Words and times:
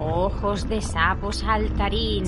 ojos 0.00 0.68
de 0.68 0.80
sapo 0.80 1.32
saltarín, 1.32 2.24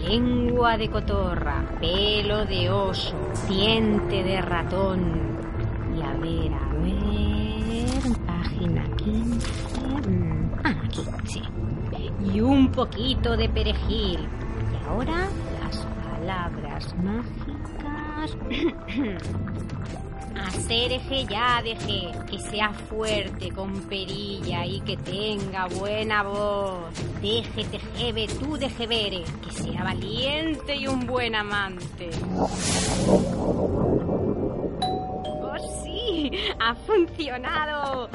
lengua 0.00 0.76
de 0.76 0.88
cotorra, 0.90 1.64
pelo 1.80 2.44
de 2.44 2.70
oso, 2.70 3.16
diente 3.48 4.22
de 4.22 4.40
ratón. 4.40 5.02
Y 5.96 6.02
a 6.02 6.12
ver, 6.14 6.52
a 6.52 6.68
ver, 6.82 8.16
página 8.26 8.84
15. 8.96 9.80
mm, 10.08 10.52
Ah, 10.64 10.74
aquí, 10.84 11.02
sí. 11.24 11.42
Y 12.32 12.40
un 12.40 12.70
poquito 12.70 13.36
de 13.36 13.48
perejil. 13.48 14.20
Y 14.20 14.88
ahora 14.88 15.28
las 15.62 15.86
palabras 16.10 16.94
mágicas. 17.02 18.36
Hacer 20.36 20.92
eje 20.92 21.26
ya 21.26 21.62
deje, 21.62 22.12
que 22.30 22.38
sea 22.38 22.72
fuerte, 22.72 23.50
con 23.52 23.72
perilla 23.82 24.66
y 24.66 24.80
que 24.80 24.96
tenga 24.96 25.66
buena 25.66 26.22
voz. 26.22 26.92
Deje 27.20 27.64
tejebe, 27.64 28.26
tú 28.26 28.56
deje 28.56 28.86
vere, 28.86 29.24
que 29.44 29.52
sea 29.52 29.84
valiente 29.84 30.76
y 30.76 30.86
un 30.86 31.06
buen 31.06 31.34
amante. 31.34 32.10
¡Oh, 35.26 35.56
sí! 35.82 36.30
¡Ha 36.58 36.74
funcionado! 36.74 38.08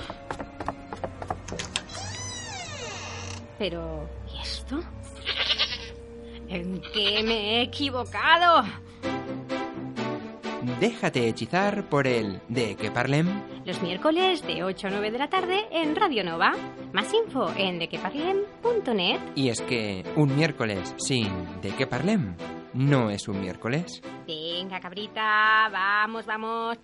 Pero, 3.57 4.09
¿y 4.33 4.41
esto? 4.41 4.79
¿En 6.47 6.81
qué 6.93 7.21
me 7.23 7.57
he 7.57 7.61
equivocado? 7.63 8.63
Déjate 10.79 11.27
hechizar 11.27 11.83
por 11.89 12.07
el 12.07 12.41
de 12.47 12.75
que 12.75 12.91
parlem. 12.91 13.27
Los 13.65 13.81
miércoles 13.81 14.41
de 14.45 14.63
8 14.63 14.87
a 14.87 14.89
9 14.91 15.11
de 15.11 15.17
la 15.17 15.29
tarde 15.29 15.67
en 15.71 15.95
Radio 15.95 16.23
Nova. 16.23 16.51
Más 16.93 17.13
info 17.13 17.51
en 17.57 17.79
dequeparlem.net. 17.79 19.19
Y 19.35 19.49
es 19.49 19.61
que 19.61 20.03
un 20.15 20.35
miércoles 20.35 20.95
sin 20.97 21.61
de 21.61 21.71
que 21.71 21.87
parlem 21.87 22.35
no 22.73 23.09
es 23.09 23.27
un 23.27 23.41
miércoles. 23.41 24.01
Venga, 24.27 24.79
cabrita, 24.79 25.69
vamos, 25.71 26.25
vamos. 26.25 26.77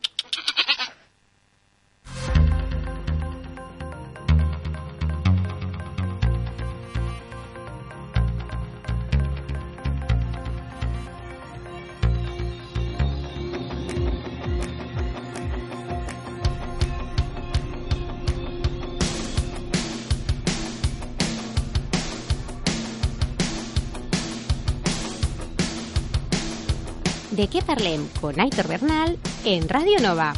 De 27.36 27.50
qué 27.50 27.62
parlem 27.62 28.08
con 28.22 28.40
Aitor 28.40 28.66
Bernal 28.66 29.18
en 29.44 29.68
Radio 29.68 30.00
Nova. 30.00 30.34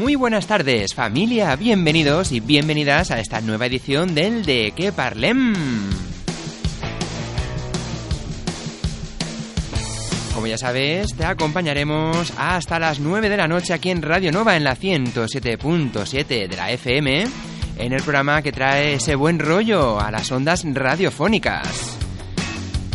Muy 0.00 0.16
buenas 0.16 0.48
tardes, 0.48 0.94
familia. 0.94 1.54
Bienvenidos 1.54 2.32
y 2.32 2.40
bienvenidas 2.40 3.12
a 3.12 3.20
esta 3.20 3.40
nueva 3.40 3.66
edición 3.66 4.16
del 4.16 4.44
de 4.44 4.72
que 4.74 4.90
parlem. 4.90 5.91
Como 10.42 10.50
ya 10.50 10.58
sabes, 10.58 11.14
te 11.14 11.24
acompañaremos 11.24 12.32
hasta 12.36 12.80
las 12.80 12.98
9 12.98 13.28
de 13.28 13.36
la 13.36 13.46
noche 13.46 13.72
aquí 13.74 13.90
en 13.90 14.02
Radio 14.02 14.32
Nova 14.32 14.56
en 14.56 14.64
la 14.64 14.76
107.7 14.76 16.48
de 16.48 16.56
la 16.56 16.72
FM, 16.72 17.28
en 17.78 17.92
el 17.92 18.02
programa 18.02 18.42
que 18.42 18.50
trae 18.50 18.94
ese 18.94 19.14
buen 19.14 19.38
rollo 19.38 20.00
a 20.00 20.10
las 20.10 20.32
ondas 20.32 20.64
radiofónicas. 20.64 21.96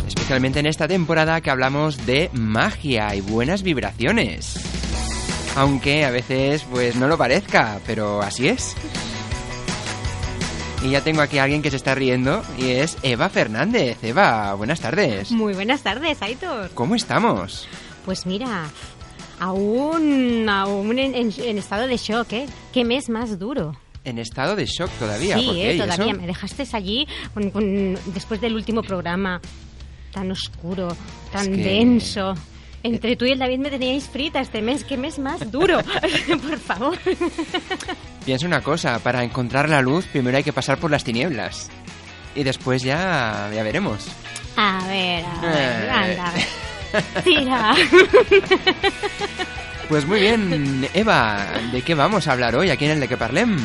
Especialmente 0.06 0.60
en 0.60 0.66
esta 0.66 0.86
temporada 0.86 1.40
que 1.40 1.48
hablamos 1.48 2.04
de 2.04 2.28
magia 2.34 3.14
y 3.14 3.22
buenas 3.22 3.62
vibraciones. 3.62 4.60
Aunque 5.56 6.04
a 6.04 6.10
veces 6.10 6.66
pues 6.70 6.96
no 6.96 7.08
lo 7.08 7.16
parezca, 7.16 7.80
pero 7.86 8.20
así 8.20 8.48
es. 8.48 8.76
Y 10.82 10.90
ya 10.90 11.02
tengo 11.02 11.22
aquí 11.22 11.38
a 11.38 11.44
alguien 11.44 11.60
que 11.60 11.70
se 11.70 11.76
está 11.76 11.94
riendo 11.94 12.42
y 12.56 12.70
es 12.70 12.96
Eva 13.02 13.28
Fernández. 13.28 13.98
Eva, 14.02 14.54
buenas 14.54 14.80
tardes. 14.80 15.30
Muy 15.32 15.52
buenas 15.54 15.82
tardes, 15.82 16.22
Aitor. 16.22 16.70
¿Cómo 16.74 16.94
estamos? 16.94 17.66
Pues 18.04 18.26
mira, 18.26 18.68
aún, 19.40 20.48
aún 20.48 20.98
en, 20.98 21.14
en- 21.14 21.32
en 21.36 21.58
estado 21.58 21.86
de 21.88 21.96
shock, 21.96 22.32
¿eh? 22.32 22.46
¿Qué 22.72 22.84
mes 22.84 23.08
más 23.08 23.38
duro? 23.38 23.76
En 24.04 24.18
estado 24.18 24.54
de 24.54 24.66
shock 24.66 24.90
todavía. 24.98 25.36
sí, 25.36 25.46
¿por 25.46 25.54
qué? 25.56 25.70
¿eh? 25.70 25.74
¿Y 25.74 25.78
todavía. 25.80 26.12
eso? 26.12 26.20
Me 26.20 26.26
dejaste 26.28 26.64
allí 26.72 27.08
con- 27.34 27.50
con- 27.50 27.98
después 28.14 28.40
del 28.40 28.54
último 28.54 28.82
programa. 28.82 29.40
Tan 30.12 30.30
oscuro, 30.30 30.96
tan 31.32 31.42
Es 31.52 31.56
que- 31.56 31.62
denso. 31.64 32.34
Entre 32.84 33.16
tú 33.16 33.24
y 33.24 33.32
el 33.32 33.40
David 33.40 33.58
me 33.58 33.70
teníais 33.70 34.08
frita 34.08 34.38
este 34.40 34.62
mes. 34.62 34.84
¿Qué 34.84 34.96
mes 34.96 35.18
más 35.18 35.50
duro? 35.50 35.80
Por 36.48 36.58
favor. 36.60 36.96
Piensa 38.28 38.44
una 38.46 38.60
cosa, 38.60 38.98
para 38.98 39.24
encontrar 39.24 39.70
la 39.70 39.80
luz 39.80 40.04
primero 40.04 40.36
hay 40.36 40.44
que 40.44 40.52
pasar 40.52 40.76
por 40.76 40.90
las 40.90 41.02
tinieblas. 41.02 41.70
Y 42.34 42.42
después 42.44 42.82
ya, 42.82 43.48
ya 43.54 43.62
veremos. 43.62 44.06
A 44.54 44.80
ver, 44.86 45.24
a 45.24 45.40
ver, 45.40 45.56
Eh. 45.56 45.90
anda. 45.90 46.32
Tira. 47.24 47.74
Pues 49.88 50.04
muy 50.04 50.20
bien, 50.20 50.86
Eva, 50.92 51.46
¿de 51.72 51.80
qué 51.80 51.94
vamos 51.94 52.28
a 52.28 52.32
hablar 52.32 52.54
hoy 52.54 52.68
aquí 52.68 52.84
en 52.84 52.90
el 52.90 53.00
de 53.00 53.08
que 53.08 53.16
parlem? 53.16 53.56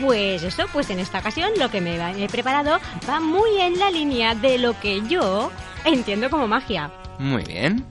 Pues 0.00 0.40
eso, 0.44 0.66
pues 0.72 0.88
en 0.90 1.00
esta 1.00 1.18
ocasión 1.18 1.50
lo 1.58 1.68
que 1.68 1.80
me 1.80 1.96
he 2.22 2.28
preparado 2.28 2.78
va 3.10 3.18
muy 3.18 3.60
en 3.60 3.76
la 3.76 3.90
línea 3.90 4.36
de 4.36 4.58
lo 4.58 4.78
que 4.78 5.02
yo 5.08 5.50
entiendo 5.84 6.30
como 6.30 6.46
magia. 6.46 6.92
Muy 7.18 7.42
bien. 7.42 7.84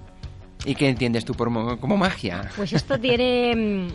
¿Y 0.63 0.75
qué 0.75 0.87
entiendes 0.87 1.25
tú 1.25 1.33
por 1.33 1.49
mo- 1.49 1.77
como 1.77 1.97
magia? 1.97 2.49
Pues 2.55 2.71
esto 2.71 2.97
tiene... 3.01 3.89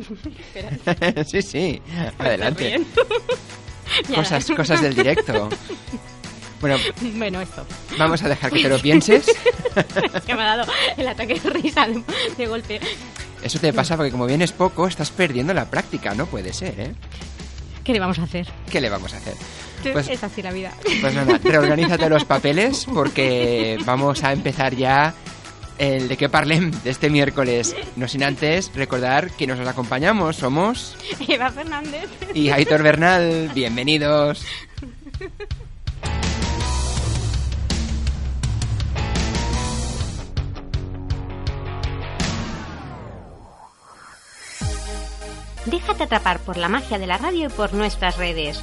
sí, 1.26 1.42
sí, 1.42 1.82
adelante. 2.18 2.80
Cosas, 4.14 4.46
cosas 4.56 4.80
del 4.82 4.94
directo. 4.94 5.48
Bueno, 6.60 6.76
Bueno, 7.14 7.40
esto. 7.40 7.64
vamos 7.98 8.22
a 8.22 8.28
dejar 8.28 8.50
que 8.52 8.62
te 8.62 8.68
lo 8.68 8.78
pienses. 8.78 9.26
Es 9.28 10.22
que 10.26 10.34
me 10.34 10.42
ha 10.42 10.56
dado 10.56 10.72
el 10.96 11.08
ataque 11.08 11.40
de 11.40 11.50
risa 11.50 11.86
de, 11.86 12.02
de 12.36 12.46
golpe. 12.46 12.80
Eso 13.42 13.58
te 13.58 13.72
pasa 13.72 13.96
porque 13.96 14.10
como 14.12 14.26
vienes 14.26 14.52
poco, 14.52 14.86
estás 14.86 15.10
perdiendo 15.10 15.54
la 15.54 15.70
práctica, 15.70 16.14
no 16.14 16.26
puede 16.26 16.52
ser, 16.52 16.78
¿eh? 16.78 16.92
¿Qué 17.82 17.94
le 17.94 18.00
vamos 18.00 18.18
a 18.18 18.24
hacer? 18.24 18.46
¿Qué 18.70 18.80
le 18.80 18.90
vamos 18.90 19.14
a 19.14 19.16
hacer? 19.16 19.34
Pues- 19.92 20.08
es 20.08 20.22
así 20.22 20.42
la 20.42 20.52
vida. 20.52 20.72
Pues 21.00 21.14
nada, 21.14 21.40
reorganízate 21.42 22.10
los 22.10 22.26
papeles 22.26 22.84
porque 22.92 23.78
vamos 23.86 24.22
a 24.22 24.32
empezar 24.32 24.76
ya 24.76 25.14
el 25.80 26.08
de 26.08 26.16
qué 26.18 26.28
parlem 26.28 26.70
de 26.84 26.90
este 26.90 27.08
miércoles. 27.08 27.74
No 27.96 28.06
sin 28.06 28.22
antes 28.22 28.70
recordar 28.74 29.30
que 29.30 29.46
nos 29.46 29.58
acompañamos. 29.66 30.36
Somos 30.36 30.94
Eva 31.26 31.50
Fernández. 31.50 32.08
y 32.34 32.50
Aitor 32.50 32.82
Bernal. 32.82 33.50
Bienvenidos. 33.54 34.44
Déjate 45.64 46.04
atrapar 46.04 46.40
por 46.40 46.56
la 46.56 46.68
magia 46.68 46.98
de 46.98 47.06
la 47.06 47.16
radio 47.16 47.46
y 47.46 47.50
por 47.50 47.72
nuestras 47.72 48.18
redes. 48.18 48.62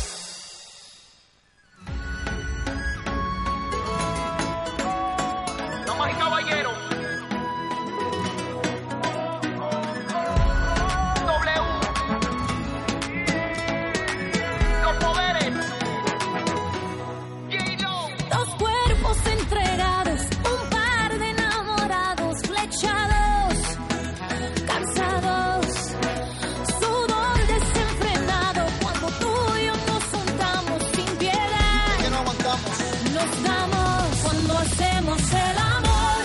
Cuando 34.23 34.57
hacemos 34.57 35.21
el 35.33 35.57
amor. 35.57 36.21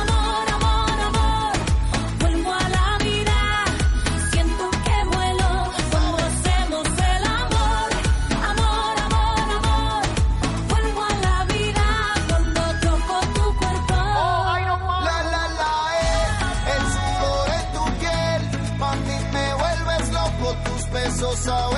Amor, 0.00 0.44
amor, 0.56 1.00
amor. 1.08 1.52
Vuelvo 2.20 2.52
a 2.52 2.68
la 2.68 2.98
vida. 3.04 3.38
Siento 4.32 4.70
que 4.70 4.96
vuelo 5.16 5.50
cuando 5.90 6.16
hacemos 6.28 6.86
el 7.14 7.24
amor. 7.42 7.88
Amor, 8.50 8.94
amor, 9.06 9.46
amor. 9.58 10.02
Vuelvo 10.68 11.02
a 11.02 11.14
la 11.26 11.44
vida 11.54 11.86
cuando 12.28 12.60
toco 12.86 13.16
tu 13.34 13.56
cuerpo. 13.58 13.96
La, 15.06 15.22
la, 15.34 15.44
la. 15.60 15.72
Eh. 16.02 16.74
El 16.74 16.82
sudor 16.94 17.46
de 17.52 17.60
tu 17.74 17.84
piel. 18.00 18.78
Mami, 18.78 19.16
me 19.32 19.46
vuelves 19.54 20.04
loco. 20.12 20.46
Tus 20.64 20.90
besos 20.90 21.38
saben. 21.40 21.77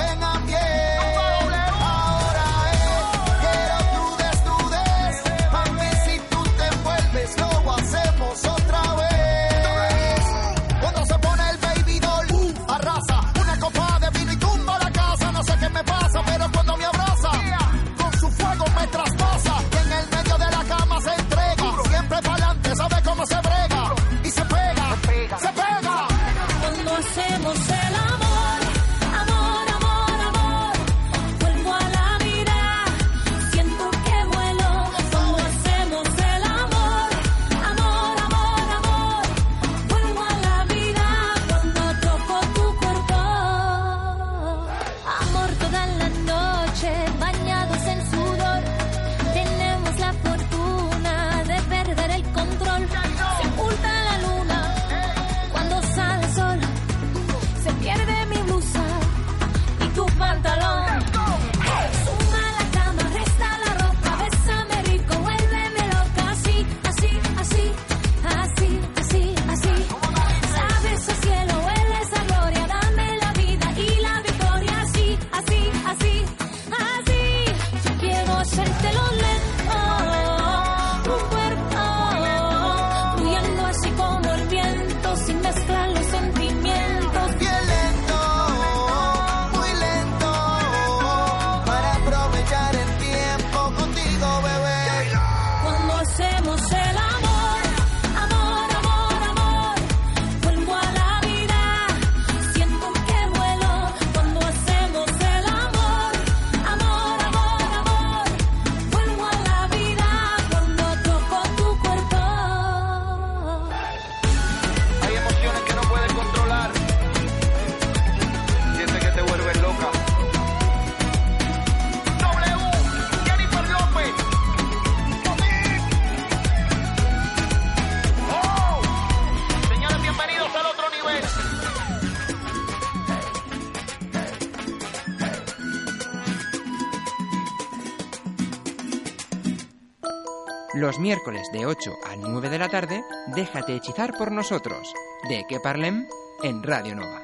Los 140.91 140.99
miércoles 140.99 141.49
de 141.53 141.65
8 141.65 141.99
a 142.03 142.17
9 142.17 142.49
de 142.49 142.59
la 142.59 142.67
tarde, 142.67 143.05
déjate 143.27 143.77
hechizar 143.77 144.11
por 144.17 144.29
nosotros. 144.29 144.93
De 145.29 145.45
que 145.47 145.61
parlem 145.61 146.05
en 146.43 146.61
Radio 146.63 146.95
Nova. 146.95 147.20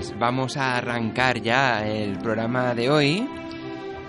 Pues 0.00 0.18
vamos 0.18 0.56
a 0.56 0.78
arrancar 0.78 1.42
ya 1.42 1.86
el 1.86 2.16
programa 2.18 2.74
de 2.74 2.88
hoy. 2.88 3.28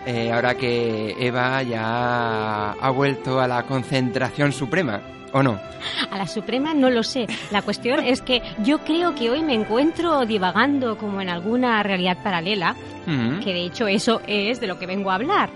eh, 0.05 0.31
ahora 0.31 0.55
que 0.55 1.15
Eva 1.19 1.61
ya 1.63 2.71
ha 2.71 2.89
vuelto 2.91 3.41
a 3.41 3.47
la 3.47 3.63
concentración 3.63 4.53
suprema, 4.53 5.01
¿o 5.33 5.43
no? 5.43 5.59
A 6.09 6.17
la 6.17 6.27
Suprema 6.27 6.73
no 6.73 6.89
lo 6.89 7.03
sé. 7.03 7.27
La 7.51 7.61
cuestión 7.61 7.99
es 8.05 8.21
que 8.21 8.41
yo 8.63 8.79
creo 8.85 9.13
que 9.15 9.29
hoy 9.29 9.43
me 9.43 9.53
encuentro 9.53 10.25
divagando 10.25 10.97
como 10.97 11.19
en 11.21 11.27
alguna 11.29 11.83
realidad 11.83 12.17
paralela, 12.23 12.73
Mm, 13.05 13.39
que 13.39 13.51
de 13.51 13.65
hecho 13.65 13.87
eso 13.87 14.21
es 14.27 14.59
de 14.61 14.67
lo 14.67 14.77
que 14.79 14.85
vengo 14.85 15.11
a 15.11 15.15
hablar, 15.15 15.49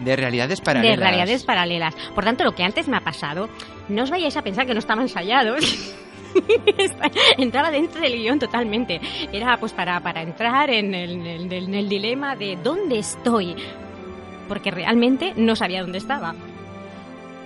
De 0.00 0.16
realidades 0.16 0.60
paralelas. 0.62 0.96
de 0.98 1.02
realidades 1.04 1.44
paralelas. 1.44 1.94
Por 2.14 2.24
tanto, 2.24 2.42
lo 2.42 2.54
que 2.56 2.64
antes 2.64 2.88
me 2.88 2.96
ha 2.96 3.00
pasado, 3.02 3.48
no 3.88 4.02
os 4.02 4.10
vayáis 4.10 4.36
a 4.36 4.42
pensar 4.42 4.66
que 4.66 4.72
no 4.74 4.80
estaba 4.80 5.00
ensayado. 5.02 5.54
Entraba 7.38 7.70
dentro 7.70 8.00
del 8.00 8.14
guion 8.16 8.38
totalmente. 8.38 9.00
Era 9.32 9.56
pues 9.58 9.72
para, 9.72 10.00
para 10.00 10.22
entrar 10.22 10.70
en 10.70 10.94
el, 10.94 11.10
en 11.26 11.52
el- 11.52 11.64
en 11.66 11.74
el 11.74 11.88
dilema 11.88 12.36
de 12.36 12.56
dónde 12.62 12.98
estoy. 12.98 13.54
Porque 14.48 14.70
realmente 14.70 15.32
no 15.36 15.56
sabía 15.56 15.82
dónde 15.82 15.98
estaba. 15.98 16.34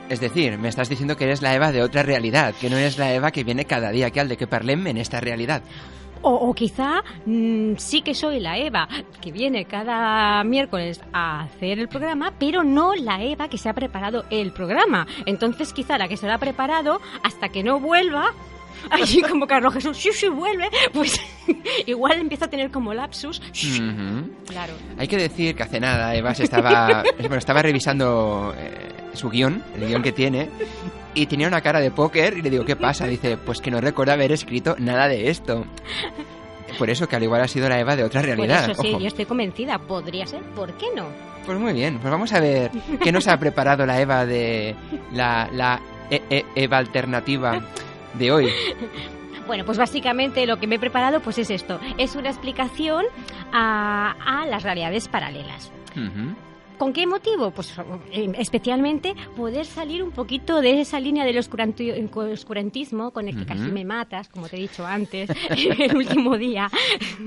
Es 0.09 0.21
decir, 0.21 0.59
me 0.59 0.69
estás 0.69 0.89
diciendo 0.89 1.17
que 1.17 1.25
eres 1.25 1.41
la 1.41 1.55
Eva 1.55 1.71
de 1.73 1.83
otra 1.83 2.03
realidad, 2.03 2.55
que 2.61 2.69
no 2.69 2.77
eres 2.77 2.99
la 2.99 3.13
Eva 3.15 3.31
que 3.31 3.45
viene 3.45 3.65
cada 3.65 3.91
día 3.91 4.09
aquí 4.09 4.19
al 4.19 4.29
de 4.29 4.37
que 4.37 4.47
parlem 4.49 4.87
en 4.89 4.97
esta 4.99 5.21
realidad. 5.21 5.63
O, 6.23 6.33
o 6.35 6.53
quizá 6.53 7.03
mm, 7.25 7.77
sí 7.77 8.03
que 8.03 8.15
soy 8.15 8.41
la 8.41 8.59
Eva 8.59 8.87
que 9.23 9.33
viene 9.33 9.65
cada 9.65 10.43
miércoles 10.45 11.01
a 11.15 11.43
hacer 11.43 11.79
el 11.79 11.89
programa, 11.89 12.33
pero 12.39 12.63
no 12.65 12.95
la 12.95 13.23
Eva 13.23 13.49
que 13.49 13.57
se 13.57 13.69
ha 13.71 13.73
preparado 13.73 14.25
el 14.31 14.53
programa. 14.53 15.07
Entonces 15.27 15.73
quizá 15.73 15.97
la 15.97 16.09
que 16.09 16.17
se 16.19 16.27
lo 16.27 16.35
ha 16.35 16.39
preparado 16.39 17.01
hasta 17.23 17.49
que 17.49 17.63
no 17.63 17.79
vuelva, 17.81 18.35
así 18.91 19.21
como 19.23 19.47
Carlos 19.47 19.75
Jesús, 19.75 19.97
sí, 19.97 20.29
vuelve, 20.29 20.69
pues 20.93 21.21
igual 21.87 22.21
empieza 22.21 22.47
a 22.47 22.49
tener 22.49 22.71
como 22.71 22.95
lapsus. 22.95 23.41
Ujú. 23.41 24.31
Claro. 24.49 24.73
Hay 24.99 25.09
que 25.09 25.17
decir 25.17 25.55
que 25.55 25.63
hace 25.63 25.81
nada 25.81 26.15
Eva 26.15 26.35
se 26.35 26.45
estaba, 26.45 27.03
bueno, 27.21 27.37
estaba 27.37 27.63
revisando 27.63 28.55
eh, 28.57 28.89
su 29.15 29.29
guion, 29.31 29.63
el 29.77 29.87
guion 29.89 30.03
que 30.03 30.13
tiene, 30.13 30.49
y 31.15 31.27
tenía 31.27 31.49
una 31.49 31.61
cara 31.61 31.81
de 31.81 31.91
póker 31.91 32.39
y 32.39 32.43
le 32.43 32.51
digo, 32.51 32.65
¿qué 32.65 32.77
pasa? 32.77 33.07
Dice, 33.07 33.37
pues 33.37 33.61
que 33.61 33.71
no 33.71 33.81
recuerda 33.81 34.13
haber 34.13 34.33
escrito 34.33 34.77
nada 34.79 35.09
de 35.09 35.29
esto. 35.31 35.65
Por 36.79 36.89
eso 36.89 37.09
que 37.09 37.17
al 37.17 37.23
igual 37.25 37.43
ha 37.43 37.49
sido 37.49 37.69
la 37.69 37.81
Eva 37.81 37.97
de 37.97 38.05
otra 38.05 38.21
Por 38.21 38.29
realidad. 38.29 38.71
eso 38.71 38.81
sí, 38.81 38.91
ojo. 38.91 39.01
yo 39.01 39.09
estoy 39.09 39.25
convencida. 39.25 39.79
Podría 39.79 40.25
ser, 40.27 40.41
¿por 40.55 40.73
qué 40.75 40.87
no? 40.95 41.07
Pues 41.45 41.59
muy 41.59 41.73
bien, 41.73 41.99
pues 41.99 42.11
vamos 42.11 42.33
a 42.33 42.39
ver 42.39 42.71
qué 43.03 43.11
nos 43.11 43.27
ha 43.27 43.37
preparado 43.39 43.85
la 43.87 44.01
Eva 44.01 44.25
de 44.25 44.77
la, 45.13 45.49
la 45.53 45.81
E- 46.11 46.23
E- 46.31 46.45
Eva 46.55 46.79
alternativa 46.79 47.61
de 48.15 48.33
hoy. 48.33 48.49
Bueno, 49.47 49.65
pues 49.65 49.79
básicamente 49.79 50.47
lo 50.47 50.61
que 50.61 50.69
me 50.69 50.77
he 50.77 50.79
preparado 50.79 51.19
pues 51.19 51.37
es 51.39 51.51
esto. 51.51 51.81
Es 51.99 52.15
una 52.15 52.29
explicación 52.29 53.05
a, 53.53 54.15
a 54.25 54.47
las 54.47 54.63
realidades 54.63 55.09
paralelas. 55.09 55.73
Ujú. 55.97 56.37
¿Con 56.79 56.93
qué 56.93 57.05
motivo? 57.05 57.51
Pues 57.51 57.75
eh, 58.13 58.31
especialmente 58.39 59.15
poder 59.37 59.67
salir 59.67 60.05
un 60.05 60.13
poquito 60.13 60.61
de 60.61 60.81
esa 60.81 61.01
línea 61.01 61.25
del 61.25 61.37
oscuranti- 61.39 62.09
oscurantismo 62.33 63.11
con 63.11 63.27
el 63.27 63.35
que 63.35 63.41
Ujú. 63.43 63.49
casi 63.49 63.73
me 63.73 63.85
matas, 63.85 64.29
como 64.29 64.49
te 64.49 64.57
he 64.57 64.61
dicho 64.61 64.87
antes, 64.87 65.29
el 65.51 65.97
último 65.97 66.39
día. 66.39 66.71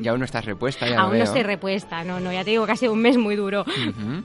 Y 0.02 0.08
aún 0.08 0.20
no 0.20 0.26
estás 0.26 0.46
repuesta, 0.46 0.88
ya 0.88 1.02
Aún 1.02 1.18
no 1.18 1.24
estoy 1.26 1.44
repuesta, 1.44 2.06
no, 2.06 2.22
no, 2.22 2.32
ya 2.32 2.46
te 2.46 2.52
digo 2.52 2.66
que 2.66 2.72
ha 2.72 2.78
sido 2.78 2.94
un 2.94 3.02
mes 3.02 3.18
muy 3.18 3.36
duro. 3.36 3.64
Ujú. 3.64 4.12
El 4.12 4.24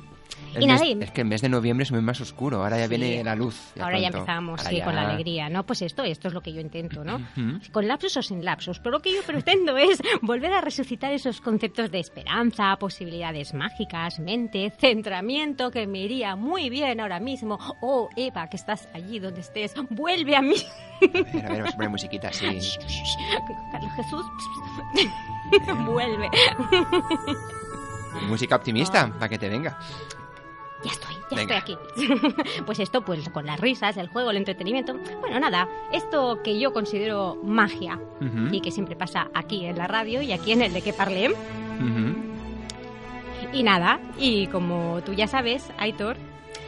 Y 0.62 0.66
nada, 0.66 0.80
mes- 0.80 0.96
y- 0.96 1.02
es 1.04 1.10
que 1.10 1.20
el 1.22 1.26
mes 1.26 1.40
de 1.42 1.48
noviembre 1.48 1.82
es 1.84 1.92
muy 1.92 2.00
más 2.00 2.20
oscuro, 2.20 2.62
ahora 2.62 2.78
ya 2.78 2.84
Sí. 2.88 2.96
viene 2.96 3.24
la 3.24 3.34
luz. 3.34 3.72
Ahora 3.80 3.98
ya 3.98 4.08
empezamos, 4.08 4.60
Ahora 4.60 4.70
sí, 4.70 4.76
ya- 4.78 4.84
con 4.84 4.94
la 4.94 5.02
alegría, 5.10 5.48
¿no? 5.48 5.64
Pues 5.64 5.82
esto, 5.82 6.02
esto 6.04 6.28
es 6.28 6.34
lo 6.34 6.40
que 6.40 6.52
yo 6.52 6.60
intento, 6.60 7.04
¿no? 7.04 7.20
Con 7.72 7.86
lapsos 7.88 8.16
o 8.16 8.22
sin 8.22 8.44
lapsos. 8.44 8.78
Pero 8.80 8.92
lo 8.92 9.00
que 9.00 9.12
yo 9.14 9.22
pretendo 9.22 9.76
es 9.76 10.00
volver 10.22 10.52
a 10.52 10.60
resucitar 10.60 11.12
esos 11.12 11.40
conceptos 11.40 11.90
de 11.90 12.00
esperanza, 12.00 12.76
posibilidades 12.78 13.54
mágicas, 13.54 14.18
mente, 14.20 14.72
centramiento, 14.78 15.70
que 15.70 15.86
me 15.86 16.00
iría 16.00 16.36
muy 16.36 16.70
bien 16.70 17.00
ahora 17.00 17.20
mismo. 17.20 17.58
Oh, 17.80 18.08
Eva, 18.16 18.48
que 18.48 18.56
estás 18.56 18.88
allí 18.94 19.18
donde 19.18 19.40
estés, 19.40 19.74
vuelve 19.90 20.36
a 20.36 20.42
mí. 20.42 20.56
A 21.02 21.06
ver, 21.06 21.46
a 21.46 21.48
ver, 21.50 21.58
vamos 21.58 21.72
a 21.74 21.76
poner 21.76 21.90
musiquita 21.90 22.28
así. 22.28 22.44
Carlos 23.72 23.92
Jesús, 23.96 24.24
vuelve. 25.86 26.28
Música 28.28 28.56
optimista, 28.56 29.08
para 29.12 29.28
que 29.28 29.38
te 29.38 29.48
venga. 29.48 29.78
Ya 30.84 30.92
estoy, 30.92 31.14
ya 31.30 31.36
Venga. 31.36 31.58
estoy 31.58 31.74
aquí. 31.74 32.32
pues 32.66 32.78
esto, 32.78 33.02
pues 33.04 33.28
con 33.30 33.46
las 33.46 33.58
risas, 33.58 33.96
el 33.96 34.06
juego, 34.08 34.30
el 34.30 34.36
entretenimiento. 34.36 34.94
Bueno, 35.20 35.40
nada, 35.40 35.68
esto 35.92 36.40
que 36.44 36.58
yo 36.60 36.72
considero 36.72 37.36
magia 37.42 37.98
y 38.52 38.60
que 38.60 38.70
siempre 38.70 38.94
pasa 38.96 39.28
aquí 39.34 39.64
en 39.66 39.76
la 39.76 39.86
radio 39.88 40.22
y 40.22 40.32
aquí 40.32 40.52
en 40.52 40.62
el 40.62 40.72
de 40.72 40.82
que 40.82 40.92
parlé. 40.92 41.30
ujú. 41.30 42.14
Y 43.52 43.62
nada, 43.62 43.98
y 44.18 44.46
como 44.48 45.00
tú 45.04 45.14
ya 45.14 45.26
sabes, 45.26 45.70
Aitor, 45.78 46.16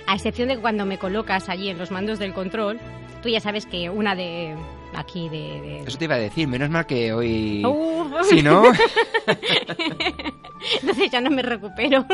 a 0.06 0.14
excepción 0.14 0.48
de 0.48 0.58
cuando 0.58 0.86
me 0.86 0.98
colocas 0.98 1.48
allí 1.48 1.68
en 1.68 1.78
los 1.78 1.90
mandos 1.90 2.18
del 2.18 2.32
control, 2.32 2.80
tú 3.22 3.28
ya 3.28 3.38
sabes 3.40 3.66
que 3.66 3.90
una 3.90 4.14
de 4.16 4.56
aquí 4.94 5.28
de... 5.28 5.36
de- 5.60 5.80
Eso 5.86 5.98
te 5.98 6.06
iba 6.06 6.14
a 6.14 6.18
decir, 6.18 6.48
menos 6.48 6.70
mal 6.70 6.86
que 6.86 7.12
hoy... 7.12 7.62
Uf. 7.64 8.26
Si 8.28 8.42
no, 8.42 8.62
Entonces 10.82 11.10
ya 11.10 11.20
no 11.20 11.30
me 11.30 11.42
recupero. 11.42 12.04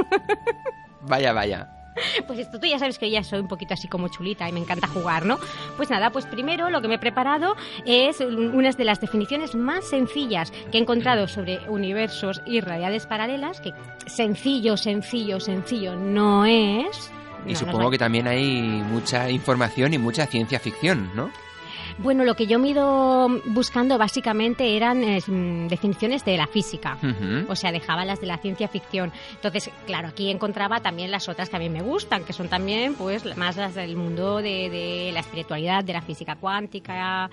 vaya, 1.02 1.32
vaya. 1.32 1.68
Pues 2.26 2.38
esto 2.38 2.58
tú 2.58 2.66
ya 2.66 2.78
sabes 2.78 2.98
que 2.98 3.10
ya 3.10 3.22
soy 3.22 3.40
un 3.40 3.48
poquito 3.48 3.74
así 3.74 3.88
como 3.88 4.08
chulita 4.08 4.48
y 4.48 4.52
me 4.52 4.60
encanta 4.60 4.86
jugar, 4.86 5.26
¿no? 5.26 5.38
Pues 5.76 5.90
nada, 5.90 6.10
pues 6.10 6.26
primero 6.26 6.70
lo 6.70 6.80
que 6.80 6.88
me 6.88 6.96
he 6.96 6.98
preparado 6.98 7.56
es 7.84 8.20
unas 8.20 8.76
de 8.76 8.84
las 8.84 9.00
definiciones 9.00 9.54
más 9.54 9.88
sencillas 9.88 10.52
que 10.70 10.78
he 10.78 10.80
encontrado 10.80 11.28
sobre 11.28 11.60
universos 11.68 12.42
y 12.46 12.60
realidades 12.60 13.06
paralelas, 13.06 13.60
que 13.60 13.72
sencillo, 14.06 14.76
sencillo, 14.76 15.40
sencillo 15.40 15.96
no 15.96 16.44
es. 16.44 17.10
Y 17.46 17.52
No, 17.52 17.58
supongo 17.58 17.90
que 17.90 17.98
también 17.98 18.26
hay 18.26 18.60
mucha 18.90 19.30
información 19.30 19.94
y 19.94 19.98
mucha 19.98 20.26
ciencia 20.26 20.58
ficción, 20.58 21.10
¿no? 21.14 21.30
Bueno, 21.98 22.24
lo 22.24 22.34
que 22.34 22.46
yo 22.46 22.58
me 22.58 22.68
he 22.68 22.70
ido 22.72 23.28
buscando 23.46 23.96
básicamente 23.96 24.76
eran 24.76 25.02
eh, 25.02 25.20
mm, 25.26 25.68
definiciones 25.68 26.24
de 26.24 26.36
la 26.36 26.46
física. 26.46 26.98
O 27.48 27.56
sea, 27.56 27.72
dejaba 27.72 28.04
las 28.04 28.20
de 28.20 28.26
la 28.26 28.38
ciencia 28.38 28.68
ficción. 28.68 29.12
Entonces, 29.32 29.70
claro, 29.86 30.08
aquí 30.08 30.30
encontraba 30.30 30.80
también 30.80 31.10
las 31.10 31.28
otras 31.28 31.48
que 31.48 31.56
a 31.56 31.58
mí 31.58 31.70
me 31.70 31.82
gustan, 31.82 32.24
que 32.24 32.32
son 32.32 32.48
también, 32.48 32.94
pues, 32.94 33.24
más 33.36 33.56
las 33.56 33.74
del 33.74 33.96
mundo 33.96 34.36
de, 34.36 34.68
de 34.68 35.10
la 35.12 35.20
espiritualidad, 35.20 35.84
de 35.84 35.94
la 35.94 36.02
física 36.02 36.36
cuántica. 36.36 37.30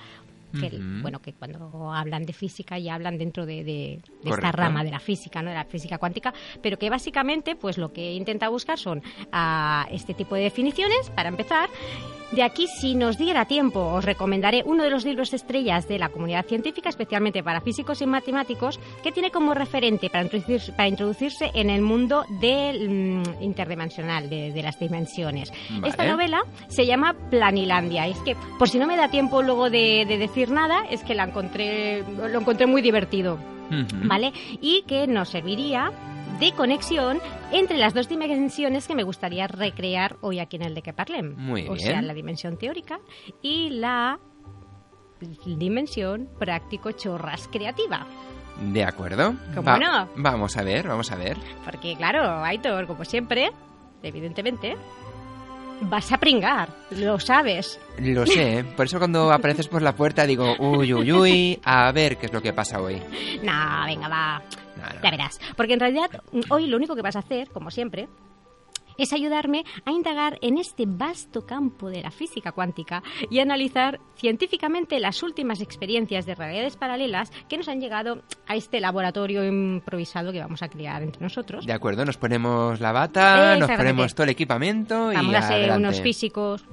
Que, 0.60 0.68
Ujú. 0.68 1.02
Bueno, 1.02 1.20
que 1.20 1.34
cuando 1.34 1.92
hablan 1.92 2.26
de 2.26 2.34
física 2.34 2.78
ya 2.78 2.94
hablan 2.96 3.18
dentro 3.18 3.46
de, 3.46 3.64
de- 3.64 4.02
de 4.24 4.30
esta 4.30 4.52
rama 4.52 4.84
de 4.84 4.92
la 4.92 5.00
física, 5.00 5.42
¿no? 5.42 5.50
De 5.50 5.56
la 5.56 5.66
física 5.66 5.98
cuántica, 5.98 6.34
pero 6.62 6.78
que 6.78 6.90
básicamente, 6.90 7.56
pues, 7.56 7.78
lo 7.78 7.92
que 7.92 8.10
he 8.10 8.14
intentado 8.14 8.52
buscar 8.52 8.78
son 8.78 9.02
ah, 9.32 9.88
este 9.92 10.14
tipo 10.14 10.36
de 10.36 10.44
definiciones, 10.44 11.10
para 11.16 11.30
empezar. 11.30 11.70
De 12.32 12.42
aquí, 12.42 12.66
si 12.68 12.96
nos 12.96 13.20
diera 13.20 13.46
tiempo, 13.46 13.80
os 13.94 14.04
recomendaré 14.04 14.64
uno 14.66 14.84
de 14.84 14.90
los 14.90 15.06
libros 15.06 15.32
estrellas 15.36 15.88
de 15.88 16.00
la 16.00 16.10
comunidad 16.10 16.46
científica, 16.48 16.90
especialmente 16.90 17.44
para 17.44 17.62
físicos 17.62 18.02
y 18.02 18.08
matemáticos, 18.08 18.80
que 19.04 19.12
tiene 19.12 19.30
como 19.30 19.54
referente 19.54 20.10
para 20.10 20.24
introducirse, 20.24 20.72
para 20.72 20.88
introducirse 20.88 21.52
en 21.54 21.70
el 21.70 21.84
mundo 21.84 22.26
del 22.42 22.90
mm, 22.90 23.44
interdimensional, 23.44 24.32
de, 24.32 24.52
de 24.52 24.64
las 24.64 24.80
dimensiones. 24.80 25.52
Vale. 25.70 25.90
Esta 25.90 26.06
novela 26.08 26.42
se 26.70 26.88
llama 26.88 27.14
Planilandia. 27.30 28.08
Es 28.08 28.18
que, 28.20 28.36
por 28.58 28.68
si 28.68 28.80
no 28.80 28.88
me 28.88 28.98
da 28.98 29.10
tiempo 29.10 29.44
luego 29.44 29.70
de, 29.70 30.06
de 30.08 30.18
decir 30.18 30.43
nada, 30.52 30.84
es 30.90 31.04
que 31.04 31.16
la 31.16 31.24
encontré, 31.24 32.04
lo 32.04 32.40
encontré 32.40 32.66
muy 32.68 32.82
divertido. 32.82 33.38
¿vale? 34.06 34.32
Y 34.62 34.84
que 34.84 35.08
nos 35.08 35.30
serviría 35.30 35.92
de 36.40 36.52
conexión 36.54 37.20
entre 37.52 37.78
las 37.78 37.94
dos 37.94 38.08
dimensiones 38.10 38.88
que 38.88 38.96
me 38.96 39.04
gustaría 39.04 39.48
recrear 39.48 40.18
hoy 40.22 40.40
aquí 40.40 40.58
en 40.58 40.64
el 40.64 40.76
de 40.76 40.82
que 40.82 40.94
parlem. 40.94 41.36
Muy 41.38 41.68
o 41.68 41.74
bien. 41.74 41.80
sea, 41.80 42.02
la 42.02 42.14
dimensión 42.14 42.58
teórica 42.58 43.00
y 43.42 43.70
la 43.72 44.20
dimensión 45.46 46.30
práctico 46.38 46.92
chorras 46.92 47.48
creativa. 47.52 48.06
De 48.62 48.84
acuerdo. 48.84 49.34
¿Cómo 49.56 49.78
no? 49.78 50.10
Vamos 50.18 50.58
a 50.58 50.64
ver, 50.64 50.88
vamos 50.88 51.12
a 51.12 51.16
ver. 51.16 51.38
Porque 51.66 51.96
claro, 51.96 52.44
Aitor, 52.44 52.86
como 52.86 53.04
siempre, 53.06 53.52
evidentemente, 54.04 54.76
vas 55.82 56.12
a 56.12 56.18
pringar, 56.18 56.70
lo 56.92 57.20
sabes. 57.20 57.80
Lo 58.00 58.26
sé, 58.26 58.66
por 58.76 58.86
eso 58.86 59.00
cuando 59.00 59.32
apareces 59.32 59.68
por 59.68 59.82
la 59.82 59.96
puerta 59.96 60.26
digo, 60.26 60.56
uy, 60.60 60.94
uy, 60.94 61.12
uy, 61.12 61.60
a 61.64 61.92
ver 61.92 62.18
qué 62.18 62.28
es 62.28 62.34
lo 62.34 62.42
que 62.42 62.54
pasa 62.54 62.82
hoy. 62.82 63.02
No, 63.44 63.86
venga, 63.86 64.08
va. 64.08 64.42
No, 64.78 64.94
no. 64.94 65.02
Ya 65.02 65.12
verás. 65.12 65.40
Porque 65.56 65.74
en 65.74 65.80
realidad, 65.80 66.10
mm, 66.32 66.42
hoy 66.50 66.68
lo 66.68 66.78
único 66.78 66.96
que 66.96 67.02
vas 67.02 67.16
a 67.16 67.20
hacer, 67.20 67.50
como 67.50 67.72
siempre, 67.72 68.08
es 68.98 69.14
ayudarme 69.14 69.64
a 69.86 69.92
indagar 69.92 70.38
en 70.42 70.58
este 70.58 70.86
vasto 70.88 71.46
campo 71.46 71.90
de 71.90 72.02
la 72.02 72.12
física 72.12 72.52
cuántica 72.52 73.04
y 73.30 73.40
analizar 73.40 74.00
científicamente 74.16 75.00
las 75.00 75.24
últimas 75.24 75.62
experiencias 75.62 76.26
de 76.26 76.36
realidades 76.36 76.78
paralelas 76.78 77.32
que 77.50 77.58
nos 77.58 77.68
han 77.68 77.80
llegado 77.82 78.22
a 78.48 78.56
este 78.56 78.80
laboratorio 78.80 79.46
improvisado 79.46 80.32
que 80.32 80.40
vamos 80.40 80.62
a 80.64 80.70
crear 80.70 81.02
entre 81.02 81.22
nosotros. 81.22 81.66
De 81.66 81.74
acuerdo, 81.74 82.06
nos 82.06 82.18
ponemos 82.18 82.80
la 82.80 82.92
bata, 82.92 83.58
nos 83.58 83.70
ponemos 83.72 84.14
todo 84.16 84.24
el 84.26 84.30
equipamiento 84.30 85.12
y 85.12 85.16
Vamos 85.16 85.36
a 85.36 85.42
ser 85.42 85.54
adelante. 85.56 85.88
unos 85.88 86.02
físicos 86.02 86.66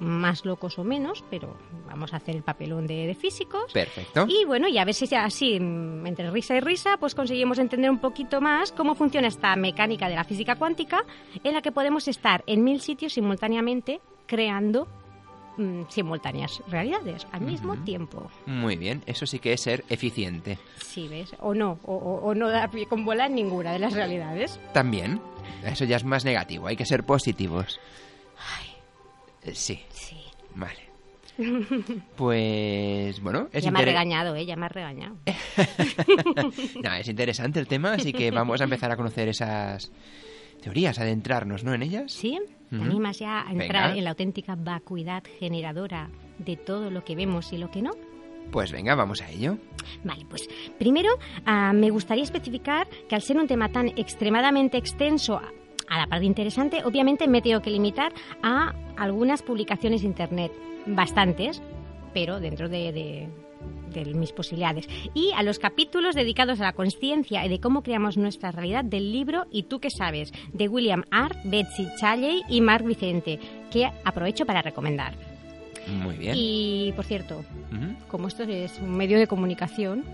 más 0.00 0.44
locos 0.44 0.78
o 0.78 0.84
menos, 0.84 1.24
pero 1.30 1.56
vamos 1.86 2.12
a 2.14 2.18
hacer 2.18 2.36
el 2.36 2.42
papelón 2.42 2.86
de, 2.86 3.06
de 3.06 3.14
físicos. 3.14 3.72
Perfecto. 3.72 4.26
Y 4.28 4.44
bueno, 4.44 4.68
y 4.68 4.78
a 4.78 4.84
ver 4.84 4.94
si 4.94 5.06
ya 5.06 5.24
así, 5.24 5.54
entre 5.54 6.30
risa 6.30 6.54
y 6.56 6.60
risa, 6.60 6.96
pues 6.98 7.14
conseguimos 7.14 7.58
entender 7.58 7.90
un 7.90 7.98
poquito 7.98 8.40
más 8.40 8.72
cómo 8.72 8.94
funciona 8.94 9.26
esta 9.28 9.54
mecánica 9.56 10.08
de 10.08 10.14
la 10.14 10.24
física 10.24 10.56
cuántica, 10.56 11.04
en 11.42 11.52
la 11.52 11.57
que 11.62 11.72
podemos 11.72 12.08
estar 12.08 12.42
en 12.46 12.64
mil 12.64 12.80
sitios 12.80 13.12
simultáneamente 13.14 14.00
creando 14.26 14.86
mm, 15.56 15.82
simultáneas 15.88 16.62
realidades 16.68 17.26
al 17.32 17.40
mismo 17.42 17.76
tiempo. 17.84 18.30
Muy 18.46 18.76
bien, 18.76 19.02
eso 19.06 19.26
sí 19.26 19.38
que 19.38 19.52
es 19.52 19.60
ser 19.62 19.84
eficiente. 19.88 20.58
Sí, 20.84 21.08
¿ves? 21.08 21.30
O 21.40 21.54
no, 21.54 21.78
o, 21.84 21.94
o- 21.96 22.34
no 22.34 22.48
dar 22.48 22.70
pie 22.70 22.86
con 22.86 23.04
bola 23.04 23.26
en 23.26 23.34
ninguna 23.34 23.72
de 23.72 23.78
las 23.78 23.92
realidades. 23.94 24.58
También, 24.72 25.20
eso 25.64 25.84
ya 25.84 25.96
es 25.96 26.04
más 26.04 26.24
negativo, 26.24 26.66
hay 26.66 26.76
que 26.76 26.86
ser 26.86 27.04
positivos. 27.04 27.80
Eh, 29.44 29.54
Sí, 29.54 29.80
Sí. 29.90 30.16
vale. 30.54 30.88
Pues 32.16 33.20
bueno, 33.20 33.48
es 33.52 33.62
ya 33.64 33.70
me 33.70 33.78
ha 33.78 33.82
inter- 33.82 33.94
regañado, 33.94 34.34
¿eh? 34.34 34.44
Ya 34.44 34.56
me 34.56 34.66
ha 34.66 34.68
regañado. 34.68 35.16
No, 36.82 36.92
es 36.94 37.08
interesante 37.08 37.60
el 37.60 37.66
tema, 37.68 37.92
así 37.94 38.12
que 38.12 38.30
vamos 38.30 38.60
a 38.60 38.64
empezar 38.64 38.90
a 38.90 38.96
conocer 38.96 39.28
esas 39.28 39.90
teorías, 40.62 40.98
adentrarnos, 40.98 41.64
¿no? 41.64 41.74
En 41.74 41.82
ellas. 41.82 42.12
¿Sí? 42.12 42.38
¿Te 42.70 42.76
Ujú. 42.76 42.84
animas 42.84 43.18
ya 43.18 43.46
a 43.48 43.52
entrar 43.52 43.84
Venga. 43.88 43.98
en 43.98 44.04
la 44.04 44.10
auténtica 44.10 44.54
vacuidad 44.56 45.22
generadora 45.38 46.10
de 46.38 46.56
todo 46.56 46.90
lo 46.90 47.02
que 47.04 47.16
vemos 47.16 47.52
y 47.52 47.58
lo 47.58 47.70
que 47.70 47.80
no? 47.82 47.92
Pues 48.50 48.72
venga, 48.72 48.94
vamos 48.94 49.20
a 49.22 49.30
ello. 49.30 49.58
Vale, 50.04 50.24
pues 50.28 50.48
primero 50.78 51.10
ah, 51.46 51.72
me 51.74 51.90
gustaría 51.90 52.24
especificar 52.24 52.88
que 53.08 53.14
al 53.14 53.22
ser 53.22 53.36
un 53.38 53.46
tema 53.46 53.68
tan 53.70 53.88
extremadamente 53.88 54.76
extenso, 54.78 55.36
a- 55.38 55.98
la 55.98 56.06
par 56.06 56.20
de 56.20 56.26
interesante, 56.26 56.84
obviamente 56.84 57.26
me 57.28 57.40
tengo 57.42 57.60
que 57.62 57.70
limitar 57.70 58.12
a 58.42 58.74
algunas 58.98 59.42
publicaciones 59.42 60.02
de 60.02 60.08
Internet, 60.08 60.52
bastantes, 60.86 61.62
pero 62.14 62.40
dentro 62.40 62.68
de, 62.68 62.92
de- 62.92 63.28
de 63.88 64.04
mis 64.14 64.32
posibilidades. 64.32 64.88
Y 65.14 65.32
a 65.34 65.42
los 65.42 65.58
capítulos 65.58 66.14
dedicados 66.14 66.60
a 66.60 66.64
la 66.64 66.72
conciencia 66.72 67.44
y 67.44 67.48
de 67.48 67.60
cómo 67.60 67.82
creamos 67.82 68.16
nuestra 68.16 68.50
realidad 68.50 68.84
del 68.84 69.12
libro 69.12 69.46
Y 69.50 69.64
tú 69.64 69.80
qué 69.80 69.90
sabes, 69.90 70.32
de 70.52 70.68
William 70.68 71.04
Art, 71.10 71.38
Betsy 71.44 71.86
Challey 71.98 72.42
y 72.48 72.60
Mark 72.60 72.84
Vicente, 72.84 73.38
que 73.70 73.90
aprovecho 74.04 74.46
para 74.46 74.62
recomendar. 74.62 75.14
Muy 75.86 76.16
bien. 76.16 76.34
Y, 76.36 76.92
por 76.96 77.04
cierto, 77.04 77.38
Ujú. 77.38 78.08
como 78.08 78.28
esto 78.28 78.42
es 78.42 78.78
un 78.78 78.96
medio 78.96 79.18
de 79.18 79.26
comunicación, 79.26 80.04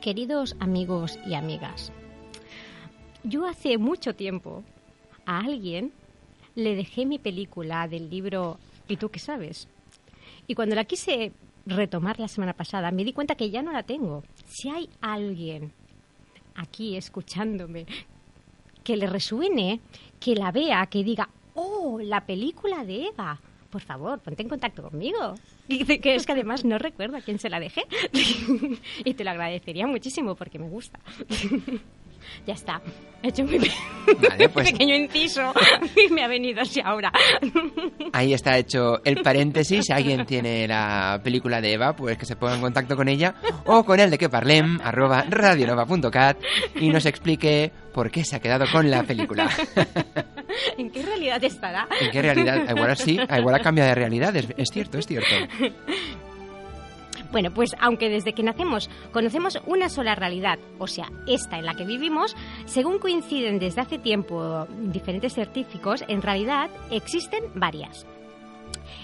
queridos 0.00 0.56
amigos 0.60 1.18
y 1.26 1.34
amigas, 1.34 1.92
yo 3.22 3.46
hace 3.46 3.78
mucho 3.78 4.14
tiempo 4.14 4.62
a 5.26 5.40
alguien 5.40 5.92
le 6.54 6.74
dejé 6.76 7.06
mi 7.06 7.18
película 7.18 7.88
del 7.88 8.10
libro 8.10 8.58
¿Y 8.86 8.96
tú 8.96 9.08
qué 9.08 9.18
sabes? 9.18 9.66
Y 10.46 10.54
cuando 10.54 10.74
la 10.74 10.84
quise 10.84 11.32
retomar 11.66 12.18
la 12.20 12.28
semana 12.28 12.52
pasada, 12.52 12.90
me 12.90 13.04
di 13.04 13.12
cuenta 13.12 13.34
que 13.34 13.50
ya 13.50 13.62
no 13.62 13.72
la 13.72 13.82
tengo. 13.82 14.22
Si 14.46 14.68
hay 14.68 14.88
alguien 15.00 15.72
aquí 16.54 16.96
escuchándome 16.96 17.86
que 18.82 18.96
le 18.96 19.06
resuene, 19.06 19.80
que 20.20 20.34
la 20.34 20.52
vea, 20.52 20.86
que 20.86 21.02
diga, 21.02 21.28
oh, 21.54 21.98
la 22.00 22.24
película 22.26 22.84
de 22.84 23.06
Eva. 23.06 23.40
Por 23.70 23.80
favor, 23.80 24.20
ponte 24.20 24.42
en 24.42 24.48
contacto 24.48 24.82
conmigo. 24.82 25.34
Y 25.66 25.84
que 25.84 26.14
es 26.14 26.26
que 26.26 26.32
además 26.32 26.64
no 26.64 26.78
recuerdo 26.78 27.16
a 27.16 27.22
quién 27.22 27.40
se 27.40 27.50
la 27.50 27.58
dejé. 27.58 27.82
y 29.04 29.14
te 29.14 29.24
lo 29.24 29.30
agradecería 29.30 29.86
muchísimo 29.86 30.36
porque 30.36 30.60
me 30.60 30.68
gusta. 30.68 31.00
Ya 32.46 32.54
está. 32.54 32.80
He 33.22 33.28
hecho 33.28 33.46
pe- 33.46 33.58
Vale, 34.28 34.48
pues- 34.50 34.70
pequeño 34.70 34.94
inciso 34.96 35.50
y 35.96 36.08
me 36.12 36.22
ha 36.24 36.28
venido 36.28 36.60
así 36.60 36.80
ahora. 36.84 37.10
Ahí 38.12 38.34
está 38.34 38.58
hecho 38.58 39.00
el 39.02 39.22
paréntesis. 39.22 39.86
Si 39.86 39.92
alguien 39.94 40.26
tiene 40.26 40.68
la 40.68 41.18
película 41.24 41.60
de 41.62 41.72
Eva, 41.72 41.96
pues 41.96 42.18
que 42.18 42.26
se 42.26 42.36
ponga 42.36 42.54
en 42.56 42.60
contacto 42.60 42.96
con 42.96 43.08
ella 43.08 43.34
o 43.64 43.82
con 43.84 43.98
el 43.98 44.10
de 44.10 44.18
que 44.18 44.28
parlem, 44.28 44.78
arroba 44.82 45.24
radionova.cat 45.28 46.36
y 46.76 46.90
nos 46.90 47.06
explique 47.06 47.72
por 47.94 48.10
qué 48.10 48.24
se 48.24 48.36
ha 48.36 48.40
quedado 48.40 48.66
con 48.70 48.90
la 48.90 49.02
película. 49.04 49.48
¿En 50.76 50.90
qué 50.90 51.02
realidad 51.02 51.42
estará? 51.42 51.88
¿En 52.00 52.10
qué 52.10 52.20
realidad? 52.20 52.68
Igual 52.68 52.96
sí, 52.98 53.18
igual 53.38 53.54
ha 53.54 53.60
cambiado 53.60 53.88
de 53.88 53.94
realidad. 53.94 54.36
Es, 54.36 54.48
es 54.56 54.68
cierto, 54.70 54.98
es 54.98 55.06
cierto. 55.06 55.34
Bueno, 57.34 57.50
pues 57.52 57.74
aunque 57.80 58.08
desde 58.08 58.32
que 58.32 58.44
nacemos 58.44 58.88
conocemos 59.10 59.58
una 59.66 59.88
sola 59.88 60.14
realidad, 60.14 60.60
o 60.78 60.86
sea, 60.86 61.10
esta 61.26 61.58
en 61.58 61.66
la 61.66 61.74
que 61.74 61.84
vivimos, 61.84 62.36
según 62.64 63.00
coinciden 63.00 63.58
desde 63.58 63.80
hace 63.80 63.98
tiempo 63.98 64.68
diferentes 64.92 65.34
científicos, 65.34 66.04
en 66.06 66.22
realidad 66.22 66.70
existen 66.92 67.42
varias. 67.56 68.06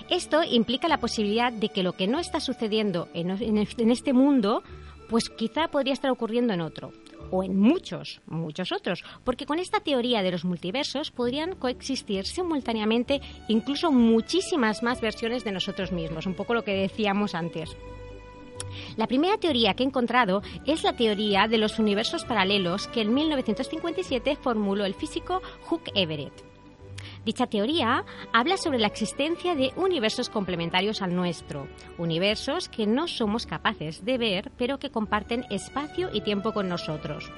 Esto 0.08 0.44
implica 0.44 0.87
la 0.87 1.00
posibilidad 1.00 1.52
de 1.52 1.70
que 1.70 1.82
lo 1.82 1.94
que 1.94 2.06
no 2.06 2.20
está 2.20 2.38
sucediendo 2.38 3.08
en, 3.14 3.58
este 3.90 4.12
mundo, 4.12 4.62
pues 5.08 5.28
quizá 5.28 5.66
podría 5.66 5.94
estar 5.94 6.12
ocurriendo 6.12 6.52
en 6.52 6.60
otro. 6.60 6.92
O 7.32 7.42
en 7.42 7.58
muchos, 7.58 8.20
muchos 8.26 8.70
otros. 8.70 9.02
Porque 9.25 9.44
con 9.44 9.58
esta 9.58 9.80
teoría 9.80 10.22
de 10.22 10.30
los 10.30 10.44
multiversos 10.44 11.10
podrían 11.10 11.56
coexistir 11.56 12.26
simultáneamente 12.26 13.20
incluso 13.49 13.90
muchísimas 13.90 14.84
más 14.84 15.00
versiones 15.00 15.42
de 15.42 15.50
nosotros 15.50 15.90
mismos. 15.90 16.26
Un 16.26 16.34
poco 16.34 16.54
lo 16.54 16.62
que 16.62 16.75
decíamos 16.75 17.34
antes. 17.34 17.76
La 18.96 19.06
primera 19.06 19.38
teoría 19.38 19.74
que 19.74 19.82
he 19.82 19.86
encontrado 19.86 20.42
es 20.66 20.82
la 20.82 20.94
teoría 20.94 21.48
de 21.48 21.58
los 21.58 21.78
universos 21.78 22.24
paralelos 22.24 22.86
que 22.88 23.02
en 23.02 23.14
1957 23.14 24.36
formuló 24.36 24.84
el 24.84 24.94
físico 24.94 25.42
Hugh 25.70 25.90
Everett. 25.94 26.50
Dicha 27.24 27.46
teoría 27.46 28.04
habla 28.32 28.56
sobre 28.56 28.78
la 28.78 28.86
existencia 28.86 29.54
de 29.54 29.72
universos 29.76 30.30
complementarios 30.30 31.02
al 31.02 31.14
nuestro, 31.14 31.66
universos 31.98 32.68
que 32.68 32.86
no 32.86 33.08
somos 33.08 33.46
capaces 33.46 34.04
de 34.04 34.18
ver, 34.18 34.52
pero 34.56 34.78
que 34.78 34.90
comparten 34.90 35.44
espacio 35.50 36.08
y 36.12 36.22
tiempo 36.22 36.52
con 36.52 36.68
nosotros. 36.68 37.30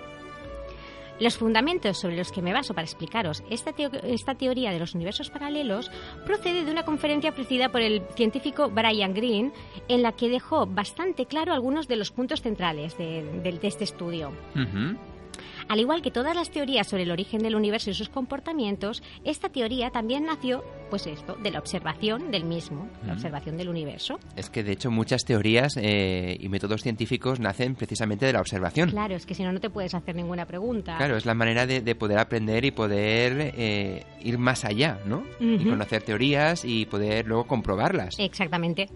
Los 1.21 1.37
fundamentos 1.37 1.99
sobre 2.01 2.17
los 2.17 2.33
que 2.33 2.43
me 2.43 2.53
baso 2.53 2.75
para 2.75 2.85
explicaros 2.85 3.43
esta, 3.51 3.73
esta 4.05 4.35
teoría 4.35 4.73
de 4.73 4.79
los 4.81 4.95
universos 4.95 5.31
paralelos 5.31 5.91
procede 6.27 6.65
de 6.65 6.73
una 6.73 6.85
conferencia 6.85 7.31
ofrecida 7.31 7.69
por 7.71 7.81
el 7.83 8.03
científico 8.17 8.71
Brian 8.71 9.15
Greene, 9.15 9.53
en 9.89 10.03
la 10.03 10.13
que 10.13 10.29
dejó 10.29 10.67
bastante 10.67 11.27
claro 11.27 11.53
algunos 11.53 11.87
de 11.89 11.97
los 11.97 12.11
puntos 12.11 12.43
centrales 12.43 12.97
de- 12.99 13.59
este 13.63 13.85
estudio. 13.85 14.33
Al 15.69 15.81
igual 15.81 16.03
que 16.03 16.11
todas 16.11 16.35
las 16.35 16.51
teorías 16.51 16.87
sobre 16.89 17.05
el 17.05 17.11
origen 17.11 17.43
del 17.43 17.55
universo 17.55 17.91
y 17.91 17.95
sus 17.95 18.09
comportamientos, 18.09 19.03
esta 19.25 19.49
teoría 19.49 19.91
también 19.91 20.25
nació, 20.27 20.65
pues 20.91 21.07
esto, 21.07 21.37
de 21.43 21.51
la 21.51 21.59
observación 21.59 22.31
del 22.31 22.45
mismo, 22.45 22.89
la 23.07 23.15
observación 23.15 23.57
del 23.57 23.69
universo. 23.69 24.19
Es 24.37 24.51
que 24.51 24.63
de 24.63 24.73
hecho 24.73 24.91
muchas 24.91 25.25
teorías 25.25 25.77
eh, 25.77 26.37
y 26.39 26.49
métodos 26.49 26.83
científicos 26.83 27.41
nacen 27.41 27.75
precisamente 27.75 28.27
de 28.27 28.33
la 28.33 28.41
observación. 28.41 28.91
Claro, 28.91 29.15
es 29.15 29.27
que 29.27 29.35
si 29.35 29.43
no, 29.43 29.53
no 29.53 29.61
te 29.61 29.71
puedes 29.71 29.95
hacer 29.95 30.15
ninguna 30.15 30.47
pregunta. 30.47 30.97
Claro, 30.97 31.17
es 31.17 31.27
la 31.27 31.35
manera 31.35 31.67
de, 31.67 31.81
de 31.81 31.95
poder 31.95 32.19
aprender 32.19 32.65
y 32.65 32.71
poder 32.71 33.53
eh, 33.57 34.05
ir 34.23 34.39
más 34.39 34.65
allá, 34.65 34.99
¿no? 35.07 35.25
Y 35.41 35.65
conocer 35.65 36.03
teorías 36.03 36.65
y 36.65 36.87
poder 36.87 37.27
luego 37.27 37.47
comprobarlas. 37.47 38.15
Exactamente. 38.19 38.89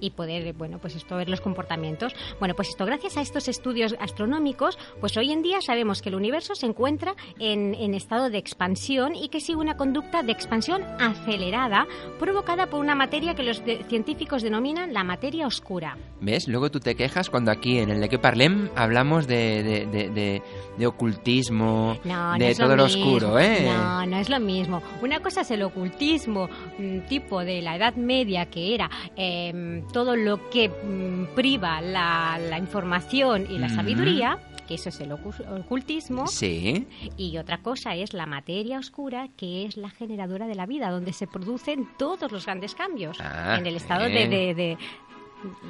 Y 0.00 0.10
poder, 0.10 0.52
bueno, 0.54 0.78
pues 0.78 0.94
esto, 0.96 1.16
ver 1.16 1.28
los 1.28 1.40
comportamientos. 1.40 2.14
Bueno, 2.38 2.54
pues 2.54 2.68
esto, 2.68 2.84
gracias 2.86 3.16
a 3.16 3.20
estos 3.20 3.48
estudios 3.48 3.94
astronómicos, 4.00 4.78
pues 5.00 5.16
hoy 5.16 5.32
en 5.32 5.42
día 5.42 5.60
sabemos 5.60 6.02
que 6.02 6.08
el 6.08 6.14
universo 6.14 6.54
se 6.54 6.66
encuentra 6.66 7.14
en, 7.38 7.74
en 7.74 7.94
estado 7.94 8.30
de 8.30 8.38
expansión 8.38 9.14
y 9.14 9.28
que 9.28 9.40
sigue 9.40 9.58
una 9.58 9.76
conducta 9.76 10.22
de 10.22 10.32
expansión 10.32 10.82
acelerada 11.00 11.86
provocada 12.18 12.66
por 12.66 12.80
una 12.80 12.94
materia 12.94 13.34
que 13.34 13.42
los 13.42 13.64
de- 13.64 13.82
científicos 13.88 14.42
denominan 14.42 14.92
la 14.92 15.04
materia 15.04 15.46
oscura. 15.46 15.96
¿Ves? 16.20 16.48
Luego 16.48 16.70
tú 16.70 16.80
te 16.80 16.94
quejas 16.94 17.30
cuando 17.30 17.50
aquí 17.50 17.78
en 17.78 17.90
el 17.90 18.00
de 18.00 18.08
que 18.08 18.18
parlem 18.18 18.68
hablamos 18.76 19.26
de, 19.26 19.86
de, 19.86 20.10
de- 20.10 20.86
ocultismo, 20.86 21.96
No, 22.04 22.32
no 22.32 22.38
de 22.38 22.54
todo 22.54 22.76
lo, 22.76 22.84
mismo. 22.84 23.04
oscuro, 23.04 23.38
¿eh? 23.38 23.64
No, 23.66 24.06
no 24.06 24.16
es 24.18 24.28
lo 24.28 24.40
mismo. 24.40 24.82
Una 25.02 25.20
cosa 25.20 25.40
es 25.40 25.50
el 25.50 25.62
ocultismo 25.62 26.48
mm, 26.78 27.00
tipo 27.08 27.40
de 27.44 27.62
la 27.62 27.76
Edad 27.76 27.94
Media, 27.94 28.46
que 28.46 28.74
era 28.74 28.90
em, 29.16 29.82
todo 29.92 30.16
lo 30.16 30.48
que 30.50 30.68
mm, 30.68 31.34
priva 31.34 31.80
la, 31.80 32.38
la 32.38 32.58
información 32.58 33.46
y 33.48 33.58
la 33.58 33.68
sabiduría, 33.68 34.38
que 34.66 34.74
eso 34.74 34.90
es 34.90 35.00
el 35.00 35.10
ocu- 35.12 35.60
ocultismo. 35.60 36.26
Sí, 36.26 36.86
Y 37.16 37.38
otra 37.38 37.58
cosa 37.58 37.94
es 37.94 38.12
la 38.12 38.26
materia 38.26 38.78
oscura, 38.78 39.28
que 39.36 39.64
es 39.64 39.76
la 39.76 39.88
generadora 39.90 40.46
de 40.46 40.54
la 40.54 40.66
vida, 40.66 40.90
donde 40.90 41.12
se 41.12 41.26
producen 41.26 41.88
todos 41.98 42.30
los 42.30 42.44
grandes 42.44 42.74
cambios. 42.74 43.16
Ah, 43.20 43.56
en 43.58 43.66
el 43.66 43.76
estado 43.76 44.04
de, 44.04 44.08
bien. 44.10 44.30
de, 44.30 44.54
de- 44.54 44.78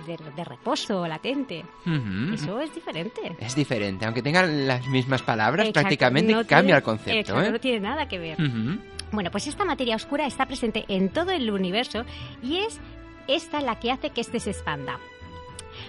de- 0.07 0.19
de 0.35 0.45
reposo 0.45 1.07
latente. 1.07 1.63
Eso 2.33 2.59
es 2.61 2.75
diferente. 2.75 3.21
es 3.39 3.55
diferente. 3.55 4.07
Aunque 4.07 4.23
tengan 4.23 4.67
las 4.67 4.87
mismas 4.89 5.21
palabras, 5.23 5.67
Exacto, 5.69 5.81
prácticamente 5.83 6.33
no 6.33 6.39
cambia 6.47 6.61
tiene- 6.63 6.77
el 6.79 6.83
concepto, 6.83 7.19
exacto, 7.21 7.43
¿eh? 7.43 7.51
No 7.53 7.61
tiene 7.61 7.81
nada 7.81 8.09
que 8.09 8.19
ver. 8.19 8.39
Bueno, 9.13 9.31
pues 9.31 9.47
esta 9.47 9.65
materia 9.67 9.97
oscura 9.97 10.27
está 10.27 10.47
presente 10.47 10.85
en 10.89 11.11
todo 11.11 11.31
el 11.31 11.51
universo 11.51 12.05
y 12.43 12.57
es 12.59 12.81
esta 13.29 13.61
la 13.61 13.79
que 13.79 13.93
hace 13.93 14.11
que 14.11 14.21
éste 14.21 14.41
se 14.41 14.51
expanda. 14.51 14.99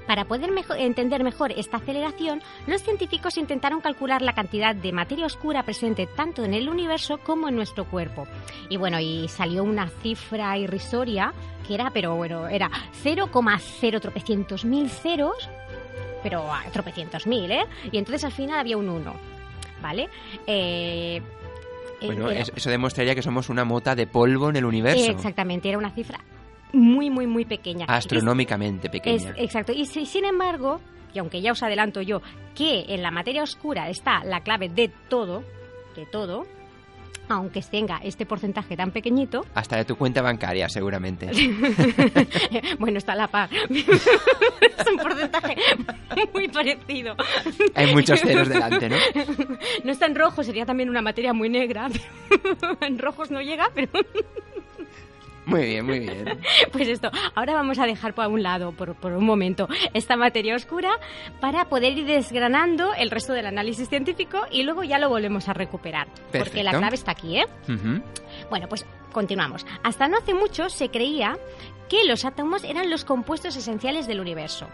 Para 0.06 0.26
poder 0.26 0.52
entender 0.78 1.24
mejor 1.24 1.52
esta 1.52 1.78
aceleración, 1.78 2.42
los 2.68 2.84
científicos 2.84 3.38
intentaron 3.38 3.82
calcular 3.82 4.22
la 4.22 4.34
cantidad 4.34 4.76
de 4.76 4.92
materia 4.92 5.26
oscura 5.26 5.64
presente 5.64 6.06
tanto 6.08 6.44
en 6.44 6.54
el 6.54 6.70
universo 6.70 7.18
como 7.18 7.48
en 7.50 7.56
nuestro 7.56 7.86
cuerpo. 7.86 8.28
Y 8.70 8.78
bueno, 8.78 9.00
y 9.00 9.28
salió 9.30 9.64
una 9.64 9.88
cifra 10.04 10.58
irrisoria 10.58 11.34
que 11.68 11.74
era, 11.74 11.90
pero 11.92 12.16
bueno, 12.16 12.48
era 12.48 12.70
0,0 13.04 14.00
tropecientos 14.00 14.64
mil 14.66 14.90
ceros, 14.90 15.50
pero 16.22 16.52
ah, 16.54 16.64
tropecientos 16.72 17.26
mil, 17.26 17.52
¿eh? 17.52 17.66
Y 17.92 17.98
entonces 17.98 18.24
al 18.26 18.32
final 18.32 18.60
había 18.60 18.78
un 18.78 18.90
1, 18.90 19.14
¿vale? 19.82 20.10
Eh, 20.46 21.22
eh, 22.02 22.06
Bueno, 22.06 22.30
era- 22.30 22.42
es- 22.42 22.52
eso 22.56 22.70
demostraría 22.70 23.16
que 23.16 23.22
somos 23.24 23.50
una 23.50 23.66
mota 23.66 23.96
de 23.96 24.06
polvo 24.08 24.50
en 24.50 24.56
el 24.58 24.66
universo. 24.66 25.12
Exactamente, 25.12 25.70
era 25.70 25.78
una 25.78 25.92
cifra 25.92 26.20
muy, 26.74 27.10
muy, 27.10 27.28
muy 27.28 27.46
pequeña. 27.46 27.86
Astronómicamente 27.88 28.88
Es- 28.88 28.92
pequeña. 28.92 29.16
es- 29.32 29.38
exacto. 29.38 29.72
Y 29.72 29.86
si- 29.86 30.06
sin 30.06 30.26
embargo, 30.26 30.80
y 31.14 31.20
aunque 31.20 31.42
ya 31.42 31.52
os 31.52 31.64
adelanto 31.64 32.02
yo, 32.02 32.22
que 32.56 32.86
en 32.90 33.02
la 33.02 33.12
materia 33.12 33.44
oscura 33.44 33.90
está 33.90 34.24
la 34.24 34.42
clave 34.42 34.70
de 34.70 34.90
todo, 35.10 35.44
de 35.96 36.06
todo, 36.06 36.46
aunque 37.30 37.62
tenga 37.62 38.00
este 38.04 38.26
porcentaje 38.26 38.76
tan 38.76 38.92
pequeñito, 38.92 39.46
Hasta 39.54 39.78
de 39.78 39.86
tu 39.86 39.96
cuenta 39.96 40.22
bancaria, 40.22 40.68
seguramente. 40.68 41.30
bueno, 42.80 42.98
está 42.98 43.14
a 43.14 43.16
la 43.16 43.28
par. 43.28 43.50
es 43.70 44.92
un 44.92 44.98
porcentaje 44.98 45.56
muy 46.34 46.48
parecido. 46.48 47.16
Hay 47.76 47.94
muchos 47.94 48.20
ceros 48.22 48.50
delante, 48.50 48.90
¿no? 48.90 48.96
No 49.84 49.92
está 49.92 50.08
en 50.08 50.16
rojo, 50.16 50.44
sería 50.44 50.66
también 50.66 50.90
una 50.90 51.02
materia 51.02 51.32
muy 51.34 51.50
negra. 51.50 51.88
en 52.82 52.98
rojos 53.00 53.30
no 53.32 53.42
llega, 53.42 53.70
pero 53.76 53.90
Muy 55.50 55.66
bien, 55.66 55.86
muy 55.86 56.00
bien. 56.00 56.26
Pues 56.72 56.88
esto, 56.88 57.10
ahora 57.36 57.54
vamos 57.54 57.80
a 57.80 57.86
dejar 57.86 58.14
por 58.14 58.28
un 58.28 58.44
lado, 58.44 58.72
por, 58.72 58.96
por 58.96 59.14
un 59.14 59.26
momento, 59.26 59.68
esta 59.94 60.16
materia 60.16 60.56
oscura 60.56 60.92
para 61.42 61.66
poder 61.66 61.98
ir 61.98 62.06
desgranando 62.06 62.94
el 62.94 63.10
resto 63.12 63.34
del 63.34 63.48
análisis 63.48 63.90
científico 63.90 64.42
y 64.52 64.64
luego 64.64 64.84
ya 64.84 65.00
lo 65.00 65.10
volvemos 65.10 65.50
a 65.50 65.54
recuperar. 65.54 66.08
Porque 66.08 66.32
Perfecto. 66.40 66.64
la 66.64 66.72
clave 66.78 66.96
está 66.96 67.12
aquí, 67.12 67.38
¿eh? 67.40 67.46
Bueno, 68.50 68.68
pues 68.70 68.86
continuamos. 69.12 69.66
Hasta 69.84 70.08
no 70.08 70.18
hace 70.18 70.34
mucho 70.34 70.70
se 70.70 70.90
creía 70.90 71.38
que 71.90 72.04
los 72.06 72.24
átomos 72.26 72.64
eran 72.64 72.90
los 72.90 73.04
compuestos 73.06 73.56
esenciales 73.56 74.06
del 74.08 74.20
universo. 74.20 74.68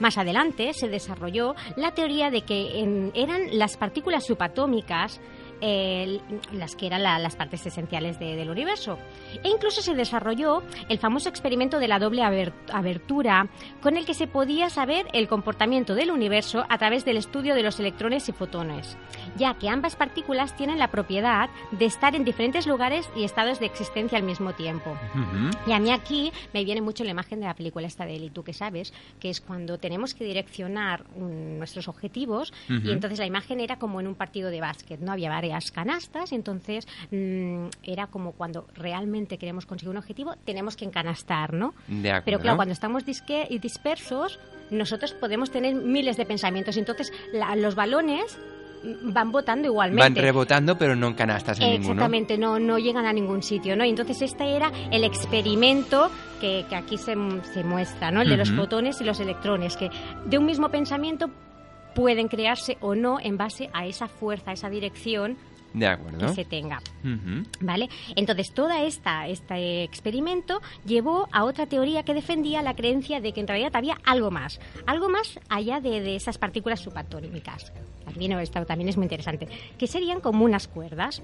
Más 0.00 0.18
adelante 0.18 0.72
se 0.74 0.88
desarrolló 0.88 1.54
la 1.76 1.92
teoría 1.92 2.30
de 2.30 2.42
que 2.42 2.80
en- 2.80 3.12
eran 3.14 3.56
las 3.58 3.76
partículas 3.76 4.26
subatómicas 4.26 5.20
eh, 5.62 6.20
las 6.52 6.76
que 6.76 6.86
eran 6.88 7.02
la- 7.04 7.18
las 7.20 7.36
partes 7.36 7.64
esenciales 7.64 8.18
de- 8.18 8.36
del 8.36 8.50
universo. 8.50 8.98
E 9.42 9.48
incluso 9.48 9.80
se 9.80 9.94
desarrolló 9.94 10.62
el 10.88 10.98
famoso 10.98 11.28
experimento 11.28 11.78
de 11.78 11.86
la 11.88 11.98
doble 12.00 12.22
aber- 12.22 12.52
abertura, 12.72 13.48
con 13.80 13.96
el 13.96 14.04
que 14.04 14.12
se 14.14 14.26
podía 14.26 14.68
saber 14.70 15.06
el 15.12 15.28
comportamiento 15.28 15.94
del 15.94 16.10
universo 16.10 16.64
a 16.68 16.78
través 16.78 17.04
del 17.04 17.16
estudio 17.16 17.54
de 17.54 17.62
los 17.62 17.78
electrones 17.78 18.28
y 18.28 18.32
fotones, 18.32 18.98
ya 19.36 19.54
que 19.54 19.68
ambas 19.68 19.94
partículas 19.96 20.56
tienen 20.56 20.78
la 20.80 20.88
propiedad 20.90 21.48
de 21.70 21.84
estar 21.84 22.14
en 22.16 22.24
diferentes 22.24 22.66
lugares 22.66 23.08
y 23.14 23.22
estados 23.22 23.60
de 23.60 23.66
existencia 23.66 24.18
al 24.18 24.24
mismo 24.24 24.52
tiempo. 24.54 24.96
Y 25.66 25.72
a 25.72 25.78
mí 25.78 25.92
aquí 25.92 26.32
me 26.52 26.64
viene 26.64 26.80
mucho 26.80 27.04
la 27.04 27.10
imagen 27.12 27.38
de 27.38 27.46
la 27.46 27.54
película 27.54 27.86
esta 27.86 28.04
de 28.04 28.16
él 28.16 28.24
y 28.24 28.30
tú 28.30 28.42
que 28.42 28.52
sabes, 28.52 28.92
que 29.20 29.30
es 29.30 29.40
cuando 29.40 29.78
tenemos 29.78 30.12
que 30.14 30.24
direccionar 30.24 31.04
nuestros 31.16 31.86
objetivos 31.86 32.52
y 32.68 32.90
entonces 32.90 33.18
la 33.20 33.26
imagen 33.26 33.60
era 33.60 33.76
como 33.78 34.00
en 34.00 34.08
un 34.08 34.16
partido 34.16 34.50
de 34.50 34.60
básquet, 34.60 34.98
¿no? 35.00 35.12
Había 35.12 35.28
varias 35.28 35.51
canastas 35.70 36.32
y 36.32 36.34
entonces 36.34 36.86
mm, 37.10 37.66
era 37.82 38.06
como 38.06 38.32
cuando 38.32 38.66
realmente 38.74 39.38
queremos 39.38 39.66
conseguir 39.66 39.90
un 39.90 39.96
objetivo, 39.98 40.34
tenemos 40.44 40.76
que 40.76 40.84
encanastar, 40.84 41.52
¿no? 41.52 41.74
De 41.88 42.10
acuerdo. 42.10 42.24
Pero 42.24 42.38
claro, 42.40 42.56
cuando 42.56 42.72
estamos 42.72 43.04
disque 43.04 43.46
y 43.50 43.58
dispersos, 43.58 44.38
nosotros 44.70 45.12
podemos 45.12 45.50
tener 45.50 45.74
miles 45.74 46.16
de 46.16 46.24
pensamientos. 46.26 46.76
Entonces, 46.76 47.12
la- 47.32 47.54
los 47.56 47.74
balones 47.74 48.38
van 49.04 49.30
botando 49.30 49.68
igualmente. 49.68 50.02
Van 50.02 50.14
rebotando, 50.16 50.76
pero 50.76 50.96
no 50.96 51.06
en 51.08 51.14
canastas 51.14 51.60
en 51.60 51.66
ninguno. 51.70 51.92
Exactamente, 51.92 52.36
no, 52.36 52.58
no 52.58 52.78
llegan 52.78 53.06
a 53.06 53.12
ningún 53.12 53.42
sitio, 53.44 53.76
¿no? 53.76 53.84
Entonces 53.84 54.20
este 54.22 54.56
era 54.56 54.72
el 54.90 55.04
experimento 55.04 56.10
que, 56.40 56.64
que 56.68 56.74
aquí 56.74 56.98
se, 56.98 57.14
se 57.54 57.62
muestra, 57.62 58.10
¿no? 58.10 58.22
El 58.22 58.28
de 58.28 58.36
los 58.36 58.50
fotones 58.50 59.00
y 59.00 59.04
los 59.04 59.20
electrones, 59.20 59.76
que 59.76 59.88
de 60.26 60.36
un 60.38 60.46
mismo 60.46 60.68
pensamiento 60.68 61.30
pueden 61.94 62.28
crearse 62.28 62.76
o 62.80 62.94
no 62.94 63.18
en 63.20 63.36
base 63.36 63.70
a 63.72 63.86
esa 63.86 64.08
fuerza, 64.08 64.50
a 64.50 64.54
esa 64.54 64.70
dirección 64.70 65.36
De 65.74 65.98
que 66.18 66.28
se 66.28 66.44
tenga. 66.44 66.80
¿Vale? 67.60 67.88
Entonces, 68.14 68.52
toda 68.52 68.82
esta 68.82 69.26
este 69.28 69.84
experimento 69.84 70.60
llevó 70.84 71.28
a 71.32 71.44
otra 71.44 71.66
teoría 71.66 72.02
que 72.02 72.14
defendía 72.14 72.62
la 72.62 72.74
creencia 72.74 73.20
de 73.20 73.32
que 73.32 73.40
en 73.40 73.48
realidad 73.48 73.74
había 73.74 73.98
algo 74.04 74.30
más, 74.30 74.60
algo 74.86 75.08
más 75.08 75.38
allá 75.48 75.80
de, 75.80 76.00
de 76.00 76.16
esas 76.16 76.38
partículas 76.38 76.80
subatómicas. 76.80 77.72
También, 78.04 78.32
esto 78.32 78.64
también 78.66 78.88
es 78.88 78.96
muy 78.96 79.04
interesante, 79.04 79.48
que 79.78 79.86
serían 79.86 80.20
como 80.20 80.44
unas 80.44 80.68
cuerdas. 80.68 81.22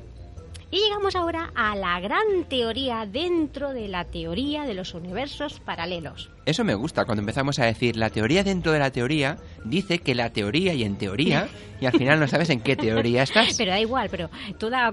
Y 0.70 0.80
llegamos 0.80 1.16
ahora 1.16 1.50
a 1.54 1.74
la 1.76 1.98
gran 1.98 2.44
teoría 2.46 3.06
dentro 3.06 3.72
de 3.72 3.88
la 3.88 4.04
teoría 4.04 4.64
de 4.64 4.74
los 4.74 4.92
universos 4.92 5.60
paralelos. 5.60 6.30
Eso 6.44 6.62
me 6.62 6.74
gusta, 6.74 7.06
cuando 7.06 7.20
empezamos 7.20 7.58
a 7.58 7.64
decir 7.64 7.96
la 7.96 8.10
teoría 8.10 8.44
dentro 8.44 8.72
de 8.72 8.78
la 8.78 8.90
teoría, 8.90 9.38
dice 9.64 9.98
que 9.98 10.14
la 10.14 10.30
teoría 10.30 10.74
y 10.74 10.84
en 10.84 10.96
teoría, 10.96 11.48
y 11.80 11.86
al 11.86 11.92
final 11.92 12.20
no 12.20 12.28
sabes 12.28 12.50
en 12.50 12.60
qué 12.60 12.76
teoría 12.76 13.22
estás. 13.22 13.54
Pero 13.56 13.70
da 13.70 13.80
igual, 13.80 14.08
pero 14.10 14.28
toda 14.58 14.92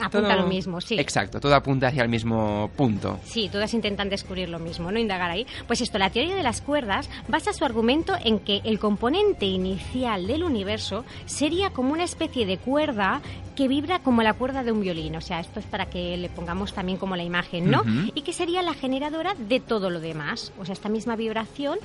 apunta 0.00 0.32
a 0.32 0.36
lo 0.36 0.46
mismo, 0.46 0.80
sí. 0.80 0.98
Exacto, 0.98 1.40
todo 1.40 1.54
apunta 1.54 1.88
hacia 1.88 2.02
el 2.02 2.08
mismo 2.08 2.70
punto. 2.76 3.18
Sí, 3.24 3.48
todas 3.50 3.74
intentan 3.74 4.08
descubrir 4.08 4.48
lo 4.48 4.58
mismo, 4.58 4.90
no 4.90 4.98
indagar 4.98 5.30
ahí. 5.30 5.46
Pues 5.66 5.80
esto, 5.80 5.98
la 5.98 6.10
teoría 6.10 6.34
de 6.34 6.42
las 6.42 6.60
cuerdas 6.60 7.08
basa 7.28 7.52
su 7.52 7.64
argumento 7.64 8.14
en 8.24 8.40
que 8.40 8.60
el 8.64 8.78
componente 8.78 9.46
inicial 9.46 10.26
del 10.26 10.44
universo 10.44 11.04
sería 11.26 11.70
como 11.70 11.92
una 11.92 12.04
especie 12.04 12.46
de 12.46 12.58
cuerda 12.58 13.20
que 13.56 13.68
vibra 13.68 14.00
como 14.00 14.22
la 14.22 14.34
cuerda 14.34 14.64
de 14.64 14.72
un 14.72 14.80
violín. 14.80 15.14
O 15.16 15.20
sea, 15.20 15.38
esto 15.40 15.60
es 15.60 15.66
para 15.66 15.86
que 15.86 16.16
le 16.16 16.28
pongamos 16.28 16.72
también 16.74 16.98
como 16.98 17.14
la 17.16 17.22
imagen, 17.22 17.70
¿no? 17.70 17.84
Y 18.14 18.22
que 18.22 18.32
sería 18.32 18.62
la 18.62 18.74
generadora 18.74 19.34
de 19.38 19.60
todo 19.60 19.90
lo 19.90 20.00
demás. 20.00 20.52
O 20.58 20.64
sea, 20.64 20.72
esta 20.72 20.88
misma 20.88 21.14
vibración 21.14 21.78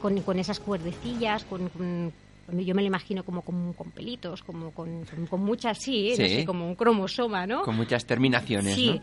con, 0.00 0.20
con 0.22 0.38
esas 0.38 0.60
cuerdecillas, 0.60 1.44
con... 1.44 1.68
con- 1.70 2.12
yo 2.52 2.74
me 2.74 2.82
lo 2.82 2.86
imagino 2.88 3.24
como 3.24 3.42
con, 3.42 3.72
con 3.72 3.90
pelitos, 3.90 4.42
como 4.42 4.70
con, 4.72 5.04
con- 5.04 5.26
con 5.26 5.40
muchas, 5.42 5.78
sí, 5.78 6.10
no 6.10 6.16
Sí. 6.26 6.28
sé, 6.36 6.44
como 6.44 6.66
un 6.66 6.74
cromosoma, 6.74 7.46
¿no? 7.46 7.62
Con 7.62 7.76
muchas 7.76 8.06
terminaciones, 8.06 8.74
Sí, 8.74 9.00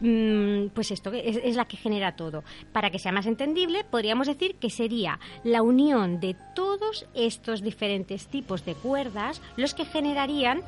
¿no? 0.00 0.08
Mm, 0.08 0.68
pues 0.70 0.90
esto 0.90 1.12
es, 1.12 1.36
es 1.42 1.56
la 1.56 1.66
que 1.66 1.76
genera 1.76 2.16
todo. 2.16 2.44
Para 2.72 2.90
que 2.90 2.98
sea 2.98 3.12
más 3.12 3.26
entendible, 3.26 3.84
podríamos 3.84 4.26
decir 4.26 4.56
que 4.56 4.70
sería 4.70 5.18
la 5.44 5.62
unión 5.62 6.20
de 6.20 6.36
todos 6.54 7.06
estos 7.14 7.62
diferentes 7.62 8.28
tipos 8.28 8.64
de 8.64 8.74
cuerdas 8.74 9.40
los 9.56 9.74
que 9.74 9.84
generarían 9.84 10.62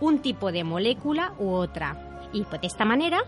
un 0.00 0.18
tipo 0.20 0.50
de 0.52 0.64
molécula 0.64 1.32
u 1.38 1.50
otra. 1.50 2.28
Y 2.32 2.42
pues 2.44 2.60
de 2.60 2.66
esta 2.66 2.84
manera 2.84 3.22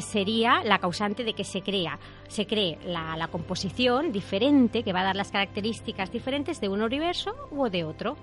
sería 0.00 0.62
la 0.64 0.78
causante 0.78 1.24
de 1.24 1.34
que 1.34 1.44
se 1.44 1.62
crea 1.62 1.98
se 2.28 2.46
cree 2.46 2.78
la, 2.86 3.16
la 3.16 3.28
composición 3.28 4.10
diferente 4.12 4.82
que 4.82 4.92
va 4.92 5.00
a 5.00 5.04
dar 5.04 5.16
las 5.16 5.30
características 5.30 6.10
diferentes 6.10 6.60
de 6.60 6.68
un 6.68 6.82
universo 6.82 7.34
u 7.50 7.68
de 7.68 7.84
otro. 7.84 8.16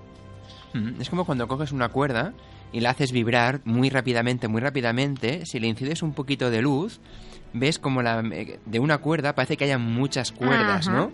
Mm, 0.74 1.00
Es 1.00 1.08
como 1.08 1.24
cuando 1.24 1.48
coges 1.48 1.72
una 1.72 1.88
cuerda 1.88 2.32
y 2.72 2.80
la 2.80 2.90
haces 2.90 3.12
vibrar 3.12 3.60
muy 3.64 3.90
rápidamente, 3.90 4.48
muy 4.48 4.60
rápidamente. 4.60 5.46
Si 5.46 5.60
le 5.60 5.66
incides 5.68 6.02
un 6.02 6.12
poquito 6.14 6.50
de 6.50 6.62
luz, 6.62 7.00
ves 7.52 7.78
como 7.78 8.02
la, 8.02 8.20
eh, 8.20 8.58
de 8.64 8.78
una 8.78 8.98
cuerda 8.98 9.34
parece 9.34 9.56
que 9.56 9.64
haya 9.64 9.78
muchas 9.78 10.32
cuerdas, 10.32 10.88
Ajá. 10.88 10.96
¿no? 10.96 11.12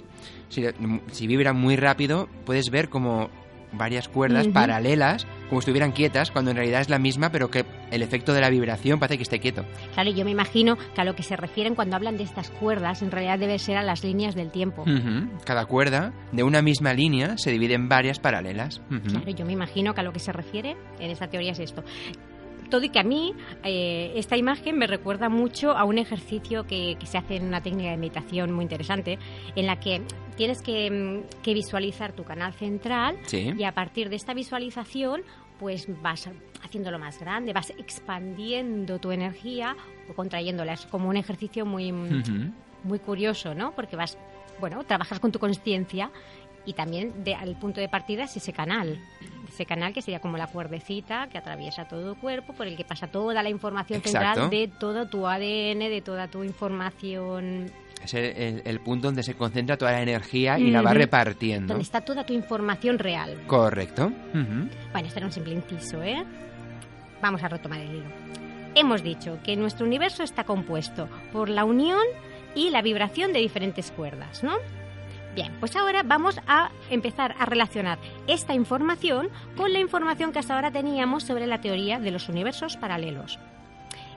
Si, 0.49 0.65
si 1.13 1.27
vibra 1.27 1.53
muy 1.53 1.77
rápido, 1.77 2.29
puedes 2.47 2.71
ver 2.71 2.89
como 2.89 3.29
varias 3.73 4.09
cuerdas 4.09 4.49
paralelas, 4.49 5.27
como 5.49 5.61
si 5.61 5.65
estuvieran 5.65 5.93
quietas, 5.93 6.31
cuando 6.31 6.51
en 6.51 6.57
realidad 6.57 6.81
es 6.81 6.89
la 6.89 6.99
misma, 6.99 7.31
pero 7.31 7.51
que 7.51 7.65
el 7.91 8.03
efecto 8.03 8.33
de 8.33 8.41
la 8.41 8.51
vibración 8.51 8.99
parece 8.99 9.17
que 9.17 9.23
esté 9.23 9.39
quieto. 9.41 9.65
Claro, 9.95 10.11
yo 10.11 10.25
me 10.25 10.31
imagino 10.31 10.77
que 10.95 11.01
a 11.01 11.05
lo 11.05 11.15
que 11.15 11.23
se 11.23 11.37
refieren 11.37 11.75
cuando 11.75 11.97
hablan 11.97 12.17
de 12.17 12.25
estas 12.25 12.51
cuerdas 12.51 13.03
en 13.03 13.11
realidad 13.11 13.39
debe 13.39 13.59
ser 13.59 13.77
a 13.77 13.83
las 13.83 14.05
líneas 14.05 14.35
del 14.35 14.51
tiempo. 14.51 14.85
Cada 15.45 15.67
cuerda 15.67 16.13
de 16.33 16.43
una 16.43 16.63
misma 16.63 16.93
línea 16.93 17.37
se 17.39 17.51
divide 17.51 17.75
en 17.75 17.89
varias 17.89 18.19
paralelas. 18.19 18.81
Ujú. 18.91 19.09
Claro, 19.09 19.31
yo 19.31 19.47
me 19.47 19.53
imagino 19.53 19.95
que 19.95 20.01
a 20.01 20.05
lo 20.05 20.13
que 20.13 20.21
se 20.21 20.33
refiere 20.33 20.77
en 20.99 21.11
esta 21.11 21.29
teoría 21.29 21.53
es 21.53 21.59
esto. 21.59 21.83
Todo 22.71 22.83
y 22.85 22.91
que 22.91 22.99
a 22.99 23.05
mí 23.05 23.35
eh, 23.65 24.13
esta 24.17 24.37
imagen 24.37 24.77
me 24.77 24.87
recuerda 24.87 25.29
mucho 25.29 25.71
a 25.77 25.85
un 25.85 25.97
ejercicio 25.99 26.67
que, 26.67 26.97
que 27.01 27.07
se 27.07 27.17
hace 27.19 27.37
en 27.37 27.45
una 27.47 27.63
técnica 27.63 27.91
de 27.91 27.97
meditación 27.97 28.53
muy 28.53 28.65
interesante, 28.65 29.19
en 29.57 29.67
la 29.67 29.81
que 29.81 30.03
tienes 30.37 30.61
que, 30.63 30.91
mm, 30.91 31.43
que 31.43 31.55
visualizar 31.55 32.13
tu 32.13 32.25
canal 32.25 32.53
central 32.53 33.17
Sí. 33.27 33.53
y 33.57 33.65
a 33.65 33.73
partir 33.73 34.11
de 34.11 34.17
esta 34.17 34.35
visualización 34.35 35.23
pues 35.59 35.89
vas 36.03 36.29
haciéndolo 36.63 36.99
más 37.01 37.19
grande, 37.19 37.53
vas 37.53 37.71
expandiendo 37.71 38.99
tu 39.01 39.11
energía 39.11 39.77
o 40.09 40.15
contrayéndola. 40.15 40.75
Es 40.75 40.87
como 40.87 41.09
un 41.09 41.17
ejercicio 41.17 41.67
muy, 41.67 41.91
Ujú. 41.93 42.53
muy 42.85 42.99
curioso, 43.01 43.55
¿no? 43.55 43.73
Porque 43.75 43.97
vas, 43.97 44.17
bueno, 44.61 44.85
trabajas 44.85 45.19
con 45.19 45.33
tu 45.33 45.39
conciencia 45.41 46.11
y 46.69 46.75
también 46.75 47.25
de, 47.25 47.35
al 47.35 47.57
punto 47.57 47.81
de 47.81 47.89
partida 47.89 48.25
es 48.25 48.37
ese 48.37 48.53
canal. 48.53 49.01
Ese 49.49 49.65
canal 49.65 49.93
que 49.95 50.03
sería 50.03 50.21
como 50.21 50.37
la 50.37 50.47
cuerdecita 50.49 51.29
que 51.29 51.39
atraviesa 51.39 51.87
todo 51.89 52.13
el 52.13 52.19
cuerpo, 52.19 52.53
por 52.53 52.67
el 52.67 52.77
que 52.77 52.85
pasa 52.85 53.07
toda 53.07 53.43
la 53.43 53.49
información 53.49 54.01
Exacto. 54.05 54.43
central 54.43 54.51
de 54.51 54.69
todo 54.79 55.09
tu 55.09 55.27
ADN, 55.27 55.89
de 55.89 56.03
toda 56.05 56.29
tu 56.29 56.45
información, 56.45 57.73
Es 58.05 58.13
el, 58.15 58.25
el- 58.37 58.63
el 58.65 58.81
punto 58.81 59.09
donde 59.09 59.23
se 59.23 59.35
concentra 59.35 59.77
toda 59.79 59.93
la 59.93 60.03
energía 60.03 60.59
y 60.59 60.71
la 60.71 60.83
va 60.83 60.93
repartiendo. 60.93 61.69
donde 61.75 61.83
está 61.85 62.03
toda 62.03 62.25
tu 62.25 62.33
información 62.35 62.99
real. 62.99 63.41
Correcto. 63.47 64.13
Bueno, 64.35 65.09
esto 65.09 65.19
era 65.19 65.27
un 65.27 65.33
simple 65.33 65.55
inciso, 65.55 66.03
¿eh? 66.03 66.23
Vamos 67.23 67.43
a 67.43 67.49
retomar 67.49 67.81
el 67.81 67.91
hilo. 67.97 68.11
Hemos 68.75 69.03
dicho 69.03 69.39
que 69.43 69.57
nuestro 69.57 69.87
universo 69.87 70.23
está 70.23 70.45
compuesto 70.45 71.09
por 71.33 71.49
la 71.49 71.65
unión 71.65 72.03
y 72.55 72.71
la 72.71 72.83
vibración 72.83 73.33
de 73.33 73.41
diferentes 73.41 73.91
cuerdas, 73.91 74.45
¿no? 74.45 74.53
Bien, 75.39 75.53
pues 75.61 75.77
ahora 75.77 76.03
vamos 76.03 76.41
a 76.49 76.73
empezar 76.91 77.37
a 77.39 77.45
relacionar 77.47 78.01
esta 78.27 78.55
información 78.55 79.29
con 79.57 79.73
la 79.73 79.79
información 79.79 80.33
que 80.33 80.41
hasta 80.41 80.57
ahora 80.57 80.73
teníamos 80.73 81.23
sobre 81.23 81.47
la 81.47 81.61
teoría 81.61 82.01
de 82.01 82.11
los 82.11 82.29
universos 82.29 82.77
paralelos. 82.77 83.39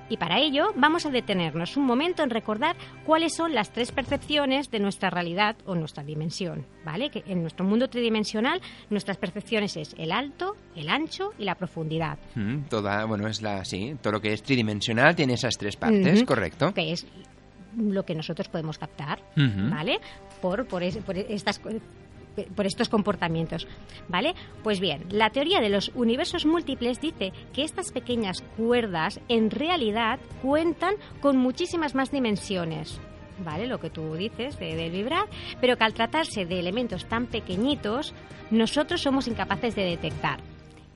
Y 0.10 0.18
para 0.18 0.40
ello 0.40 0.74
vamos 0.76 1.06
a 1.06 1.12
detenernos 1.12 1.78
un 1.78 1.86
momento 1.86 2.24
en 2.24 2.32
recordar 2.32 2.76
cuáles 3.06 3.36
son 3.36 3.54
las 3.54 3.72
tres 3.72 3.92
percepciones 3.92 4.72
de 4.72 4.80
nuestra 4.80 5.12
realidad 5.12 5.56
o 5.68 5.76
nuestra 5.76 6.04
dimensión, 6.04 6.66
¿vale? 6.84 7.12
Que 7.12 7.24
en 7.28 7.44
nuestro 7.44 7.66
mundo 7.66 7.88
tridimensional 7.88 8.60
nuestras 8.90 9.18
percepciones 9.18 9.78
es 9.78 9.94
el 10.00 10.12
alto, 10.12 10.56
el 10.76 10.90
ancho 10.90 11.34
y 11.38 11.44
la 11.46 11.54
profundidad, 11.54 12.18
Mm, 12.34 12.64
Toda, 12.68 13.06
bueno, 13.06 13.28
es 13.28 13.44
la, 13.44 13.64
sí, 13.64 13.96
todo 14.02 14.14
lo 14.14 14.22
que 14.22 14.34
es 14.34 14.42
tridimensional 14.42 15.16
tiene 15.16 15.34
esas 15.36 15.56
tres 15.56 15.76
partes, 15.78 16.18
Ujú. 16.18 16.26
correcto. 16.26 16.74
que 16.74 16.92
es 16.94 17.06
lo 17.78 18.04
que 18.06 18.16
nosotros 18.16 18.48
podemos 18.50 18.78
captar. 18.78 19.20
¿vale? 19.70 20.00
Por, 20.42 20.68
por, 20.68 20.84
es- 20.84 20.98
por 20.98 21.18
estas 21.18 21.62
por 22.56 22.66
estos 22.66 22.88
comportamientos, 22.88 23.68
¿vale? 24.08 24.34
Pues 24.64 24.80
bien, 24.80 25.04
la 25.10 25.32
teoría 25.32 25.60
de 25.60 25.68
los 25.68 25.90
universos 25.96 26.46
múltiples 26.46 27.02
dice 27.02 27.34
que 27.52 27.64
estas 27.64 27.92
pequeñas 27.92 28.42
cuerdas 28.56 29.20
en 29.28 29.52
realidad 29.52 30.18
cuentan 30.42 30.96
con 31.20 31.36
muchísimas 31.36 31.94
más 31.94 32.10
dimensiones, 32.10 33.02
¿vale? 33.44 33.68
Lo 33.68 33.82
que 33.82 33.90
tú 33.90 34.16
dices 34.16 34.58
de, 34.60 34.78
de 34.78 34.90
vibrar, 34.90 35.26
pero 35.60 35.76
que 35.76 35.84
al 35.84 35.94
tratarse 35.94 36.46
de 36.46 36.58
elementos 36.58 37.06
tan 37.06 37.28
pequeñitos, 37.28 38.14
nosotros 38.50 39.02
somos 39.02 39.28
incapaces 39.28 39.76
de 39.76 39.84
detectar 39.84 40.40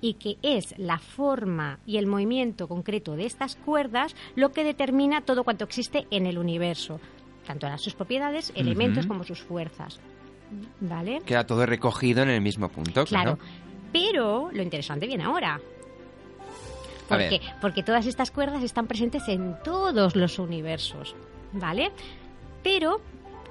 y 0.05 0.13
que 0.13 0.37
es 0.43 0.77
la 0.77 0.99
forma 0.99 1.79
y 1.87 1.97
el 1.97 2.05
movimiento 2.05 2.67
concreto 2.67 3.15
de 3.15 3.25
estas 3.25 3.55
cuerdas 3.55 4.15
lo 4.35 4.51
que 4.51 4.63
determina 4.63 5.21
todo 5.21 5.43
cuanto 5.43 5.63
existe 5.63 6.05
en 6.11 6.27
el 6.27 6.37
universo, 6.37 6.99
tanto 7.47 7.65
en 7.65 7.79
sus 7.79 7.95
propiedades, 7.95 8.53
elementos 8.55 9.07
como 9.07 9.23
sus 9.23 9.41
fuerzas. 9.41 9.99
¿Vale? 10.79 11.23
Queda 11.25 11.47
todo 11.47 11.65
recogido 11.65 12.21
en 12.21 12.29
el 12.29 12.39
mismo 12.39 12.69
punto, 12.69 13.03
claro. 13.05 13.37
Claro. 13.37 13.51
Pero 13.91 14.51
lo 14.51 14.61
interesante 14.61 15.07
viene 15.07 15.23
ahora. 15.23 15.59
¿Por 17.09 17.17
qué? 17.17 17.41
Porque 17.59 17.81
todas 17.81 18.05
estas 18.05 18.29
cuerdas 18.29 18.61
están 18.61 18.85
presentes 18.85 19.27
en 19.27 19.55
todos 19.63 20.15
los 20.15 20.37
universos, 20.37 21.15
¿vale? 21.51 21.91
Pero 22.61 23.01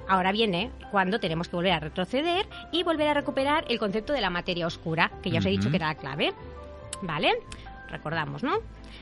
ahora 0.08 0.32
viene 0.32 0.70
cuando 0.90 1.18
tenemos 1.18 1.48
que 1.48 1.56
volver 1.56 1.72
a 1.72 1.80
retroceder 1.80 2.46
y 2.72 2.82
volver 2.82 3.08
a 3.08 3.14
recuperar 3.14 3.64
el 3.68 3.78
concepto 3.78 4.12
de 4.12 4.20
la 4.20 4.30
materia 4.30 4.66
oscura, 4.66 5.10
que 5.22 5.30
ya 5.30 5.38
os 5.38 5.46
he 5.46 5.50
dicho 5.50 5.70
que 5.70 5.76
era 5.76 5.88
la 5.88 5.94
clave, 5.94 6.32
¿vale? 7.02 7.32
Recordamos, 7.88 8.42
¿no? 8.42 8.58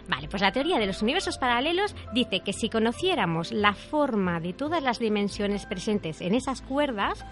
Vale, 0.08 0.28
pues 0.28 0.42
la 0.42 0.52
teoría 0.52 0.78
de 0.78 0.86
los 0.86 1.00
universos 1.02 1.38
paralelos 1.38 1.94
dice 2.12 2.40
que 2.40 2.52
si 2.52 2.68
conociéramos 2.68 3.52
la 3.52 3.72
forma 3.74 4.40
de 4.40 4.52
todas 4.52 4.82
las 4.82 4.98
dimensiones 4.98 5.66
presentes 5.66 6.20
en 6.20 6.34
esas 6.34 6.60
cuerdas, 6.60 7.24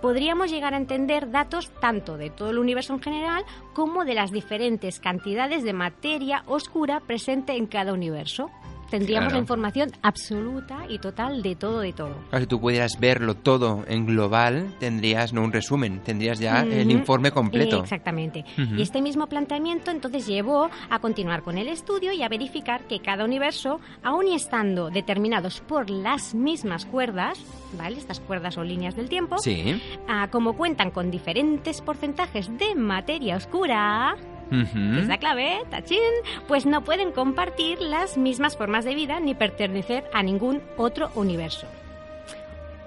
podríamos 0.00 0.50
llegar 0.50 0.74
a 0.74 0.76
entender 0.76 1.30
datos 1.30 1.72
tanto 1.80 2.16
de 2.16 2.30
todo 2.30 2.50
el 2.50 2.58
universo 2.58 2.94
en 2.94 3.02
general 3.02 3.44
como 3.74 4.04
de 4.04 4.14
las 4.14 4.30
diferentes 4.30 5.00
cantidades 5.00 5.64
de 5.64 5.72
materia 5.72 6.44
oscura 6.46 7.00
presente 7.00 7.56
en 7.56 7.66
cada 7.66 7.92
universo. 7.92 8.50
Tendríamos 8.90 9.28
Claro. 9.28 9.36
la 9.36 9.40
información 9.40 9.90
absoluta 10.02 10.78
y 10.88 10.98
total 10.98 11.42
de 11.42 11.54
todo, 11.56 11.80
de 11.80 11.92
todo. 11.92 12.14
Claro, 12.30 12.40
si 12.44 12.46
tú 12.46 12.60
pudieras 12.60 12.98
verlo 12.98 13.34
todo 13.34 13.84
en 13.88 14.06
global, 14.06 14.74
tendrías 14.80 15.32
no 15.32 15.42
un 15.42 15.52
resumen, 15.52 16.00
tendrías 16.00 16.38
ya 16.38 16.62
el 16.62 16.86
Ujú. 16.88 16.98
informe 16.98 17.30
completo. 17.30 17.80
Exactamente. 17.82 18.44
Ujú. 18.58 18.76
Y 18.76 18.82
este 18.82 19.02
mismo 19.02 19.26
planteamiento 19.26 19.90
entonces 19.90 20.26
llevó 20.26 20.70
a 20.90 20.98
continuar 20.98 21.42
con 21.42 21.58
el 21.58 21.68
estudio 21.68 22.12
y 22.12 22.22
a 22.22 22.28
verificar 22.28 22.82
que 22.88 23.00
cada 23.00 23.24
universo, 23.24 23.80
aun 24.02 24.28
y 24.28 24.34
estando 24.34 24.90
determinados 24.90 25.60
por 25.60 25.90
las 25.90 26.34
mismas 26.34 26.84
cuerdas, 26.86 27.38
¿vale? 27.76 27.96
Estas 27.98 28.20
cuerdas 28.20 28.56
o 28.58 28.64
líneas 28.64 28.96
del 28.96 29.08
tiempo, 29.08 29.38
Sí. 29.38 29.80
ah, 30.08 30.28
como 30.30 30.54
cuentan 30.56 30.90
con 30.90 31.10
diferentes 31.10 31.80
porcentajes 31.80 32.48
de 32.58 32.74
materia 32.74 33.36
oscura, 33.36 34.16
Es 34.50 35.06
la 35.06 35.18
clave, 35.18 35.58
tachín, 35.70 35.98
pues 36.46 36.64
no 36.64 36.82
pueden 36.82 37.12
compartir 37.12 37.80
las 37.80 38.16
mismas 38.16 38.56
formas 38.56 38.84
de 38.84 38.94
vida 38.94 39.20
ni 39.20 39.34
pertenecer 39.34 40.04
a 40.12 40.22
ningún 40.22 40.62
otro 40.76 41.10
universo. 41.14 41.66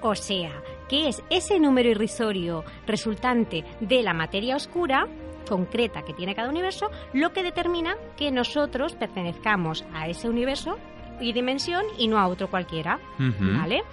O 0.02 0.16
sea, 0.16 0.52
que 0.90 1.08
es 1.08 1.22
ese 1.30 1.60
número 1.60 1.90
irrisorio 1.90 2.66
resultante 2.88 3.64
de 3.80 4.02
la 4.02 4.14
materia 4.14 4.56
oscura 4.56 5.08
concreta 5.48 6.02
que 6.04 6.14
tiene 6.14 6.34
cada 6.34 6.50
universo 6.50 6.90
lo 7.14 7.34
que 7.34 7.44
determina 7.44 7.96
que 8.18 8.32
nosotros 8.32 8.96
pertenezcamos 8.96 9.86
a 9.94 10.08
ese 10.08 10.30
universo 10.30 10.78
y 11.20 11.34
dimensión 11.34 11.84
y 11.98 12.08
no 12.08 12.18
a 12.18 12.28
otro 12.28 12.50
cualquiera. 12.50 13.00
¿vale? 13.18 13.84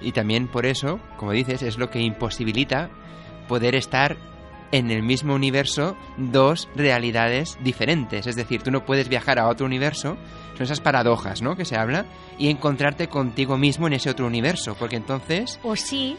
Y 0.00 0.12
también 0.12 0.48
por 0.48 0.66
eso, 0.66 1.00
como 1.16 1.32
dices, 1.32 1.62
es 1.62 1.78
lo 1.78 1.90
que 1.90 2.00
imposibilita 2.00 2.90
poder 3.48 3.74
estar 3.74 4.16
en 4.74 4.90
el 4.90 5.04
mismo 5.04 5.34
universo 5.34 5.96
dos 6.16 6.68
realidades 6.74 7.56
diferentes. 7.62 8.26
Es 8.26 8.34
decir, 8.34 8.60
tú 8.60 8.72
no 8.72 8.84
puedes 8.84 9.08
viajar 9.08 9.38
a 9.38 9.46
otro 9.46 9.66
universo, 9.66 10.16
son 10.54 10.62
esas 10.64 10.80
paradojas, 10.80 11.42
¿no? 11.42 11.54
Que 11.54 11.64
se 11.64 11.76
habla, 11.76 12.06
y 12.40 12.50
encontrarte 12.50 13.06
contigo 13.06 13.56
mismo 13.56 13.86
en 13.86 13.92
ese 13.92 14.10
otro 14.10 14.26
universo, 14.26 14.74
porque 14.76 14.96
entonces, 14.96 15.60
O 15.62 15.76
sí, 15.76 16.16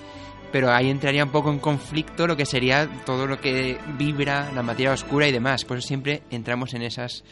pero 0.53 0.71
ahí 0.71 0.89
entraría 0.89 1.25
un 1.25 1.31
poco 1.31 1.51
en 1.51 1.59
conflicto 1.59 2.27
lo 2.27 2.37
que 2.37 2.45
sería 2.45 2.87
todo 3.05 3.27
lo 3.27 3.41
que 3.41 3.77
vibra, 3.97 4.49
la 4.53 4.63
materia 4.63 4.93
oscura 4.93 5.27
y 5.27 5.33
demás. 5.33 5.65
Por 5.65 5.77
eso 5.77 5.89
siempre 5.89 6.23
entramos 6.31 6.73
en 6.73 6.83
esas 6.83 7.25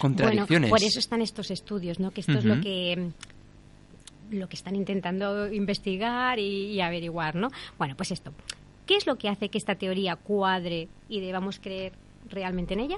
contradicciones. 0.00 0.68
Bueno, 0.68 0.68
por 0.68 0.82
eso 0.82 0.98
están 0.98 1.22
estos 1.22 1.52
estudios, 1.52 2.00
¿no? 2.00 2.10
Que 2.10 2.22
esto 2.22 2.38
es 2.38 2.44
lo 2.44 2.60
que 2.60 3.12
lo 4.32 4.48
que 4.48 4.56
están 4.56 4.74
intentando 4.74 5.52
investigar 5.52 6.40
y, 6.40 6.72
y 6.72 6.80
averiguar, 6.80 7.36
¿no? 7.36 7.50
Bueno, 7.78 7.94
pues 7.96 8.10
esto. 8.10 8.32
¿Qué 8.90 8.96
es 8.96 9.06
lo 9.06 9.14
que 9.18 9.28
hace 9.28 9.50
que 9.50 9.56
esta 9.56 9.76
teoría 9.76 10.16
cuadre 10.16 10.88
y 11.08 11.20
debamos 11.20 11.60
creer 11.60 11.92
realmente 12.28 12.74
en 12.74 12.80
ella? 12.80 12.96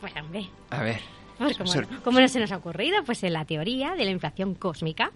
Pues 0.00 0.14
hombre, 0.14 0.48
A 0.70 0.80
ver. 0.80 1.00
pues 1.38 1.58
no, 1.58 2.02
como 2.04 2.20
no 2.20 2.28
se 2.28 2.38
nos 2.38 2.52
ha 2.52 2.58
ocurrido, 2.58 3.02
pues 3.04 3.24
en 3.24 3.32
la 3.32 3.44
teoría 3.44 3.96
de 3.96 4.04
la 4.04 4.12
inflación 4.12 4.54
cósmica. 4.54 5.10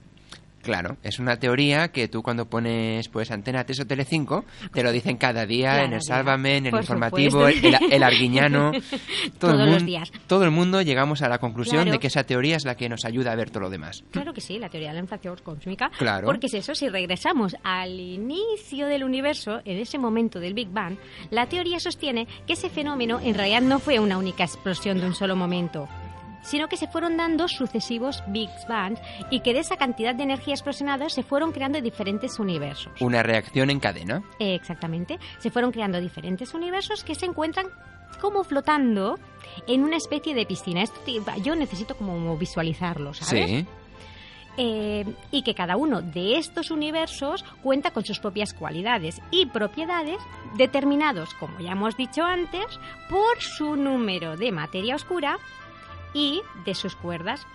Claro, 0.62 0.98
es 1.02 1.18
una 1.18 1.38
teoría 1.38 1.88
que 1.88 2.08
tú 2.08 2.22
cuando 2.22 2.46
pones 2.48 3.08
pues 3.08 3.30
Antena 3.30 3.64
3 3.64 3.80
o 3.80 3.86
Telecinco 3.86 4.44
te 4.72 4.82
lo 4.82 4.92
dicen 4.92 5.16
cada 5.16 5.46
día 5.46 5.84
en 5.84 5.94
el. 5.94 6.02
Sálvame, 6.02 6.58
en 6.58 6.66
el 6.66 6.70
Por 6.72 6.80
informativo, 6.80 7.48
el, 7.48 7.76
el 7.90 8.02
Arguiñano. 8.02 8.72
Todo 9.38 9.52
Todos 9.52 9.66
el 9.66 9.72
los 9.72 9.84
días. 9.86 10.12
Todo 10.26 10.44
el 10.44 10.50
mundo 10.50 10.82
llegamos 10.82 11.22
a 11.22 11.28
la 11.28 11.38
conclusión 11.38 11.82
Claro. 11.82 11.92
de 11.92 11.98
que 11.98 12.08
esa 12.08 12.24
teoría 12.24 12.56
es 12.56 12.64
la 12.64 12.76
que 12.76 12.88
nos 12.88 13.04
ayuda 13.04 13.32
a 13.32 13.36
ver 13.36 13.50
todo 13.50 13.60
lo 13.60 13.70
demás. 13.70 14.04
Claro 14.10 14.32
que 14.34 14.40
sí, 14.40 14.58
la 14.58 14.68
teoría 14.68 14.88
de 14.88 14.94
la 14.94 15.00
inflación 15.00 15.36
cósmica. 15.42 15.90
Claro. 15.98 16.26
Porque 16.26 16.46
es 16.46 16.54
eso, 16.54 16.74
si 16.74 16.88
regresamos 16.88 17.56
al 17.62 17.98
inicio 17.98 18.86
del 18.86 19.04
universo, 19.04 19.60
en 19.64 19.78
ese 19.78 19.98
momento 19.98 20.40
del 20.40 20.54
Big 20.54 20.68
Bang, 20.68 20.96
la 21.30 21.46
teoría 21.46 21.80
sostiene 21.80 22.26
que 22.46 22.52
ese 22.54 22.68
fenómeno 22.70 23.20
en 23.22 23.34
realidad 23.34 23.62
no 23.62 23.78
fue 23.78 23.98
una 23.98 24.18
única 24.18 24.44
explosión 24.44 24.98
de 25.00 25.06
un 25.06 25.14
solo 25.14 25.36
momento 25.36 25.88
sino 26.42 26.68
que 26.68 26.76
se 26.76 26.86
fueron 26.88 27.16
dando 27.16 27.48
sucesivos 27.48 28.22
Big 28.28 28.50
Bangs 28.68 29.00
y 29.30 29.40
que 29.40 29.52
de 29.52 29.60
esa 29.60 29.76
cantidad 29.76 30.14
de 30.14 30.22
energía 30.22 30.54
explosionada 30.54 31.08
se 31.08 31.22
fueron 31.22 31.52
creando 31.52 31.80
diferentes 31.80 32.38
universos. 32.38 32.92
Una 33.00 33.22
reacción 33.22 33.70
en 33.70 33.80
cadena. 33.80 34.22
Eh, 34.38 34.54
Exactamente. 34.54 35.18
Se 35.38 35.50
fueron 35.50 35.72
creando 35.72 36.00
diferentes 36.00 36.54
universos 36.54 37.04
que 37.04 37.14
se 37.14 37.26
encuentran 37.26 37.66
como 38.20 38.44
flotando 38.44 39.18
en 39.66 39.82
una 39.84 39.96
especie 39.96 40.34
de 40.34 40.44
piscina. 40.46 40.82
Esto 40.82 41.00
te- 41.04 41.20
yo 41.42 41.54
necesito 41.54 41.96
como 41.96 42.36
visualizarlo, 42.36 43.14
¿sabes? 43.14 43.46
Sí. 43.50 43.66
Eh, 44.56 45.06
y 45.30 45.42
que 45.42 45.54
cada 45.54 45.76
uno 45.76 46.02
de 46.02 46.36
estos 46.36 46.70
universos 46.70 47.44
cuenta 47.62 47.92
con 47.92 48.04
sus 48.04 48.18
propias 48.18 48.52
cualidades 48.52 49.22
y 49.30 49.46
propiedades 49.46 50.18
determinados, 50.56 51.32
como 51.34 51.60
ya 51.60 51.72
hemos 51.72 51.96
dicho 51.96 52.24
antes, 52.24 52.66
por 53.08 53.40
su 53.40 53.76
número 53.76 54.36
de 54.36 54.52
materia 54.52 54.96
oscura 54.96 55.38
y 56.12 56.42
de 56.64 56.74
sus 56.74 56.96
cuerdas. 56.96 57.46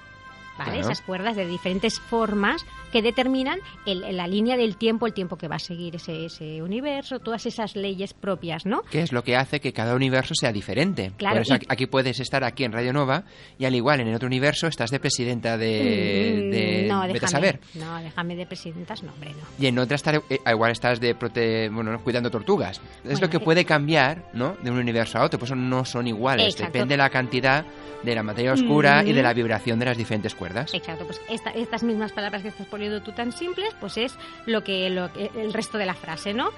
¿Vale? 0.58 0.72
Claro. 0.72 0.86
Esas 0.89 1.02
cuerdas 1.02 1.36
de 1.36 1.46
diferentes 1.48 2.00
formas 2.00 2.65
que 2.91 3.02
determinan 3.02 3.60
el- 3.86 4.15
la 4.15 4.26
línea 4.26 4.56
del 4.56 4.78
tiempo, 4.78 5.06
el 5.06 5.13
tiempo 5.13 5.38
que 5.38 5.50
va 5.50 5.58
a 5.58 5.60
seguir 5.60 5.98
ese, 5.98 6.26
ese 6.28 6.62
universo, 6.63 7.20
todas 7.20 7.46
esas 7.46 7.76
leyes 7.76 8.13
propias, 8.13 8.65
¿no? 8.65 8.82
Que 8.84 9.02
es 9.02 9.12
lo 9.12 9.22
que 9.24 9.36
hace 9.36 9.60
que 9.60 9.74
cada 9.74 9.96
universo 9.96 10.34
sea 10.34 10.54
diferente. 10.54 11.12
Claro, 11.18 11.36
Por 11.36 11.41
eso 11.41 11.56
y- 11.56 11.65
aquí, 11.68 11.88
puedes 11.88 12.22
estar 12.22 12.46
aquí 12.46 12.63
en 12.63 12.72
Radio 12.72 12.94
Nova 12.94 13.26
y 13.60 13.65
al 13.65 13.76
igual 13.76 14.00
en 14.00 14.08
el 14.08 14.15
otro 14.15 14.28
universo 14.28 14.68
estás 14.68 14.91
de 14.91 15.00
presidenta 15.02 15.58
de, 15.58 16.44
Mm, 16.48 16.52
de 16.52 16.86
no, 16.88 17.02
déjame, 17.08 17.28
saber. 17.28 17.60
no, 17.74 17.98
déjame 18.02 18.36
de 18.38 18.46
presidentas, 18.46 19.04
no, 19.04 19.12
hombre, 19.12 19.32
no. 19.32 19.44
Y 19.62 19.68
en 19.68 19.78
otra 19.78 19.96
estar, 19.96 20.15
eh, 20.30 20.39
igual 20.50 20.72
estás 20.72 21.02
de 21.02 21.15
prote, 21.15 21.68
bueno, 21.70 22.00
cuidando 22.02 22.32
tortugas. 22.32 22.78
Es 22.78 23.04
Bueno, 23.04 23.20
lo 23.22 23.30
que 23.30 23.38
eh. 23.38 23.41
puede 23.41 23.65
cambiar, 23.65 24.30
¿no? 24.34 24.56
De 24.63 24.72
un 24.72 24.78
universo 24.78 25.18
a 25.20 25.24
otro. 25.26 25.38
Por 25.38 25.48
eso 25.48 25.56
no 25.56 25.84
son 25.84 26.08
iguales. 26.08 26.46
Exacto. 26.54 26.72
Depende 26.72 26.94
de 26.94 26.98
la 26.98 27.10
cantidad 27.10 27.65
de 28.04 28.15
la 28.15 28.24
materia 28.24 28.54
oscura 28.54 29.04
y 29.04 29.12
de 29.12 29.20
Mm. 29.22 29.24
la 29.24 29.34
vibración 29.34 29.80
de 29.80 29.86
las 29.86 29.98
diferentes 29.98 30.34
cuerdas. 30.34 30.44
Exacto, 30.73 31.05
pues 31.05 31.19
esta- 31.29 31.51
estas 31.51 31.84
mismas 31.84 32.12
palabras 32.12 32.41
que 32.41 32.49
estás 32.49 32.67
poniendo 32.67 33.01
tú 33.01 33.12
tan 33.12 33.31
simples, 33.31 33.73
pues 33.79 33.97
es 33.97 34.15
lo 34.45 34.63
que, 34.63 34.89
lo 34.89 35.12
que- 35.13 35.31
el 35.36 35.53
resto 35.53 35.77
de 35.77 35.86
la 35.86 35.93
frase, 35.95 36.34
¿no? 36.34 36.49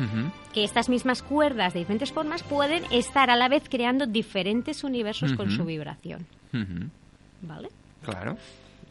Que 0.54 0.64
estas 0.64 0.90
mismas 0.90 1.24
cuerdas 1.24 1.74
de 1.74 1.80
diferentes 1.80 2.12
formas 2.12 2.44
pueden 2.44 2.84
estar 2.92 3.30
a 3.30 3.36
la 3.36 3.48
vez 3.50 3.64
creando 3.70 4.06
diferentes 4.08 4.84
universos 4.84 5.34
con 5.34 5.52
su 5.52 5.66
vibración. 5.66 6.26
¿vale? 7.42 7.70
Claro. 8.04 8.38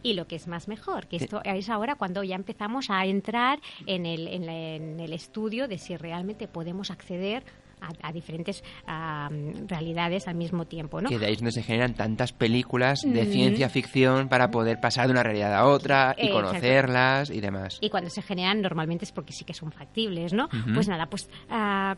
Y 0.03 0.15
lo 0.15 0.29
que 0.29 0.37
es 0.37 0.47
más 0.47 0.69
mejor, 0.69 1.07
que 1.09 1.17
esto 1.17 1.41
es 1.45 1.69
ahora 1.69 1.97
cuando 1.97 2.23
ya 2.23 2.37
empezamos 2.37 2.91
a 2.91 3.05
entrar 3.07 3.59
en 3.87 4.07
el, 4.07 4.29
en 4.29 4.47
la- 4.47 4.53
en 4.77 5.01
el 5.01 5.13
estudio 5.13 5.67
de 5.67 5.79
si 5.79 5.97
realmente 5.97 6.47
podemos 6.47 6.91
acceder 6.93 7.43
a, 7.81 8.09
a 8.09 8.13
diferentes 8.13 8.63
ah, 8.87 9.29
realidades 9.69 10.29
al 10.29 10.35
mismo 10.35 10.65
tiempo, 10.67 11.01
¿no? 11.01 11.09
Que 11.09 11.19
de 11.19 11.27
ahí 11.27 11.33
es 11.35 11.39
donde 11.39 11.53
se 11.53 11.63
generan 11.63 11.95
tantas 11.95 12.33
películas 12.33 13.01
de 13.03 13.25
Mm. 13.25 13.33
ciencia 13.33 13.69
ficción 13.69 14.29
para 14.29 14.51
poder 14.51 14.81
pasar 14.81 15.07
de 15.07 15.13
una 15.13 15.23
realidad 15.23 15.55
a 15.55 15.67
otra 15.67 16.15
y 16.19 16.31
conocerlas 16.31 17.31
y 17.31 17.41
demás. 17.41 17.79
y 17.81 17.91
cuando 17.91 18.11
se 18.11 18.23
generan 18.23 18.61
normalmente 18.63 19.05
es 19.05 19.13
porque 19.13 19.33
sí 19.33 19.45
que 19.45 19.55
son 19.55 19.73
factibles, 19.73 20.33
¿no? 20.33 20.49
Pues 20.75 20.89
nada, 20.89 21.07
pues 21.07 21.29
ah, 21.51 21.97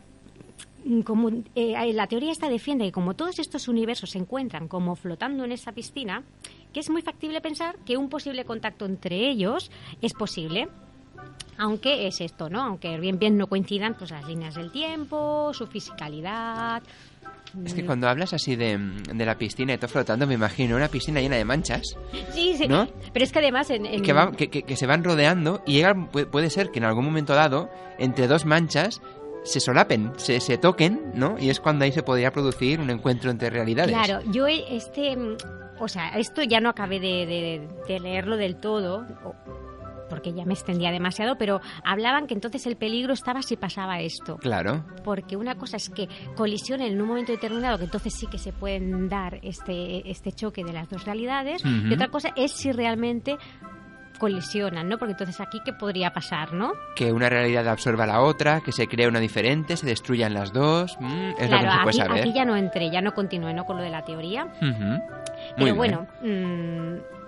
como 1.03 1.29
eh, 1.55 1.93
la 1.93 2.07
teoría 2.07 2.31
esta 2.31 2.49
defiende 2.49 2.85
que 2.85 2.91
como 2.91 3.13
todos 3.13 3.37
estos 3.39 3.67
universos 3.67 4.11
se 4.11 4.17
encuentran 4.17 4.67
como 4.67 4.95
flotando 4.95 5.43
en 5.43 5.51
esa 5.51 5.71
piscina, 5.71 6.23
que 6.73 6.79
es 6.79 6.89
muy 6.89 7.01
factible 7.01 7.41
pensar 7.41 7.75
que 7.85 7.97
un 7.97 8.09
posible 8.09 8.45
contacto 8.45 8.85
entre 8.85 9.29
ellos 9.29 9.71
es 10.01 10.13
posible. 10.13 10.69
Aunque 11.57 12.07
es 12.07 12.21
esto, 12.21 12.49
¿no? 12.49 12.61
Aunque 12.61 12.97
bien 12.99 13.19
bien 13.19 13.37
no 13.37 13.47
coincidan 13.47 13.93
pues 13.95 14.11
las 14.11 14.25
líneas 14.25 14.55
del 14.55 14.71
tiempo, 14.71 15.51
su 15.53 15.67
fisicalidad. 15.67 16.81
Es 17.65 17.73
que 17.73 17.83
cuando 17.83 18.07
hablas 18.07 18.31
así 18.33 18.55
de, 18.55 18.77
de 18.77 19.25
la 19.25 19.35
piscina 19.35 19.73
y 19.73 19.77
todo 19.77 19.87
flotando, 19.89 20.27
me 20.27 20.35
imagino 20.35 20.75
una 20.75 20.87
piscina 20.87 21.19
llena 21.19 21.35
de 21.35 21.45
manchas 21.45 21.81
Sí, 22.33 22.53
sí. 22.55 22.67
¿No? 22.67 22.87
Pero 23.11 23.25
es 23.25 23.31
que 23.31 23.39
además 23.39 23.69
en, 23.71 23.85
en- 23.87 24.03
que, 24.03 24.13
va- 24.13 24.31
que, 24.31 24.49
que- 24.49 24.61
que 24.63 24.75
se 24.75 24.85
van 24.85 25.03
rodeando 25.03 25.61
y 25.65 25.73
llega, 25.73 25.95
puede, 26.11 26.49
ser 26.51 26.69
que 26.69 26.77
en 26.79 26.85
algún 26.85 27.05
momento 27.05 27.33
dado, 27.33 27.69
entre 27.97 28.27
dos 28.27 28.45
manchas, 28.45 29.01
se 29.43 29.59
solapen, 29.59 30.11
se, 30.17 30.39
se 30.41 30.57
toquen, 30.59 31.11
¿no? 31.15 31.37
Y 31.39 31.49
es 31.49 31.59
cuando 31.59 31.85
ahí 31.85 31.91
se 31.91 32.03
podría 32.03 32.31
producir 32.31 32.79
un 32.79 32.89
encuentro 32.91 33.31
entre 33.31 33.49
realidades. 33.49 33.95
Claro, 33.95 34.21
yo 34.31 34.45
este, 34.47 35.17
o 35.79 35.87
sea, 35.87 36.09
esto 36.19 36.43
ya 36.43 36.59
no 36.61 36.69
acabé 36.69 36.99
de, 36.99 37.25
de- 37.25 37.67
de 37.87 37.99
leerlo 37.99 38.37
del 38.37 38.57
todo, 38.57 39.05
porque 40.09 40.33
ya 40.33 40.45
me 40.45 40.53
extendía 40.53 40.91
demasiado, 40.91 41.37
pero 41.37 41.61
hablaban 41.83 42.27
que 42.27 42.33
entonces 42.33 42.65
el 42.65 42.75
peligro 42.75 43.13
estaba 43.13 43.41
si 43.41 43.55
pasaba 43.55 43.99
esto. 43.99 44.37
Claro. 44.37 44.83
Porque 45.03 45.37
una 45.37 45.55
cosa 45.55 45.77
es 45.77 45.89
que 45.89 46.07
colisionen 46.35 46.93
en 46.93 47.01
un 47.01 47.07
momento 47.07 47.31
determinado, 47.31 47.77
que 47.77 47.85
entonces 47.85 48.13
sí 48.13 48.27
que 48.27 48.37
se 48.37 48.51
pueden 48.51 49.07
dar 49.09 49.39
este, 49.43 50.09
este 50.09 50.31
choque 50.31 50.63
de 50.63 50.73
las 50.73 50.89
dos 50.89 51.05
realidades, 51.05 51.63
y 51.65 51.93
otra 51.93 52.07
cosa 52.09 52.29
es 52.35 52.51
si 52.51 52.71
realmente 52.71 53.37
colisionan, 54.19 54.89
¿no? 54.89 54.97
Porque 54.97 55.13
entonces 55.13 55.39
aquí, 55.39 55.59
¿qué 55.63 55.71
podría 55.73 56.11
pasar, 56.11 56.53
no? 56.53 56.73
Que 56.95 57.11
una 57.13 57.29
realidad 57.29 57.67
absorba 57.69 58.03
a 58.03 58.07
la 58.07 58.21
otra, 58.21 58.59
que 58.61 58.71
se 58.73 58.87
crea 58.87 59.07
una 59.07 59.19
diferente, 59.21 59.77
se 59.77 59.85
destruyan 59.85 60.33
las 60.33 60.51
dos. 60.51 60.97
mm, 60.99 61.31
es 61.39 61.49
lo 61.49 61.57
que 61.57 61.63
se 61.63 61.69
puede 61.69 61.89
aquí, 61.89 61.97
saber. 61.97 62.19
aquí 62.23 62.33
ya 62.33 62.43
no 62.45 62.55
entré, 62.57 62.91
ya 62.91 63.01
no 63.01 63.13
continué, 63.13 63.53
¿no? 63.53 63.65
Con 63.65 63.77
lo 63.77 63.83
de 63.83 63.89
la 63.89 64.03
teoría. 64.03 64.45
Muy 64.59 64.73
Pero 65.55 65.65
bien. 65.65 65.75
bueno, 65.77 66.07
mm, 66.21 67.18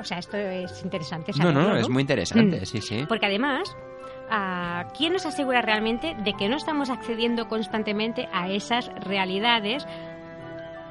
o 0.00 0.04
sea, 0.04 0.18
esto 0.18 0.36
es 0.36 0.82
interesante 0.82 1.32
No, 1.32 1.38
saberlo, 1.38 1.62
no, 1.68 1.76
es 1.76 1.88
muy 1.88 2.00
interesante, 2.02 2.60
Mm. 2.62 2.66
sí, 2.66 2.80
sí. 2.80 3.04
Porque 3.08 3.26
además, 3.26 3.74
ah, 4.30 4.88
¿quién 4.96 5.12
nos 5.12 5.26
asegura 5.26 5.62
realmente 5.62 6.14
de 6.24 6.32
que 6.34 6.48
no 6.48 6.56
estamos 6.56 6.90
accediendo 6.90 7.48
constantemente 7.48 8.28
a 8.32 8.48
esas 8.50 8.88
realidades 9.04 9.86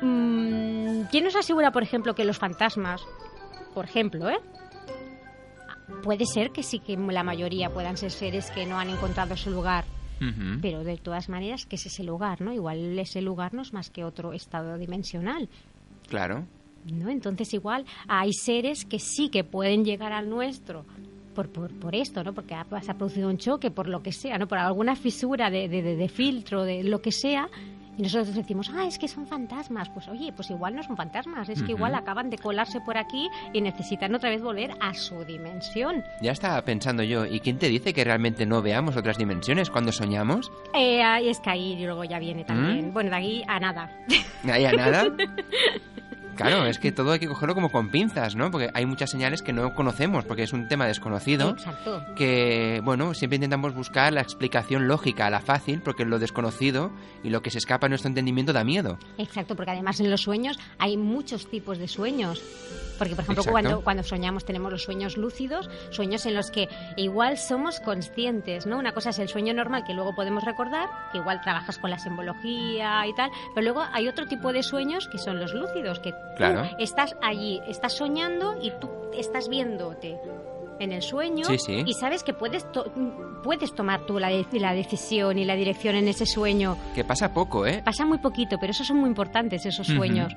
mm, 0.01 1.03
¿quién 1.11 1.23
nos 1.23 1.35
asegura, 1.35 1.71
por 1.71 1.83
ejemplo, 1.83 2.15
que 2.15 2.25
los 2.25 2.37
fantasmas, 2.37 3.01
por 3.73 3.85
ejemplo, 3.85 4.29
¿eh? 4.29 4.39
Puede 6.03 6.25
ser 6.25 6.51
que 6.51 6.63
sí 6.63 6.79
que 6.79 6.95
la 6.97 7.23
mayoría 7.23 7.69
puedan 7.69 7.97
ser 7.97 8.11
seres 8.11 8.49
que 8.51 8.65
no 8.65 8.79
han 8.79 8.89
encontrado 8.89 9.35
su 9.35 9.51
lugar, 9.51 9.83
pero 10.61 10.83
de 10.83 10.97
todas 10.97 11.29
maneras, 11.29 11.65
¿qué 11.65 11.75
es 11.75 11.85
ese 11.87 12.03
lugar, 12.03 12.41
no? 12.41 12.53
Igual 12.53 12.97
ese 12.97 13.21
lugar 13.21 13.53
no 13.53 13.61
es 13.63 13.73
más 13.73 13.89
que 13.89 14.03
otro 14.03 14.33
estado 14.33 14.77
dimensional. 14.77 15.49
Claro. 16.07 16.45
¿No? 16.85 17.09
Entonces 17.09 17.53
igual 17.53 17.85
hay 18.07 18.33
seres 18.33 18.85
que 18.85 18.99
sí 18.99 19.29
que 19.29 19.43
pueden 19.43 19.83
llegar 19.85 20.13
al 20.13 20.29
nuestro 20.29 20.85
por, 21.35 21.49
por, 21.49 21.71
por 21.79 21.95
esto, 21.95 22.23
¿no? 22.23 22.33
Porque 22.33 22.53
ha, 22.55 22.65
se 22.81 22.91
ha 22.91 22.95
producido 22.95 23.29
un 23.29 23.37
choque, 23.37 23.71
por 23.71 23.87
lo 23.87 24.03
que 24.03 24.11
sea, 24.11 24.37
¿no? 24.37 24.47
Por 24.47 24.57
alguna 24.57 24.95
fisura 24.95 25.49
de, 25.49 25.69
de, 25.69 25.81
de- 25.81 25.95
de 25.95 26.09
filtro, 26.09 26.63
de 26.63 26.83
lo 26.83 27.01
que 27.01 27.11
sea. 27.11 27.49
Y 27.97 28.03
nosotros 28.03 28.33
decimos, 28.33 28.71
ah, 28.73 28.85
es 28.85 28.97
que 28.97 29.07
son 29.09 29.27
fantasmas. 29.27 29.89
Pues 29.89 30.07
oye, 30.07 30.31
pues 30.33 30.49
igual 30.49 30.75
no 30.75 30.81
son 30.81 30.95
fantasmas, 30.95 31.49
es 31.49 31.61
que 31.61 31.71
igual 31.73 31.93
acaban 31.93 32.29
de 32.29 32.37
colarse 32.37 32.79
por 32.81 32.97
aquí 32.97 33.27
y 33.53 33.59
necesitan 33.61 34.15
otra 34.15 34.29
vez 34.29 34.41
volver 34.41 34.71
a 34.79 34.93
su 34.93 35.23
dimensión. 35.25 36.01
Ya 36.21 36.31
estaba 36.31 36.61
pensando 36.63 37.03
yo, 37.03 37.25
¿y 37.25 37.41
quién 37.41 37.57
te 37.59 37.67
dice 37.67 37.93
que 37.93 38.03
realmente 38.05 38.45
no 38.45 38.61
veamos 38.61 38.95
otras 38.95 39.17
dimensiones 39.17 39.69
cuando 39.69 39.91
soñamos? 39.91 40.49
Eh, 40.73 41.01
es 41.29 41.39
que 41.41 41.49
ahí 41.49 41.77
luego 41.83 42.05
ya 42.05 42.17
viene 42.19 42.45
también. 42.45 42.89
¿Mm? 42.89 42.93
Bueno, 42.93 43.09
de 43.09 43.15
ahí 43.17 43.43
a 43.47 43.59
nada. 43.59 43.91
¿Ahí 44.49 44.65
a 44.65 44.71
nada? 44.71 45.05
Claro, 46.41 46.65
es 46.65 46.79
que 46.79 46.91
todo 46.91 47.11
hay 47.11 47.19
que 47.19 47.27
cogerlo 47.27 47.55
como 47.55 47.71
con 47.71 47.89
pinzas, 47.89 48.35
¿no? 48.35 48.51
Porque 48.51 48.69
hay 48.73 48.85
muchas 48.85 49.09
señales 49.09 49.41
que 49.41 49.53
no 49.53 49.73
conocemos, 49.73 50.25
porque 50.25 50.43
es 50.43 50.53
un 50.53 50.67
tema 50.67 50.87
desconocido. 50.87 51.51
Exacto. 51.51 52.03
que, 52.15 52.81
bueno, 52.83 53.13
siempre 53.13 53.35
intentamos 53.35 53.73
buscar 53.73 54.13
la 54.13 54.21
explicación 54.21 54.87
lógica, 54.87 55.29
la 55.29 55.39
fácil, 55.39 55.81
porque 55.81 56.05
lo 56.05 56.19
desconocido 56.19 56.91
y 57.23 57.29
lo 57.29 57.41
que 57.41 57.49
se 57.49 57.57
escapa 57.57 57.87
a 57.87 57.89
nuestro 57.89 58.09
entendimiento 58.09 58.53
da 58.53 58.63
miedo. 58.63 58.97
Exacto, 59.17 59.55
porque 59.55 59.71
además 59.71 59.99
en 59.99 60.09
los 60.09 60.21
sueños 60.21 60.59
hay 60.77 60.97
muchos 60.97 61.47
tipos 61.47 61.77
de 61.77 61.87
sueños. 61.87 62.41
Porque, 63.01 63.15
por 63.15 63.23
ejemplo, 63.23 63.41
Exacto. 63.41 63.51
cuando, 63.51 63.81
cuando 63.83 64.03
soñamos 64.03 64.45
tenemos 64.45 64.71
los 64.71 64.83
sueños 64.83 65.17
lúcidos, 65.17 65.67
sueños 65.89 66.27
en 66.27 66.35
los 66.35 66.51
que 66.51 66.69
igual 66.97 67.35
somos 67.39 67.79
conscientes, 67.79 68.67
¿no? 68.67 68.77
Una 68.77 68.91
cosa 68.91 69.09
es 69.09 69.17
el 69.17 69.27
sueño 69.27 69.55
normal 69.55 69.83
que 69.87 69.95
luego 69.95 70.13
podemos 70.13 70.43
recordar, 70.43 70.87
que 71.11 71.17
igual 71.17 71.41
trabajas 71.41 71.79
con 71.79 71.89
la 71.89 71.97
simbología 71.97 73.07
y 73.07 73.13
tal, 73.15 73.31
pero 73.55 73.63
luego 73.65 73.83
hay 73.91 74.07
otro 74.07 74.27
tipo 74.27 74.53
de 74.53 74.61
sueños 74.61 75.07
que 75.07 75.17
son 75.17 75.39
los 75.39 75.51
lúcidos, 75.55 75.99
que 75.99 76.13
Claro. 76.37 76.69
tú 76.69 76.75
estás 76.77 77.15
allí, 77.23 77.59
estás 77.67 77.93
soñando 77.93 78.55
y 78.61 78.69
tú 78.79 78.87
estás 79.17 79.49
viéndote 79.49 80.19
en 80.79 80.91
el 80.91 81.01
sueño 81.01 81.45
Sí, 81.45 81.57
sí. 81.57 81.83
y 81.85 81.93
sabes 81.93 82.23
que 82.23 82.33
puedes, 82.33 82.71
to- 82.71 82.91
puedes 83.43 83.73
tomar 83.73 84.05
tú 84.05 84.19
la, 84.19 84.29
de- 84.29 84.45
la 84.59 84.73
decisión 84.73 85.37
y 85.39 85.45
la 85.45 85.55
dirección 85.55 85.95
en 85.95 86.07
ese 86.07 86.25
sueño. 86.27 86.77
Que 86.95 87.03
pasa 87.03 87.33
poco, 87.33 87.65
¿eh? 87.65 87.81
Pasa 87.83 88.05
muy 88.05 88.19
poquito, 88.19 88.57
pero 88.59 88.71
esos 88.71 88.85
son 88.87 88.97
muy 88.97 89.09
importantes, 89.09 89.65
esos 89.65 89.87
sueños. 89.87 90.33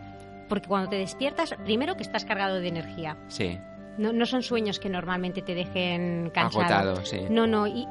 Porque 0.49 0.69
cuando 0.69 0.91
te 0.91 0.97
despiertas, 0.97 1.55
primero 1.65 1.97
que 1.97 2.03
estás 2.03 2.25
cargado 2.25 2.61
de 2.61 2.69
energía. 2.69 3.17
Sí, 3.29 3.59
No, 3.97 4.13
no 4.13 4.27
son 4.27 4.43
sueños 4.43 4.79
que 4.81 4.89
normalmente 4.89 5.41
te 5.43 5.55
dejen 5.55 6.31
cansado. 6.35 6.65
agotado, 6.65 7.05
sí. 7.07 7.21
No, 7.31 7.47
no. 7.47 7.67
Y, 7.67 7.87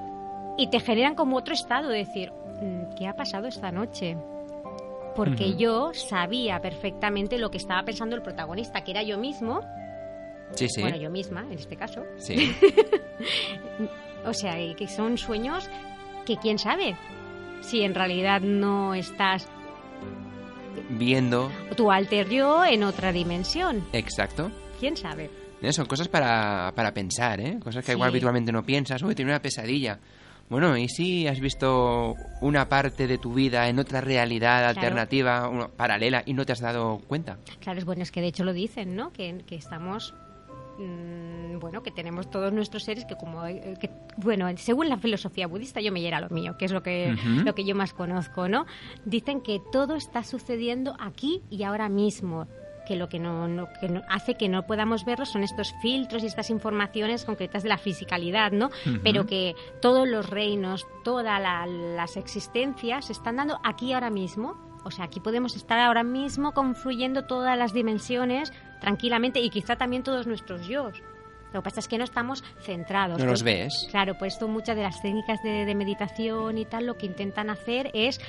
y 0.58 0.68
te 0.70 0.80
generan 0.82 1.16
como 1.16 1.38
otro 1.38 1.54
estado, 1.54 1.89
de 1.89 2.00
decir, 2.00 2.32
"Mm, 2.62 2.94
¿qué 2.98 3.08
ha 3.08 3.16
pasado 3.16 3.48
esta 3.48 3.72
noche? 3.72 4.18
Porque 5.16 5.56
yo 5.56 5.94
sabía 5.94 6.60
perfectamente 6.60 7.38
lo 7.38 7.50
que 7.52 7.58
estaba 7.58 7.84
pensando 7.84 8.16
el 8.16 8.22
protagonista, 8.22 8.84
que 8.84 8.92
era 8.92 9.04
yo 9.04 9.18
mismo, 9.18 9.62
Sí, 10.56 10.68
sí. 10.70 10.82
bueno, 10.82 10.98
yo 10.98 11.10
misma 11.10 11.42
en 11.42 11.54
este 11.54 11.76
caso. 11.78 12.04
Sí, 12.18 12.36
O 14.26 14.34
sea, 14.34 14.56
que 14.76 14.88
son 14.88 15.18
sueños 15.18 15.70
que 16.26 16.38
quién 16.38 16.58
sabe 16.58 16.96
si 17.62 17.84
en 17.84 17.94
realidad 17.94 18.42
no 18.42 18.94
estás 18.94 19.48
viendo, 20.90 21.52
tu 21.76 21.92
alter 21.92 22.30
yo 22.30 22.64
en 22.66 22.84
otra 22.84 23.12
dimensión. 23.12 23.84
exacto. 23.94 24.52
¿Quién 24.80 24.98
sabe? 24.98 25.30
Eh, 25.62 25.72
Son 25.72 25.86
cosas 25.86 26.08
para, 26.10 26.74
para 26.76 26.94
pensar, 26.94 27.40
¿eh? 27.40 27.58
Cosas 27.64 27.84
que 27.86 27.92
Sí. 27.92 27.96
igual 27.96 28.10
habitualmente 28.10 28.52
no 28.52 28.64
piensas. 28.64 29.02
Uy, 29.02 29.16
tiene 29.16 29.32
una 29.32 29.42
pesadilla. 29.42 29.98
Bueno, 30.50 30.76
¿y 30.76 30.90
si 30.90 31.26
has 31.26 31.40
visto 31.40 32.16
una 32.42 32.68
parte 32.68 33.08
de 33.08 33.18
tu 33.18 33.34
vida 33.34 33.70
en 33.70 33.80
otra 33.80 34.02
realidad 34.02 34.66
alternativa, 34.66 35.48
una- 35.48 35.70
paralela, 35.70 36.22
y 36.26 36.34
no 36.34 36.46
te 36.46 36.52
has 36.52 36.60
dado 36.60 37.00
cuenta? 37.08 37.38
Claro, 37.62 37.80
es 37.80 37.86
bueno, 37.86 38.04
es 38.04 38.12
que 38.12 38.20
de 38.20 38.28
hecho 38.28 38.44
lo 38.44 38.52
dicen, 38.52 38.94
¿no? 38.96 39.14
Que, 39.14 39.42
que 39.48 39.56
estamos, 39.56 40.14
mm, 40.78 41.60
bueno, 41.60 41.82
que 41.84 41.92
tenemos 41.92 42.30
todos 42.30 42.52
nuestros 42.54 42.84
seres 42.84 43.06
que 43.06 43.16
como, 43.16 43.46
eh, 43.46 43.76
que, 43.80 43.90
bueno, 44.18 44.48
según 44.58 44.90
la 44.90 44.98
filosofía 44.98 45.48
budista, 45.48 45.82
yo 45.82 45.92
me 45.92 46.02
llera 46.02 46.20
lo 46.20 46.30
mío, 46.30 46.56
que 46.58 46.66
es 46.66 46.72
lo 46.72 46.84
que, 46.84 47.16
lo 47.46 47.56
que 47.56 47.64
yo 47.66 47.76
más 47.76 47.94
conozco, 47.94 48.48
¿no? 48.48 48.66
Dicen 49.06 49.42
que 49.42 49.62
todo 49.72 49.96
está 49.96 50.24
sucediendo 50.24 50.96
aquí 51.00 51.42
y 51.50 51.64
ahora 51.64 51.90
mismo 51.90 52.48
que 52.86 52.98
lo 52.98 53.08
que 53.08 53.18
no, 53.18 53.48
no- 53.48 53.68
que 53.80 53.88
no- 53.88 54.02
hace 54.10 54.36
que 54.36 54.50
no 54.50 54.66
podamos 54.66 55.06
verlo 55.06 55.26
son 55.26 55.42
estos 55.44 55.74
filtros 55.82 56.22
y 56.22 56.26
estas 56.26 56.50
informaciones 56.50 57.24
concretas 57.24 57.64
de 57.64 57.70
la 57.70 57.78
fisicalidad, 57.78 58.52
¿no? 58.52 58.72
Pero 59.04 59.26
que 59.26 59.56
todos 59.82 60.06
los 60.06 60.30
reinos, 60.30 60.86
todas 61.06 61.42
la- 61.42 61.66
las 61.66 62.18
existencias 62.18 63.06
se 63.06 63.14
están 63.14 63.38
dando 63.38 63.58
aquí 63.64 63.94
ahora 63.94 64.10
mismo. 64.10 64.58
O 64.84 64.92
sea, 64.92 65.06
aquí 65.06 65.22
podemos 65.22 65.56
estar 65.56 65.80
ahora 65.80 66.04
mismo 66.04 66.52
confluyendo 66.52 67.24
todas 67.24 67.58
las 67.58 67.72
dimensiones 67.74 68.52
tranquilamente 68.84 69.39
y 69.39 69.50
quizá 69.50 69.76
también 69.76 70.04
todos 70.04 70.28
nuestros 70.28 70.67
yo. 70.67 70.91
Lo 71.54 71.62
que 71.62 71.63
pasa 71.69 71.80
es 71.80 71.88
que 71.88 71.98
no 71.98 72.04
estamos 72.04 72.43
centrados. 72.62 73.17
No 73.19 73.26
los 73.26 73.41
Pues- 73.43 73.60
ves. 73.60 73.88
Claro, 73.91 74.15
pues 74.19 74.34
esto 74.34 74.48
muchas 74.48 74.76
de 74.76 74.84
las 74.84 75.02
técnicas 75.02 75.41
de, 75.43 75.65
de 75.65 75.76
meditación 75.76 76.58
y 76.58 76.65
tal 76.65 76.86
lo 76.86 76.98
que 76.98 77.06
intentan 77.06 77.50
hacer 77.50 77.89
es 77.93 78.19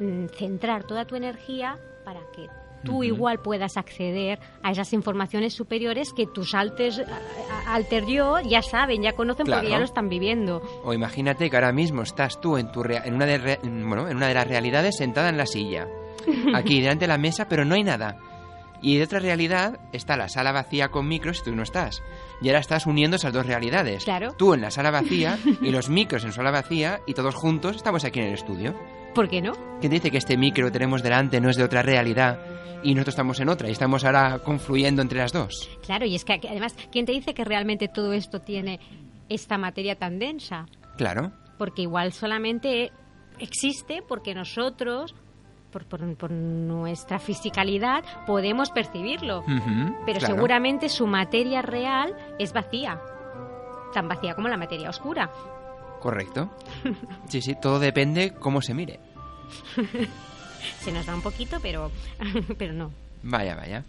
mm, 0.00 0.26
centrar 0.36 0.84
toda 0.84 1.04
tu 1.04 1.14
energía 1.16 1.76
para 2.04 2.20
que 2.34 2.46
tú 2.82 3.04
igual 3.04 3.40
puedas 3.40 3.76
acceder 3.76 4.38
a 4.62 4.70
esas 4.70 4.94
informaciones 4.94 5.52
superiores 5.52 6.14
que 6.14 6.26
tus 6.26 6.54
altes, 6.54 6.98
a- 7.00 7.02
a- 7.70 7.74
alter 7.74 8.06
yo 8.06 8.38
ya 8.40 8.62
saben, 8.62 9.02
ya 9.02 9.12
conocen 9.12 9.44
Claro. 9.44 9.60
porque 9.60 9.72
ya 9.72 9.78
lo 9.78 9.84
están 9.84 10.08
viviendo. 10.08 10.62
O 10.84 10.94
imagínate 10.94 11.50
que 11.50 11.56
ahora 11.56 11.72
mismo 11.72 12.00
estás 12.02 12.40
tú 12.40 12.56
en, 12.56 12.72
tu 12.72 12.82
rea- 12.82 13.02
en, 13.04 13.14
una 13.16 13.26
de 13.26 13.36
re- 13.36 13.58
en- 13.62 13.86
bueno, 13.86 14.08
en 14.08 14.16
una 14.16 14.28
de 14.28 14.34
las 14.34 14.46
realidades 14.46 14.96
sentada 14.96 15.28
en 15.28 15.36
la 15.36 15.44
silla, 15.44 15.86
aquí 16.54 16.80
delante 16.80 17.04
de 17.04 17.08
la 17.08 17.18
mesa, 17.18 17.46
pero 17.48 17.64
no 17.66 17.74
hay 17.74 17.82
nada. 17.84 18.16
Y 18.82 18.96
de 18.96 19.04
otra 19.04 19.18
realidad 19.18 19.78
está 19.92 20.16
la 20.16 20.28
sala 20.28 20.52
vacía 20.52 20.88
con 20.88 21.06
micros 21.06 21.40
y 21.40 21.44
tú 21.44 21.54
no 21.54 21.62
estás. 21.62 22.02
Y 22.40 22.48
ahora 22.48 22.60
estás 22.60 22.86
uniendo 22.86 23.16
esas 23.16 23.32
dos 23.32 23.44
realidades. 23.46 24.04
Claro. 24.04 24.32
Tú 24.38 24.54
en 24.54 24.62
la 24.62 24.70
sala 24.70 24.90
vacía 24.90 25.38
y 25.60 25.70
los 25.70 25.88
micros 25.90 26.24
en 26.24 26.32
sala 26.32 26.50
vacía 26.50 27.00
y 27.06 27.14
todos 27.14 27.34
juntos 27.34 27.76
estamos 27.76 28.04
aquí 28.04 28.20
en 28.20 28.26
el 28.28 28.34
estudio. 28.34 28.74
¿Por 29.14 29.28
qué 29.28 29.42
no? 29.42 29.52
¿Quién 29.80 29.92
dice 29.92 30.10
que 30.10 30.18
este 30.18 30.36
micro 30.36 30.66
que 30.66 30.72
tenemos 30.72 31.02
delante 31.02 31.40
no 31.40 31.50
es 31.50 31.56
de 31.56 31.64
otra 31.64 31.82
realidad 31.82 32.38
y 32.82 32.94
nosotros 32.94 33.14
estamos 33.14 33.40
en 33.40 33.48
otra 33.50 33.68
y 33.68 33.72
estamos 33.72 34.04
ahora 34.04 34.38
confluyendo 34.44 35.02
entre 35.02 35.18
las 35.18 35.32
dos? 35.32 35.68
Claro, 35.84 36.06
y 36.06 36.14
es 36.14 36.24
que 36.24 36.40
además, 36.48 36.74
¿quién 36.90 37.04
te 37.04 37.12
dice 37.12 37.34
que 37.34 37.44
realmente 37.44 37.88
todo 37.88 38.12
esto 38.14 38.40
tiene 38.40 38.80
esta 39.28 39.58
materia 39.58 39.96
tan 39.96 40.18
densa? 40.18 40.66
Claro. 40.96 41.32
porque 41.58 41.82
igual 41.82 42.12
solamente 42.12 42.92
existe 43.38 44.02
porque 44.06 44.34
nosotros, 44.34 45.14
por, 45.70 45.84
por- 45.86 46.16
por 46.16 46.30
nuestra 46.30 47.18
fisicalidad, 47.18 48.04
podemos 48.26 48.70
percibirlo. 48.70 49.42
Pero 50.06 50.18
claro. 50.18 50.34
seguramente 50.34 50.88
su 50.88 51.06
materia 51.06 51.62
real 51.62 52.14
es 52.38 52.52
vacía, 52.52 53.00
tan 53.94 54.08
vacía 54.08 54.34
como 54.34 54.48
la 54.48 54.56
materia 54.56 54.90
oscura. 54.90 55.30
Correcto. 56.00 56.50
Sí, 57.28 57.40
sí, 57.42 57.54
todo 57.60 57.78
depende 57.78 58.32
cómo 58.34 58.60
se 58.62 58.74
mire. 58.74 58.98
Se 60.80 60.92
nos 60.92 61.06
da 61.06 61.14
un 61.14 61.22
poquito, 61.22 61.58
pero, 61.62 61.90
pero 62.58 62.72
no. 62.72 62.90
Vaya, 63.22 63.54
vaya. 63.56 63.84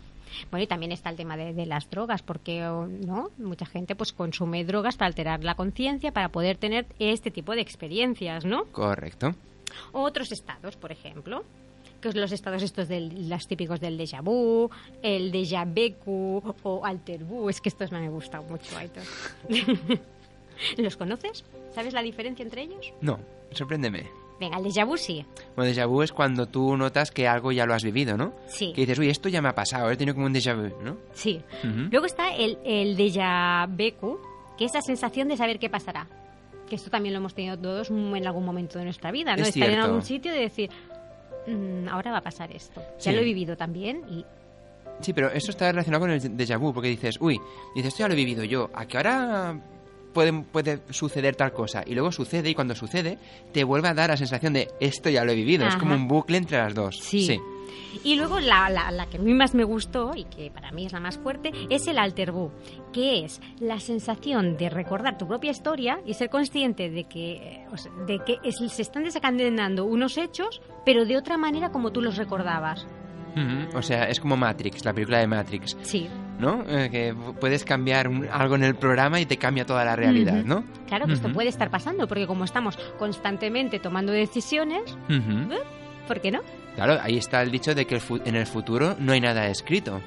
Bueno, 0.49 0.63
y 0.63 0.67
también 0.67 0.91
está 0.93 1.09
el 1.09 1.17
tema 1.17 1.35
de, 1.35 1.53
de 1.53 1.65
las 1.65 1.89
drogas, 1.89 2.21
porque 2.21 2.65
o, 2.65 2.87
no 2.87 3.29
mucha 3.37 3.65
gente 3.65 3.95
pues 3.95 4.13
consume 4.13 4.63
drogas 4.63 4.95
para 4.95 5.07
alterar 5.07 5.43
la 5.43 5.55
conciencia, 5.55 6.13
para 6.13 6.29
poder 6.29 6.55
tener 6.57 6.85
este 6.99 7.31
tipo 7.31 7.53
de 7.53 7.61
experiencias, 7.61 8.45
¿no? 8.45 8.65
Correcto. 8.71 9.35
Otros 9.91 10.31
estados, 10.31 10.77
por 10.77 10.91
ejemplo, 10.91 11.43
que 12.01 12.09
es 12.09 12.15
los 12.15 12.31
estados 12.31 12.63
estos 12.63 12.87
del, 12.87 13.29
los 13.29 13.47
típicos 13.47 13.79
del 13.79 13.97
déjà 13.97 14.21
vu, 14.21 14.69
el 15.03 15.31
déjà 15.31 15.65
vu 15.65 16.41
o 16.63 16.85
alter 16.85 17.23
vu, 17.23 17.49
es 17.49 17.61
que 17.61 17.69
estos 17.69 17.91
me 17.91 17.99
han 17.99 18.09
gustado 18.11 18.43
mucho, 18.43 18.75
Aitor. 18.77 19.03
¿Los 20.77 20.97
conoces? 20.97 21.43
¿Sabes 21.73 21.93
la 21.93 22.01
diferencia 22.01 22.43
entre 22.43 22.63
ellos? 22.63 22.93
No, 23.01 23.19
sorpréndeme. 23.51 24.05
Venga, 24.39 24.57
el 24.57 24.63
déjà 24.65 24.85
vu 24.85 24.97
sí. 24.97 25.23
Bueno, 25.55 25.71
déjà 25.71 25.85
vu 25.87 26.01
es 26.01 26.11
cuando 26.11 26.47
tú 26.47 26.75
notas 26.75 27.11
que 27.11 27.27
algo 27.27 27.51
ya 27.51 27.65
lo 27.65 27.73
has 27.75 27.83
vivido, 27.83 28.17
¿no? 28.17 28.33
Sí. 28.47 28.73
Que 28.73 28.81
dices, 28.81 28.97
uy, 28.99 29.09
esto 29.09 29.29
ya 29.29 29.41
me 29.41 29.49
ha 29.49 29.55
pasado, 29.55 29.89
he 29.91 29.97
tenido 29.97 30.15
como 30.15 30.25
un 30.25 30.33
déjà 30.33 30.55
vu, 30.55 30.81
¿no? 30.83 30.97
Sí. 31.13 31.41
Ujú. 31.63 31.89
Luego 31.91 32.05
está 32.07 32.33
el, 32.35 32.57
el 32.65 32.97
déjà 32.97 33.67
vu, 33.67 34.19
que 34.57 34.65
es 34.65 34.73
la 34.73 34.81
sensación 34.81 35.27
de 35.27 35.37
saber 35.37 35.59
qué 35.59 35.69
pasará. 35.69 36.07
Que 36.67 36.75
esto 36.75 36.89
también 36.89 37.13
lo 37.13 37.19
hemos 37.19 37.35
tenido 37.35 37.57
todos 37.57 37.89
en 37.91 38.25
algún 38.25 38.45
momento 38.45 38.79
de 38.79 38.85
nuestra 38.85 39.11
vida, 39.11 39.35
¿no? 39.35 39.41
Es 39.43 39.49
Estar 39.49 39.63
en 39.63 39.69
cierto. 39.71 39.85
algún 39.85 40.01
sitio 40.03 40.35
y 40.35 40.39
decir, 40.39 40.69
"Mm, 41.47 41.87
ahora 41.89 42.11
va 42.11 42.17
a 42.19 42.23
pasar 42.23 42.51
esto. 42.51 42.81
Ya 42.99 43.11
Sí. 43.11 43.13
lo 43.13 43.19
he 43.21 43.23
vivido 43.23 43.55
también 43.57 44.03
y 44.09 44.25
Sí, 44.99 45.13
pero 45.13 45.31
eso 45.31 45.49
está 45.51 45.71
relacionado 45.71 46.01
con 46.01 46.11
el 46.11 46.21
déjà 46.37 46.59
vu, 46.59 46.73
porque 46.73 46.89
dices, 46.89 47.17
uy, 47.19 47.39
dices, 47.73 47.89
esto 47.89 48.03
ya 48.03 48.07
lo 48.07 48.13
he 48.13 48.17
vivido 48.17 48.43
yo, 48.43 48.69
¿a 48.73 48.85
qué 48.85 48.97
ahora 48.97 49.59
puede, 50.13 50.31
puede 50.43 50.79
suceder 50.91 51.35
tal 51.35 51.53
cosa? 51.53 51.83
Y 51.87 51.93
luego 51.95 52.11
sucede, 52.11 52.49
y 52.51 52.53
cuando 52.53 52.75
sucede, 52.75 53.17
te 53.51 53.63
vuelve 53.63 53.87
a 53.87 53.93
dar 53.95 54.09
la 54.11 54.17
sensación 54.17 54.53
de, 54.53 54.67
esto 54.79 55.09
ya 55.09 55.23
lo 55.25 55.31
he 55.31 55.35
vivido. 55.35 55.67
Es 55.67 55.75
como 55.77 55.95
un 55.95 56.07
bucle 56.07 56.37
entre 56.37 56.57
las 56.59 56.75
dos. 56.75 56.99
Sí. 56.99 57.39
Y 58.03 58.15
luego 58.15 58.39
la, 58.39 58.69
la- 58.69 58.91
la 58.91 59.05
que 59.07 59.17
a 59.17 59.19
mí 59.21 59.33
más 59.33 59.53
me 59.53 59.63
gustó 59.63 60.11
y 60.15 60.23
que 60.25 60.49
para 60.51 60.71
mí 60.71 60.85
es 60.85 60.93
la 60.93 60.99
más 60.99 61.17
fuerte 61.17 61.51
es 61.69 61.87
el 61.87 61.97
alterbú, 61.99 62.51
que 62.93 63.23
es 63.25 63.41
la 63.59 63.79
sensación 63.79 64.57
de 64.57 64.69
recordar 64.69 65.17
tu 65.17 65.27
propia 65.27 65.51
historia 65.51 65.99
y 66.05 66.13
ser 66.13 66.29
consciente 66.29 66.89
de 66.89 67.03
que, 67.05 67.33
eh, 67.33 67.65
de 68.07 68.19
que 68.25 68.37
es- 68.43 68.57
se 68.71 68.81
están 68.81 69.03
desencadenando 69.03 69.85
unos 69.85 70.17
hechos, 70.17 70.61
pero 70.85 71.05
de 71.05 71.17
otra 71.17 71.37
manera 71.37 71.69
como 71.71 71.91
tú 71.91 72.01
los 72.01 72.17
recordabas. 72.17 72.85
Ujú, 73.33 73.77
O 73.77 73.81
sea, 73.81 74.09
es 74.09 74.19
como 74.19 74.35
Matrix, 74.35 74.83
la 74.83 74.91
película 74.93 75.19
de 75.19 75.27
Matrix, 75.27 75.77
Sí, 75.83 76.09
¿no? 76.37 76.65
Eh, 76.67 76.89
que 76.91 77.15
puedes 77.39 77.63
cambiar 77.63 78.09
un- 78.09 78.27
algo 78.29 78.55
en 78.55 78.63
el 78.65 78.75
programa 78.75 79.21
y 79.21 79.25
te 79.25 79.37
cambia 79.37 79.65
toda 79.65 79.85
la 79.85 79.95
realidad, 79.95 80.39
Ujú. 80.39 80.47
¿no? 80.47 80.63
claro 80.87 81.05
que 81.07 81.13
esto 81.13 81.27
Ujú. 81.27 81.35
puede 81.35 81.47
estar 81.47 81.69
pasando, 81.71 82.09
porque 82.09 82.27
como 82.27 82.43
estamos 82.43 82.77
constantemente 82.99 83.79
tomando 83.79 84.11
decisiones, 84.11 84.81
Ujú. 85.09 85.47
¿Por 86.11 86.19
qué 86.19 86.29
no? 86.29 86.41
Claro, 86.75 86.99
ahí 87.01 87.17
está 87.17 87.41
el 87.41 87.51
dicho 87.51 87.73
de 87.73 87.87
que 87.87 87.95
el 87.95 88.01
en 88.25 88.35
el 88.35 88.45
futuro 88.45 88.97
no 88.99 89.13
hay 89.13 89.21
nada 89.21 89.47
escrito. 89.47 90.01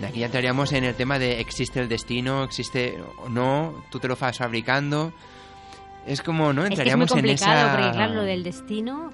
De 0.00 0.06
aquí 0.06 0.20
ya 0.20 0.26
entraríamos 0.26 0.72
en 0.72 0.84
el 0.84 0.94
tema 0.94 1.18
de 1.18 1.40
existe 1.40 1.78
el 1.78 1.90
destino, 1.90 2.42
existe 2.44 2.96
o 3.18 3.28
no, 3.28 3.84
tú 3.90 3.98
te 3.98 4.08
lo 4.08 4.16
vas 4.16 4.38
fabricando. 4.38 5.12
Es 6.06 6.22
como, 6.22 6.54
¿no? 6.54 6.64
Es 6.64 6.70
que 6.70 6.74
es 6.74 6.96
muy 6.96 7.04
Entraríamos 7.04 7.10
en 7.10 7.16
complicado, 7.18 7.52
esa... 7.52 7.76
porque 7.76 7.90
claro, 7.90 8.14
lo 8.14 8.22
del 8.22 8.42
destino... 8.42 9.12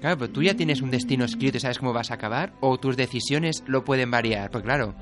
Claro, 0.00 0.16
pero 0.18 0.32
tú 0.32 0.44
ya 0.44 0.54
tienes 0.54 0.80
un 0.80 0.92
destino 0.92 1.24
escrito 1.24 1.56
y 1.56 1.60
sabes 1.60 1.80
cómo 1.80 1.92
vas 1.92 2.12
a 2.12 2.14
acabar, 2.14 2.52
o 2.60 2.78
tus 2.78 2.96
decisiones 2.96 3.64
lo 3.66 3.84
pueden 3.84 4.12
variar. 4.12 4.48
Pues 4.52 4.62
claro, 4.62 4.94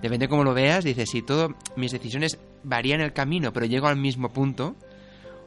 depende 0.00 0.26
de 0.26 0.28
cómo 0.28 0.44
lo 0.44 0.54
veas, 0.54 0.84
dices, 0.84 1.10
si 1.10 1.22
todo, 1.22 1.56
mis 1.74 1.90
decisiones 1.90 2.38
varían 2.62 3.00
el 3.00 3.12
camino, 3.12 3.52
pero 3.52 3.66
llego 3.66 3.88
al 3.88 3.96
mismo 3.96 4.32
punto, 4.32 4.76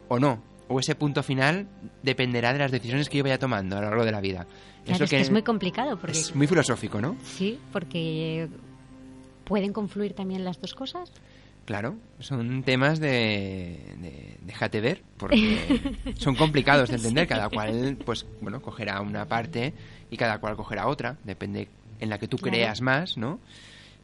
o 0.09 0.19
no. 0.19 0.54
O 0.67 0.79
ese 0.79 0.95
punto 0.95 1.21
final 1.23 1.67
dependerá 2.01 2.51
de 2.53 2.59
las 2.59 2.71
decisiones 2.71 3.07
que 3.09 3.17
yo 3.19 3.23
vaya 3.23 3.37
tomando 3.37 3.77
a 3.77 3.81
lo 3.81 3.89
largo 3.89 4.05
de 4.05 4.11
la 4.11 4.21
vida. 4.21 4.45
Claro, 4.83 4.95
Eso 4.95 5.03
es 5.03 5.09
que 5.09 5.19
es 5.19 5.31
muy 5.31 5.43
complicado, 5.43 5.97
porque... 5.97 6.17
es 6.17 6.35
muy 6.35 6.47
filosófico, 6.47 6.99
¿no? 7.01 7.15
Sí, 7.23 7.59
porque 7.71 8.47
pueden 9.43 9.73
confluir 9.73 10.13
también 10.13 10.43
las 10.43 10.59
dos 10.59 10.73
cosas. 10.73 11.11
Claro, 11.65 11.95
son 12.19 12.61
temas 12.63 12.99
de, 12.99 13.79
de 13.99 14.37
déjate 14.45 14.81
ver, 14.81 15.01
porque 15.17 15.57
son 16.17 16.35
complicados 16.35 16.89
de 16.89 16.95
entender. 16.97 17.27
Cada 17.27 17.49
cual, 17.49 17.97
pues, 18.05 18.25
bueno, 18.41 18.61
cogerá 18.61 19.01
una 19.01 19.25
parte 19.27 19.73
y 20.11 20.17
cada 20.17 20.39
cual 20.39 20.55
cogerá 20.55 20.87
otra, 20.87 21.17
depende 21.23 21.67
en 21.99 22.09
la 22.09 22.19
que 22.19 22.27
tú 22.27 22.37
Claro. 22.37 22.51
creas 22.51 22.81
más, 22.81 23.17
¿no? 23.17 23.39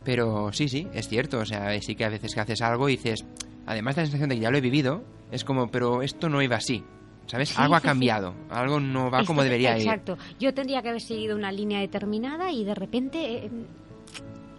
Pero 0.04 0.52
sí, 0.54 0.68
sí, 0.70 0.88
es 0.94 1.08
cierto. 1.08 1.38
O 1.40 1.46
sea, 1.46 1.80
sí 1.82 1.94
que 1.96 2.06
a 2.06 2.10
veces 2.10 2.34
que 2.34 2.40
haces 2.40 2.62
algo 2.64 2.90
y 2.90 2.94
dices, 2.98 3.24
además 3.66 3.96
de 3.96 4.02
la 4.02 4.06
sensación 4.08 4.30
de 4.30 4.36
que 4.36 4.42
ya 4.42 4.52
lo 4.52 4.58
he 4.58 4.62
vivido, 4.62 5.04
es 5.32 5.44
como, 5.44 5.70
pero 5.70 6.02
esto 6.02 6.30
no 6.30 6.42
iba 6.42 6.56
así, 6.58 6.84
¿sabes? 7.28 7.50
Sí, 7.50 7.56
algo 7.58 7.76
ha 7.76 7.80
sí, 7.80 7.84
sí. 7.84 7.88
cambiado, 7.88 8.34
algo 8.50 8.80
no 8.80 9.10
va 9.12 9.20
Esto- 9.20 9.28
como 9.28 9.44
debería 9.44 9.78
ir. 9.78 9.84
Exacto. 9.88 10.18
Yo 10.40 10.54
tendría 10.54 10.82
que 10.82 10.90
haber 10.90 11.02
seguido 11.02 11.36
una 11.36 11.52
línea 11.52 11.80
determinada 11.80 12.52
y 12.52 12.64
de 12.66 12.76
repente 12.76 13.46
eh, 13.46 13.52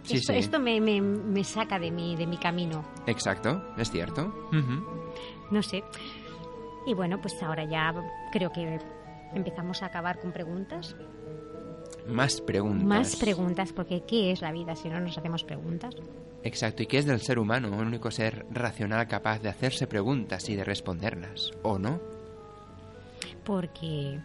Sí, 0.03 0.15
esto, 0.17 0.33
sí. 0.33 0.39
esto 0.39 0.59
me, 0.59 0.81
me- 0.81 0.99
me 1.01 1.43
saca 1.45 1.79
de 1.79 1.89
mi, 1.89 2.15
de 2.17 2.27
mi 2.27 2.37
camino. 2.37 2.83
Exacto, 3.07 3.63
es 3.77 3.89
cierto. 3.89 4.33
Ujú. 4.49 4.83
No 5.51 5.63
sé. 5.63 5.81
Y 6.85 6.93
bueno, 6.93 7.21
pues 7.21 7.41
ahora 7.41 7.63
ya 7.63 7.93
creo 8.33 8.51
que 8.51 8.79
empezamos 9.33 9.81
a 9.81 9.85
acabar 9.85 10.19
con 10.19 10.33
preguntas. 10.33 10.95
Más 12.09 12.41
preguntas. 12.41 12.85
Más 12.85 13.15
preguntas, 13.15 13.71
porque 13.71 14.03
¿qué 14.05 14.31
es 14.33 14.41
la 14.41 14.51
vida 14.51 14.75
si 14.75 14.89
no 14.89 14.99
nos 14.99 15.17
hacemos 15.17 15.45
preguntas? 15.45 15.95
Exacto, 16.43 16.83
¿y 16.83 16.87
qué 16.87 16.97
es 16.97 17.05
del 17.05 17.21
ser 17.21 17.39
humano? 17.39 17.69
El 17.69 17.87
único 17.87 18.11
ser 18.11 18.45
racional 18.51 19.07
capaz 19.07 19.39
de 19.39 19.49
hacerse 19.49 19.87
preguntas 19.87 20.49
y 20.49 20.55
de 20.55 20.63
responderlas, 20.65 21.51
¿o 21.63 21.79
no? 21.79 22.01
Porque... 23.45 24.19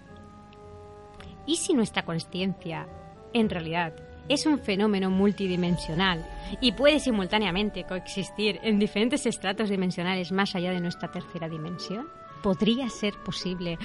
¿Y 1.46 1.56
si 1.56 1.74
nuestra 1.74 2.04
consciencia 2.04 2.86
en 3.32 3.48
realidad 3.48 3.94
es 4.28 4.46
un 4.46 4.58
fenómeno 4.58 5.10
multidimensional 5.10 6.28
y 6.60 6.72
puede 6.72 6.98
simultáneamente 6.98 7.84
coexistir 7.84 8.58
en 8.62 8.78
diferentes 8.78 9.24
estratos 9.24 9.70
dimensionales 9.70 10.32
más 10.32 10.54
allá 10.54 10.72
de 10.72 10.80
nuestra 10.80 11.10
tercera 11.10 11.48
dimensión? 11.48 12.08
¿Podría 12.42 12.88
ser 12.90 13.14
posible? 13.24 13.78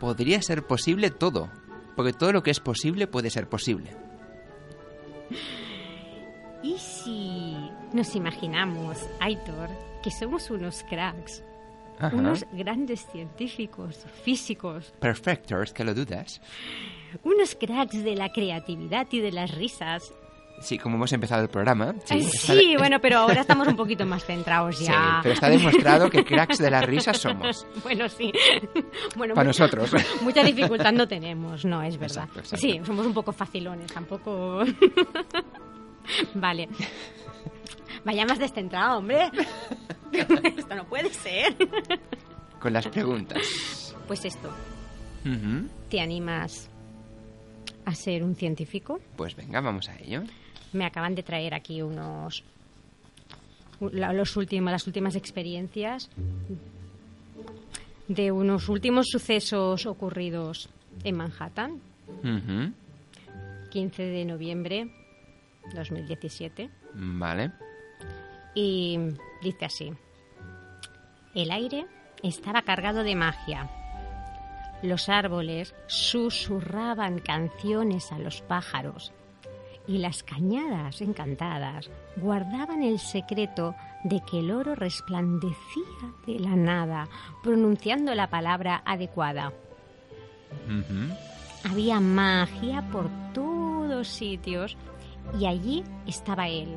Podría 0.00 0.40
ser 0.42 0.66
posible 0.66 1.10
todo, 1.10 1.50
porque 1.96 2.12
todo 2.12 2.32
lo 2.32 2.42
que 2.42 2.50
es 2.50 2.60
posible 2.60 3.06
puede 3.06 3.30
ser 3.30 3.48
posible. 3.48 3.94
¿Y 6.62 6.76
nos 7.92 8.14
imaginamos, 8.14 8.98
Aitor, 9.20 9.68
que 10.02 10.10
somos 10.10 10.50
unos 10.50 10.84
cracks, 10.88 11.42
Ajá. 11.98 12.14
unos 12.14 12.44
grandes 12.52 13.06
científicos, 13.10 14.04
físicos, 14.24 14.92
Perfectos, 15.00 15.72
que 15.72 15.84
lo 15.84 15.94
dudas. 15.94 16.40
unos 17.24 17.54
cracks 17.54 18.02
de 18.04 18.14
la 18.14 18.30
creatividad 18.30 19.06
y 19.10 19.20
de 19.20 19.32
las 19.32 19.54
risas? 19.54 20.12
Sí, 20.60 20.76
como 20.76 20.96
hemos 20.96 21.12
empezado 21.12 21.42
el 21.44 21.48
programa. 21.48 21.94
Sí, 22.04 22.20
Sí, 22.22 22.74
bueno, 22.76 23.00
pero 23.00 23.18
ahora 23.20 23.42
estamos 23.42 23.68
un 23.68 23.76
poquito 23.76 24.04
más 24.04 24.24
centrados 24.24 24.76
Sí, 24.78 24.86
ya. 24.86 25.20
pero 25.22 25.34
está 25.34 25.48
demostrado 25.48 26.10
que 26.10 26.24
cracks 26.24 26.58
de 26.58 26.68
la 26.70 26.80
risa 26.82 27.14
somos. 27.14 27.64
Bueno, 27.84 28.08
sí. 28.08 28.32
Bueno, 29.16 29.34
Para 29.34 29.48
mucha- 29.50 29.64
nosotros. 29.66 29.92
Mucha 30.20 30.42
dificultad 30.42 30.92
no 30.92 31.06
tenemos, 31.06 31.64
no, 31.64 31.80
es 31.82 31.96
verdad. 31.96 32.24
Exacto, 32.24 32.40
exacto. 32.40 32.56
Sí, 32.66 32.80
somos 32.84 33.06
un 33.06 33.14
poco 33.14 33.30
facilones, 33.32 33.92
tampoco... 33.92 34.64
vale. 36.34 36.68
Vaya 38.08 38.24
más 38.24 38.38
descentrado, 38.38 39.00
hombre. 39.00 39.30
Esto 40.56 40.74
no 40.74 40.86
puede 40.86 41.10
ser. 41.10 41.54
Con 42.58 42.72
las 42.72 42.88
preguntas. 42.88 43.94
Pues 44.06 44.24
esto. 44.24 44.50
¿te 45.90 46.00
animas 46.00 46.70
a 47.84 47.94
ser 47.94 48.24
un 48.24 48.34
científico? 48.34 48.98
Pues 49.14 49.36
venga, 49.36 49.60
vamos 49.60 49.90
a 49.90 49.98
ello. 49.98 50.22
Me 50.72 50.86
acaban 50.86 51.14
de 51.14 51.22
traer 51.22 51.52
aquí 51.52 51.82
unos... 51.82 52.44
Los 53.78 54.36
últimos, 54.38 54.72
las 54.72 54.86
últimas 54.86 55.14
experiencias 55.14 56.08
de 58.08 58.32
unos 58.32 58.70
últimos 58.70 59.08
sucesos 59.10 59.84
ocurridos 59.84 60.70
en 61.04 61.14
Manhattan, 61.14 61.78
Ujú. 62.24 62.72
15 63.68 64.02
de 64.02 64.24
noviembre 64.24 64.90
2017. 65.74 66.70
Vale. 66.94 67.67
Y 68.54 68.98
dice 69.42 69.64
así, 69.66 69.92
el 71.34 71.50
aire 71.50 71.86
estaba 72.22 72.62
cargado 72.62 73.04
de 73.04 73.14
magia. 73.14 73.70
Los 74.82 75.08
árboles 75.08 75.74
susurraban 75.86 77.18
canciones 77.18 78.12
a 78.12 78.18
los 78.18 78.42
pájaros 78.42 79.12
y 79.88 79.98
las 79.98 80.22
cañadas 80.22 81.00
encantadas 81.00 81.90
guardaban 82.16 82.82
el 82.82 82.98
secreto 82.98 83.74
de 84.04 84.20
que 84.30 84.40
el 84.40 84.50
oro 84.50 84.74
resplandecía 84.74 86.12
de 86.26 86.38
la 86.38 86.54
nada, 86.54 87.08
pronunciando 87.42 88.14
la 88.14 88.28
palabra 88.28 88.82
adecuada. 88.84 89.52
Había 91.68 92.00
magia 92.00 92.82
por 92.92 93.08
todos 93.32 94.06
sitios 94.08 94.76
y 95.38 95.46
allí 95.46 95.82
estaba 96.06 96.48
él, 96.48 96.76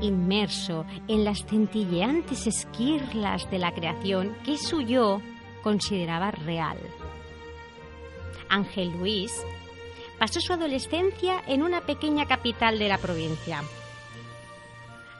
inmerso 0.00 0.84
en 1.08 1.24
las 1.24 1.44
centilleantes 1.44 2.46
esquirlas 2.46 3.50
de 3.50 3.58
la 3.58 3.72
creación 3.72 4.36
que 4.44 4.58
su 4.58 4.80
yo 4.80 5.20
consideraba 5.62 6.30
real. 6.30 6.78
Ángel 8.48 8.92
Luis 8.98 9.32
pasó 10.18 10.40
su 10.40 10.52
adolescencia 10.52 11.42
en 11.46 11.62
una 11.62 11.80
pequeña 11.80 12.26
capital 12.26 12.78
de 12.78 12.88
la 12.88 12.98
provincia. 12.98 13.62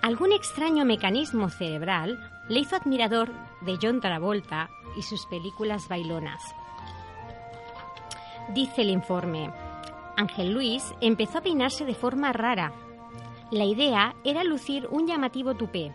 Algún 0.03 0.33
extraño 0.33 0.85
mecanismo 0.85 1.49
cerebral 1.49 2.19
le 2.49 2.61
hizo 2.61 2.77
admirador 2.77 3.33
de 3.63 3.79
John 3.81 4.01
Travolta 4.01 4.69
y 4.97 5.03
sus 5.03 5.27
películas 5.27 5.89
bailonas. 5.89 6.43
Dice 8.51 8.83
el 8.83 8.91
informe, 8.91 9.51
Ángel 10.17 10.53
Luis 10.53 10.95
empezó 11.01 11.39
a 11.39 11.41
peinarse 11.41 11.85
de 11.85 11.95
forma 11.95 12.33
rara. 12.33 12.73
La 13.55 13.65
idea 13.65 14.17
era 14.25 14.43
lucir 14.43 14.89
un 14.91 15.07
llamativo 15.07 15.55
tupé, 15.55 15.93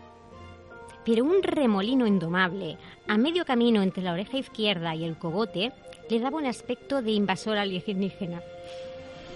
pero 1.04 1.24
un 1.24 1.42
remolino 1.42 2.06
indomable 2.06 2.78
a 3.06 3.18
medio 3.18 3.44
camino 3.44 3.82
entre 3.82 4.02
la 4.02 4.14
oreja 4.14 4.38
izquierda 4.38 4.94
y 4.94 5.04
el 5.04 5.18
cogote 5.18 5.70
le 6.08 6.20
daba 6.20 6.38
un 6.38 6.46
aspecto 6.46 7.02
de 7.02 7.10
invasor 7.10 7.58
alienígena. 7.58 8.40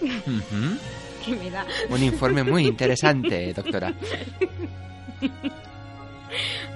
Ujú. 0.01 0.79
¿Qué 1.23 1.37
me 1.37 1.51
da? 1.51 1.67
Un 1.91 2.03
informe 2.03 2.43
muy 2.45 2.67
interesante, 2.67 3.53
doctora. 3.53 3.93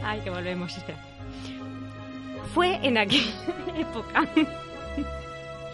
Ay, 0.05 0.21
que 0.21 0.29
volvemos, 0.29 0.77
espera. 0.77 0.99
Fue 2.53 2.79
en 2.83 2.99
aquella 2.99 3.33
época 3.79 4.29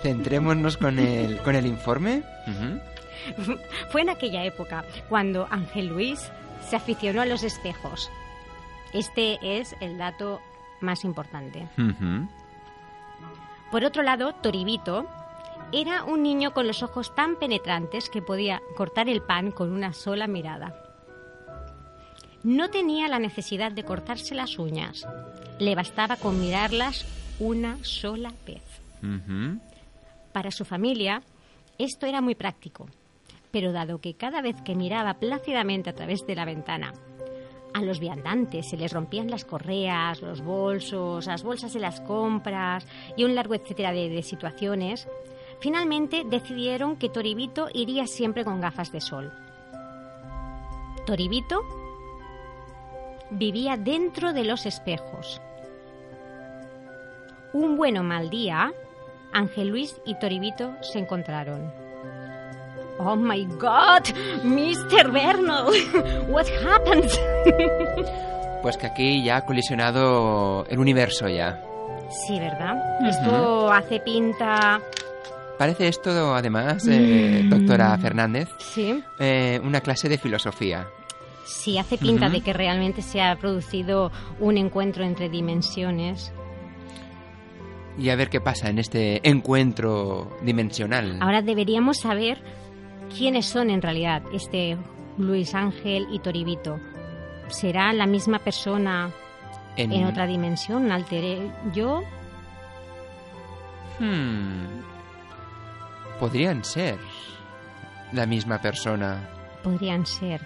Centrémonos 0.02 0.76
con 0.76 1.00
el, 1.00 1.38
con 1.38 1.56
el 1.56 1.66
informe. 1.66 2.22
Fue 3.90 4.02
en 4.02 4.10
aquella 4.10 4.44
época 4.44 4.84
cuando 5.08 5.46
Ángel 5.50 5.88
Luis 5.88 6.30
se 6.68 6.76
aficionó 6.76 7.22
a 7.22 7.26
los 7.26 7.42
espejos. 7.42 8.10
Este 8.92 9.38
es 9.42 9.74
el 9.80 9.98
dato 9.98 10.40
más 10.80 11.04
importante. 11.04 11.68
Por 13.70 13.84
otro 13.84 14.02
lado, 14.02 14.34
Toribito 14.34 15.08
Era 15.72 16.04
un 16.04 16.22
niño 16.22 16.52
con 16.52 16.66
los 16.66 16.82
ojos 16.82 17.14
tan 17.14 17.36
penetrantes 17.36 18.08
que 18.08 18.22
podía 18.22 18.60
cortar 18.76 19.08
el 19.08 19.22
pan 19.22 19.50
con 19.50 19.72
una 19.72 19.92
sola 19.92 20.26
mirada. 20.26 20.74
No 22.44 22.68
tenía 22.68 23.08
la 23.08 23.18
necesidad 23.18 23.72
de 23.72 23.84
cortarse 23.84 24.34
las 24.34 24.58
uñas. 24.58 25.06
Le 25.58 25.74
bastaba 25.74 26.16
con 26.16 26.38
mirarlas 26.40 27.06
una 27.40 27.82
sola 27.82 28.32
vez. 28.46 28.62
Para 30.32 30.50
su 30.50 30.64
familia, 30.64 31.22
esto 31.78 32.06
era 32.06 32.20
muy 32.20 32.34
práctico, 32.34 32.86
pero 33.54 33.70
dado 33.70 34.00
que 34.00 34.16
cada 34.16 34.42
vez 34.42 34.60
que 34.62 34.74
miraba 34.74 35.20
plácidamente 35.20 35.88
a 35.88 35.94
través 35.94 36.26
de 36.26 36.34
la 36.34 36.44
ventana, 36.44 36.92
a 37.72 37.82
los 37.82 38.00
viandantes 38.00 38.68
se 38.68 38.76
les 38.76 38.92
rompían 38.92 39.30
las 39.30 39.44
correas, 39.44 40.22
los 40.22 40.42
bolsos, 40.42 41.26
las 41.26 41.44
bolsas 41.44 41.72
de 41.72 41.78
las 41.78 42.00
compras 42.00 42.84
y 43.16 43.22
un 43.22 43.36
largo 43.36 43.54
etcétera 43.54 43.92
de, 43.92 44.20
situaciones, 44.24 45.06
finalmente 45.60 46.24
decidieron 46.28 46.96
que 46.96 47.08
Toribito 47.08 47.68
iría 47.72 48.08
siempre 48.08 48.44
con 48.44 48.60
gafas 48.60 48.90
de 48.90 49.00
sol. 49.00 49.32
Toribito 51.06 51.60
vivía 53.30 53.76
dentro 53.76 54.32
de 54.32 54.42
los 54.42 54.66
espejos. 54.66 55.40
Un 57.52 57.76
buen 57.76 57.98
o 57.98 58.02
mal 58.02 58.30
día, 58.30 58.72
Ángel 59.32 59.68
Luis 59.68 60.00
y 60.04 60.18
Toribito 60.18 60.74
se 60.82 60.98
encontraron. 60.98 61.83
Oh 62.98 63.16
my 63.16 63.44
god, 63.58 64.04
Mr. 64.44 65.10
Bernal, 65.12 65.66
what 66.28 66.46
happened? 66.64 67.10
Pues 68.62 68.76
que 68.76 68.86
aquí 68.86 69.24
ya 69.24 69.38
ha 69.38 69.44
colisionado 69.44 70.64
el 70.68 70.78
universo 70.78 71.28
ya. 71.28 71.60
sí, 72.26 72.38
¿verdad? 72.38 72.76
Esto 73.06 73.70
hace 73.72 73.98
pinta. 74.00 74.80
Parece 75.58 75.88
esto, 75.88 76.34
además, 76.34 76.86
eh, 76.88 77.42
Mm. 77.44 77.50
doctora 77.50 77.96
Fernández, 77.98 78.48
Sí, 78.58 79.02
eh, 79.18 79.60
una 79.62 79.80
clase 79.80 80.08
de 80.08 80.18
filosofía. 80.18 80.86
sí, 81.46 81.78
hace 81.78 81.98
pinta 81.98 82.28
de 82.28 82.40
que 82.40 82.52
realmente 82.52 83.02
se 83.02 83.20
ha 83.22 83.36
producido 83.36 84.10
un 84.40 84.56
encuentro 84.56 85.04
entre 85.04 85.28
dimensiones. 85.28 86.32
Y 87.98 88.08
a 88.10 88.16
ver 88.16 88.28
qué 88.30 88.40
pasa 88.40 88.68
en 88.70 88.78
este 88.80 89.20
encuentro 89.28 90.36
dimensional. 90.42 91.18
Ahora 91.20 91.42
deberíamos 91.42 91.98
saber 91.98 92.42
quiénes 93.16 93.46
son 93.46 93.70
en 93.70 93.82
realidad 93.82 94.22
este 94.32 94.76
Luis 95.18 95.54
Ángel 95.54 96.06
y 96.10 96.18
Toribito. 96.18 96.78
¿Será 97.48 97.92
la 97.92 98.06
misma 98.06 98.38
persona 98.38 99.10
en 99.76 100.04
otra 100.06 100.26
dimensión, 100.26 100.84
un 100.86 100.92
alter 100.92 101.50
yo? 101.72 102.02
Hmm. 103.98 104.64
Podrían 106.18 106.64
ser 106.64 106.98
la 108.12 108.26
misma 108.26 108.60
persona, 108.60 109.28
Podrían 109.62 110.06
ser. 110.06 110.40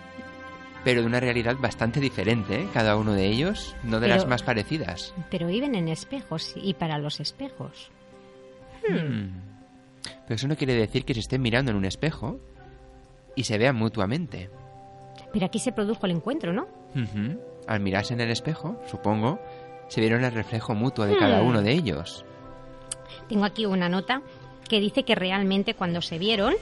pero 0.85 1.01
de 1.03 1.07
una 1.07 1.21
realidad 1.21 1.57
bastante 1.59 2.01
diferente, 2.01 2.63
¿eh? 2.63 2.69
cada 2.73 2.97
uno 2.97 3.13
de 3.13 3.27
ellos, 3.27 3.77
no 3.85 4.01
de 4.01 4.07
Pero- 4.07 4.15
las 4.17 4.27
más 4.27 4.43
parecidas. 4.43 5.15
Pero 5.31 5.47
viven 5.47 5.75
en 5.75 5.89
espejos 5.89 6.53
y 6.57 6.75
para 6.75 6.99
los 6.99 7.21
espejos. 7.21 7.91
Hmm. 8.89 9.29
Pero 10.25 10.35
eso 10.35 10.49
no 10.49 10.57
quiere 10.57 10.75
decir 10.75 11.05
que 11.05 11.15
se 11.15 11.21
estén 11.21 11.43
mirando 11.43 11.71
en 11.71 11.77
un 11.77 11.85
espejo 11.85 12.39
y 13.37 13.45
se 13.45 13.59
vean 13.59 13.77
mutuamente. 13.77 14.51
Pero 15.33 15.47
aquí 15.47 15.59
se 15.59 15.73
produjo 15.73 16.07
el 16.07 16.13
encuentro, 16.13 16.53
¿no? 16.53 16.67
Al 17.67 17.81
mirarse 17.81 18.15
en 18.15 18.21
el 18.21 18.31
espejo, 18.31 18.81
supongo, 18.91 19.39
se 19.89 20.01
vieron 20.01 20.25
el 20.25 20.33
reflejo 20.33 20.75
mutuo 20.75 21.05
de 21.07 21.17
cada 21.17 21.43
Hmm. 21.43 21.47
uno 21.47 21.63
de 21.63 21.73
ellos. 21.73 22.25
Tengo 23.29 23.45
aquí 23.45 23.67
una 23.67 23.89
nota 23.89 24.23
que 24.69 24.81
dice 24.81 25.05
que 25.05 25.15
realmente 25.15 25.75
cuando 25.75 26.01
se 26.03 26.19
vieron, 26.19 26.55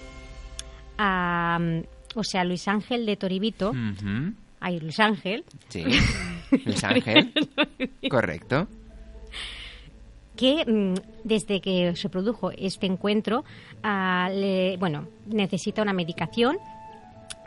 a, 0.99 1.59
o 2.15 2.25
sea, 2.25 2.45
Luis 2.45 2.67
Ángel 2.69 3.07
de 3.07 3.17
Toribito, 3.17 3.71
Ujú. 3.71 4.33
ay, 4.61 4.81
Luis 4.81 4.99
Ángel, 5.01 5.45
Sí. 5.69 5.85
Luis 6.65 6.83
Ángel. 6.85 7.33
Correcto. 8.11 8.69
Que 10.37 10.65
mm, 10.67 10.95
desde 11.25 11.61
que 11.61 11.97
se 11.97 12.09
produjo 12.09 12.51
este 12.53 12.87
encuentro, 12.87 13.45
ah, 13.83 14.29
le- 14.33 14.77
bueno, 14.79 15.09
necesita 15.27 15.83
una 15.83 15.93
medicación, 15.93 16.59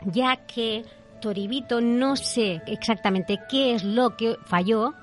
ya 0.04 0.36
que 0.46 0.84
Toribito 1.20 1.80
no 1.80 2.16
sé 2.16 2.62
exactamente 2.66 3.38
qué 3.50 3.74
es 3.74 3.84
lo 3.84 4.16
que 4.16 4.36
falló, 4.46 4.94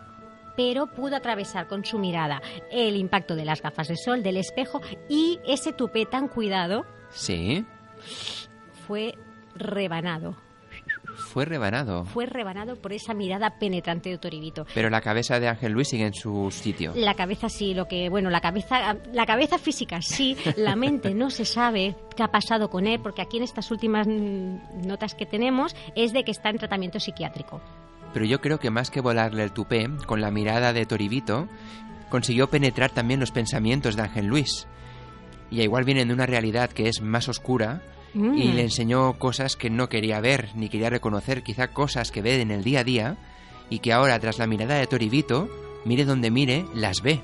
pero 0.56 0.88
pudo 0.88 1.16
atravesar 1.16 1.68
con 1.68 1.86
su 1.86 2.00
mirada 2.00 2.42
el 2.72 2.96
impacto 2.96 3.36
de 3.36 3.46
las 3.46 3.62
gafas 3.62 3.88
de 3.90 3.96
sol, 3.96 4.24
del 4.24 4.38
espejo 4.38 4.82
y 5.08 5.40
ese 5.48 5.72
tupé 5.74 6.06
tan 6.08 6.28
cuidado 6.28 6.86
Sí. 7.12 7.64
fue 8.88 9.14
rebanado. 9.56 10.36
Fue 11.18 11.46
rebanado. 11.46 12.06
Fue 12.06 12.26
rebanado 12.26 12.76
por 12.76 12.94
esa 12.94 13.14
mirada 13.14 13.58
penetrante 13.60 14.10
de 14.10 14.18
Toribito. 14.18 14.66
Pero 14.74 14.90
la 14.90 15.02
cabeza 15.02 15.40
de 15.40 15.48
Ángel 15.48 15.74
Luis 15.74 15.90
sigue 15.90 16.06
en 16.06 16.14
su 16.14 16.52
sitio. 16.52 16.94
La 16.96 17.16
cabeza 17.16 17.50
sí, 17.50 17.74
lo 17.74 17.88
que, 17.88 18.10
bueno, 18.10 18.30
la 18.30 18.40
cabeza, 18.40 18.96
la 19.12 19.26
cabeza 19.26 19.58
física 19.58 20.02
sí, 20.02 20.38
la 20.56 20.76
mente 20.76 21.14
no 21.14 21.30
se 21.30 21.46
sabe 21.46 21.96
qué 22.16 22.24
ha 22.24 22.28
pasado 22.30 22.70
con 22.70 22.88
él, 22.88 23.00
porque 23.02 23.22
aquí 23.22 23.38
en 23.38 23.44
estas 23.44 23.72
últimas 23.72 24.08
notas 24.08 25.16
que 25.16 25.26
tenemos 25.26 25.76
es 25.96 26.14
de 26.14 26.24
que 26.24 26.32
está 26.32 26.50
en 26.50 26.58
tratamiento 26.58 27.00
psiquiátrico. 27.00 27.62
Pero 28.14 28.26
yo 28.26 28.40
creo 28.40 28.60
que 28.60 28.72
más 28.72 28.90
que 28.90 29.02
volarle 29.02 29.44
el 29.44 29.52
tupé, 29.52 29.90
con 30.06 30.22
la 30.22 30.32
mirada 30.32 30.72
de 30.72 30.86
Toribito, 30.86 31.48
consiguió 32.10 32.50
penetrar 32.50 32.92
también 32.92 33.20
los 33.20 33.32
pensamientos 33.32 33.96
de 33.96 34.04
Ángel 34.04 34.28
Luis. 34.28 34.68
Y 35.50 35.62
igual 35.62 35.84
vienen 35.84 36.10
de 36.10 36.14
una 36.14 36.26
realidad 36.26 36.70
que 36.70 36.90
es 36.90 37.02
más 37.02 37.28
oscura 37.30 37.82
Mm. 38.14 38.38
y 38.38 38.52
le 38.54 38.62
enseñó 38.64 39.14
cosas 39.20 39.56
que 39.56 39.70
no 39.70 39.90
quería 39.90 40.20
ver 40.22 40.50
ni 40.56 40.70
quería 40.70 40.90
reconocer, 40.90 41.44
quizá 41.44 41.68
cosas 41.70 42.12
que 42.12 42.22
ve 42.22 42.42
en 42.42 42.52
el 42.52 42.64
día 42.64 42.80
a 42.80 42.84
día 42.84 43.18
y 43.70 43.80
que 43.80 43.94
ahora 43.94 44.18
tras 44.20 44.40
la 44.40 44.48
mirada 44.48 44.76
de 44.76 44.88
Toribito, 44.88 45.50
mire 45.86 46.06
donde 46.06 46.32
mire, 46.32 46.66
las 46.74 47.02
ve. 47.02 47.20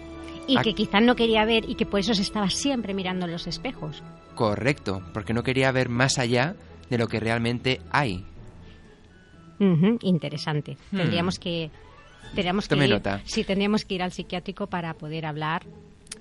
Y 0.46 0.58
que 0.58 0.74
quizás 0.74 1.02
no 1.02 1.16
quería 1.16 1.46
ver 1.46 1.70
y 1.70 1.76
que 1.76 1.86
por 1.86 2.02
eso 2.02 2.14
se 2.14 2.22
estaba 2.22 2.50
siempre 2.50 2.94
mirando 2.94 3.26
en 3.26 3.32
los 3.32 3.48
espejos. 3.48 4.04
Correcto, 4.36 5.02
porque 5.14 5.34
no 5.34 5.42
quería 5.42 5.72
ver 5.72 5.88
más 5.90 6.18
allá 6.20 6.56
de 6.90 6.98
lo 6.98 7.08
que 7.08 7.20
realmente 7.22 7.80
hay. 7.92 8.26
Interesante. 10.02 10.78
Hmm. 10.92 10.98
Tendríamos 10.98 11.40
que... 11.40 11.72
Tendríamos 12.36 12.68
que 12.68 12.76
ir, 12.76 12.90
nota. 12.90 13.22
Sí, 13.26 13.44
tendríamos 13.44 13.86
que 13.86 13.96
ir 13.96 14.04
al 14.04 14.12
psiquiátrico 14.12 14.68
para 14.68 14.94
poder 14.96 15.26
hablar. 15.26 15.64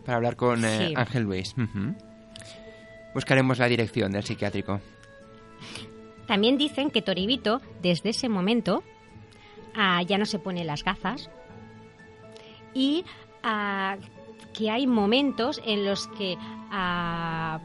Para 0.05 0.17
hablar 0.17 0.37
con 0.37 0.65
eh, 0.65 0.89
Sí. 0.89 0.95
Ángel 0.97 1.23
Luis. 1.25 1.55
Buscaremos 3.15 3.59
la 3.59 3.69
dirección 3.69 4.13
del 4.13 4.25
psiquiátrico. 4.25 4.81
También 6.27 6.57
dicen 6.57 6.91
que 6.91 7.03
Toribito, 7.03 7.61
desde 7.83 8.11
ese 8.11 8.29
momento, 8.29 8.83
ah, 9.75 10.03
ya 10.03 10.19
no 10.19 10.25
se 10.25 10.39
pone 10.39 10.65
las 10.65 10.85
gafas 10.85 11.31
y 12.75 13.05
ah, 13.43 13.97
que 14.55 14.71
hay 14.71 14.87
momentos 14.87 15.61
en 15.65 15.85
los 15.85 16.07
que 16.09 16.37
ah, 16.71 17.61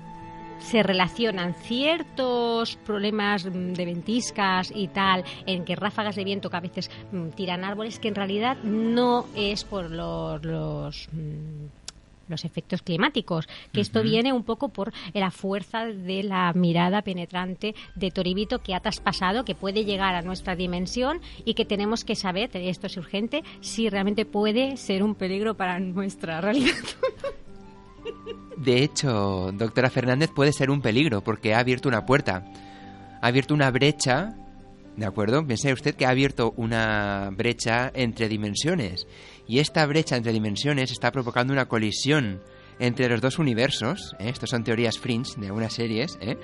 se 0.59 0.83
relacionan 0.83 1.53
ciertos 1.53 2.75
problemas 2.77 3.45
mm, 3.45 3.73
de 3.73 3.85
ventiscas 3.85 4.71
y 4.73 4.87
tal, 4.87 5.23
en 5.45 5.65
que 5.65 5.75
ráfagas 5.75 6.15
de 6.15 6.23
viento 6.23 6.49
que 6.49 6.57
a 6.57 6.61
veces 6.61 6.89
mm, 7.11 7.29
tiran 7.29 7.63
árboles, 7.63 7.99
que 7.99 8.07
en 8.07 8.15
realidad 8.15 8.57
no 8.63 9.27
es 9.35 9.63
por 9.63 9.89
los... 9.91 11.09
mm, 11.11 11.86
los 12.27 12.45
efectos 12.45 12.81
climáticos, 12.81 13.47
que 13.71 13.81
esto 13.81 14.03
viene 14.03 14.33
un 14.33 14.43
poco 14.43 14.69
por 14.69 14.93
la 15.13 15.31
fuerza 15.31 15.85
de 15.85 16.23
la 16.23 16.51
mirada 16.53 17.01
penetrante 17.01 17.75
de 17.95 18.11
Toribito 18.11 18.59
que 18.59 18.75
ha 18.75 18.79
traspasado, 18.79 19.45
que 19.45 19.55
puede 19.55 19.85
llegar 19.85 20.15
a 20.15 20.21
nuestra 20.21 20.55
dimensión 20.55 21.21
y 21.45 21.53
que 21.53 21.65
tenemos 21.65 22.03
que 22.03 22.15
saber, 22.15 22.49
esto 22.53 22.87
es 22.87 22.97
urgente, 22.97 23.43
si 23.61 23.89
realmente 23.89 24.25
puede 24.25 24.77
ser 24.77 25.03
un 25.03 25.15
peligro 25.15 25.55
para 25.55 25.79
nuestra 25.79 26.41
realidad. 26.41 26.73
De 28.57 28.83
hecho, 28.83 29.51
doctora 29.53 29.89
Fernández 29.89 30.31
puede 30.33 30.51
ser 30.51 30.69
un 30.69 30.81
peligro 30.81 31.21
porque 31.21 31.53
ha 31.53 31.59
abierto 31.59 31.89
una 31.89 32.05
puerta. 32.05 32.43
Ha 33.21 33.27
abierto 33.27 33.53
una 33.53 33.69
brecha, 33.71 34.35
¿de 34.95 35.05
acuerdo? 35.05 35.45
Piense 35.45 35.73
usted 35.73 35.95
que 35.95 36.05
ha 36.05 36.09
abierto 36.09 36.53
una 36.57 37.29
brecha 37.31 37.91
entre 37.93 38.27
dimensiones. 38.27 39.07
Y 39.47 39.59
esta 39.59 39.85
brecha 39.85 40.17
entre 40.17 40.33
dimensiones 40.33 40.91
está 40.91 41.11
provocando 41.11 41.53
una 41.53 41.67
colisión 41.67 42.41
entre 42.79 43.09
los 43.09 43.21
dos 43.21 43.39
universos. 43.39 44.15
¿eh? 44.19 44.29
Estos 44.29 44.49
son 44.49 44.63
teorías 44.63 44.99
fringe 44.99 45.39
de 45.39 45.47
algunas 45.47 45.73
series, 45.73 46.17
¿eh? 46.21 46.37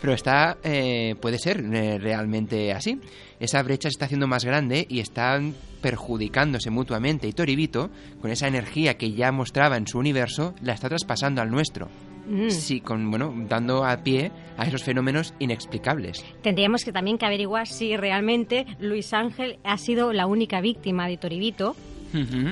pero 0.00 0.12
está 0.12 0.58
eh, 0.62 1.14
puede 1.20 1.38
ser 1.38 1.60
eh, 1.60 1.98
realmente 1.98 2.72
así. 2.72 3.00
Esa 3.40 3.62
brecha 3.62 3.88
se 3.88 3.94
está 3.94 4.06
haciendo 4.06 4.26
más 4.26 4.44
grande 4.44 4.86
y 4.88 5.00
están 5.00 5.54
perjudicándose 5.80 6.70
mutuamente. 6.70 7.28
Y 7.28 7.32
Toribito, 7.32 7.90
con 8.20 8.30
esa 8.30 8.48
energía 8.48 8.98
que 8.98 9.12
ya 9.12 9.30
mostraba 9.32 9.76
en 9.76 9.86
su 9.86 9.98
universo, 9.98 10.54
la 10.62 10.74
está 10.74 10.88
traspasando 10.88 11.40
al 11.40 11.50
nuestro. 11.50 11.88
Mm. 12.26 12.50
Sí, 12.50 12.80
con 12.80 13.10
bueno, 13.10 13.32
dando 13.48 13.84
a 13.84 13.96
pie 13.98 14.30
a 14.58 14.66
esos 14.66 14.84
fenómenos 14.84 15.32
inexplicables. 15.38 16.24
Tendríamos 16.42 16.84
que 16.84 16.92
también 16.92 17.16
que 17.16 17.24
averiguar 17.24 17.66
si 17.66 17.96
realmente 17.96 18.66
Luis 18.80 19.14
Ángel 19.14 19.58
ha 19.64 19.78
sido 19.78 20.12
la 20.12 20.26
única 20.26 20.60
víctima 20.60 21.08
de 21.08 21.16
Toribito 21.16 21.74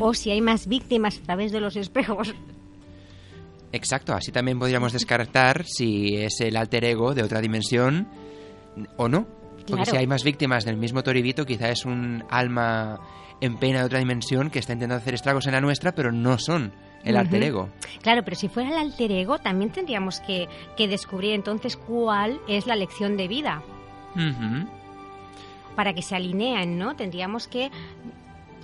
O 0.00 0.14
si 0.14 0.30
hay 0.30 0.40
más 0.40 0.66
víctimas 0.66 1.18
a 1.18 1.22
través 1.22 1.52
de 1.52 1.60
los 1.60 1.76
espejos. 1.76 2.34
Exacto, 3.72 4.14
así 4.14 4.32
también 4.32 4.58
podríamos 4.58 4.92
descartar 4.92 5.64
si 5.66 6.16
es 6.16 6.40
el 6.40 6.56
alter 6.56 6.84
ego 6.84 7.14
de 7.14 7.22
otra 7.22 7.40
dimensión 7.40 8.06
o 8.96 9.08
no. 9.08 9.26
Porque 9.56 9.82
Claro. 9.82 9.90
si 9.90 9.96
hay 9.96 10.06
más 10.06 10.22
víctimas 10.22 10.64
del 10.64 10.76
mismo 10.76 11.02
Toribito, 11.02 11.44
quizá 11.44 11.70
es 11.70 11.84
un 11.84 12.22
alma 12.30 13.00
en 13.40 13.56
pena 13.58 13.80
de 13.80 13.86
otra 13.86 13.98
dimensión 13.98 14.48
que 14.50 14.60
está 14.60 14.72
intentando 14.72 15.00
hacer 15.02 15.14
estragos 15.14 15.46
en 15.46 15.52
la 15.52 15.60
nuestra, 15.60 15.92
pero 15.92 16.12
no 16.12 16.38
son 16.38 16.72
el 17.04 17.16
alter 17.16 17.42
ego. 17.42 17.68
Claro, 18.02 18.22
pero 18.24 18.36
si 18.36 18.48
fuera 18.48 18.70
el 18.70 18.76
alter 18.76 19.10
ego, 19.10 19.38
también 19.38 19.70
tendríamos 19.72 20.20
que, 20.20 20.48
que 20.76 20.86
descubrir 20.86 21.32
entonces 21.32 21.76
cuál 21.76 22.40
es 22.48 22.66
la 22.66 22.76
lección 22.76 23.16
de 23.16 23.26
vida 23.28 23.62
para 25.74 25.92
que 25.92 26.00
se 26.02 26.14
alineen, 26.16 26.78
¿no? 26.78 26.96
Tendríamos 26.96 27.48
que 27.48 27.70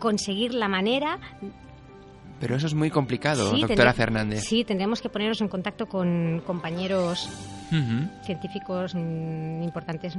conseguir 0.02 0.52
la 0.54 0.68
manera. 0.68 1.18
Pero 2.40 2.56
eso 2.56 2.66
es 2.66 2.74
muy 2.74 2.90
complicado, 2.90 3.54
Sí, 3.54 3.60
doctora 3.62 3.92
Fernández. 3.92 4.42
Sí, 4.42 4.64
tendríamos 4.64 5.00
que 5.00 5.08
ponernos 5.08 5.40
en 5.40 5.46
contacto 5.48 5.86
con 5.86 6.42
compañeros 6.44 7.28
Ujú. 7.70 8.08
científicos 8.24 8.94
mm, 8.96 9.62
importantes. 9.62 10.16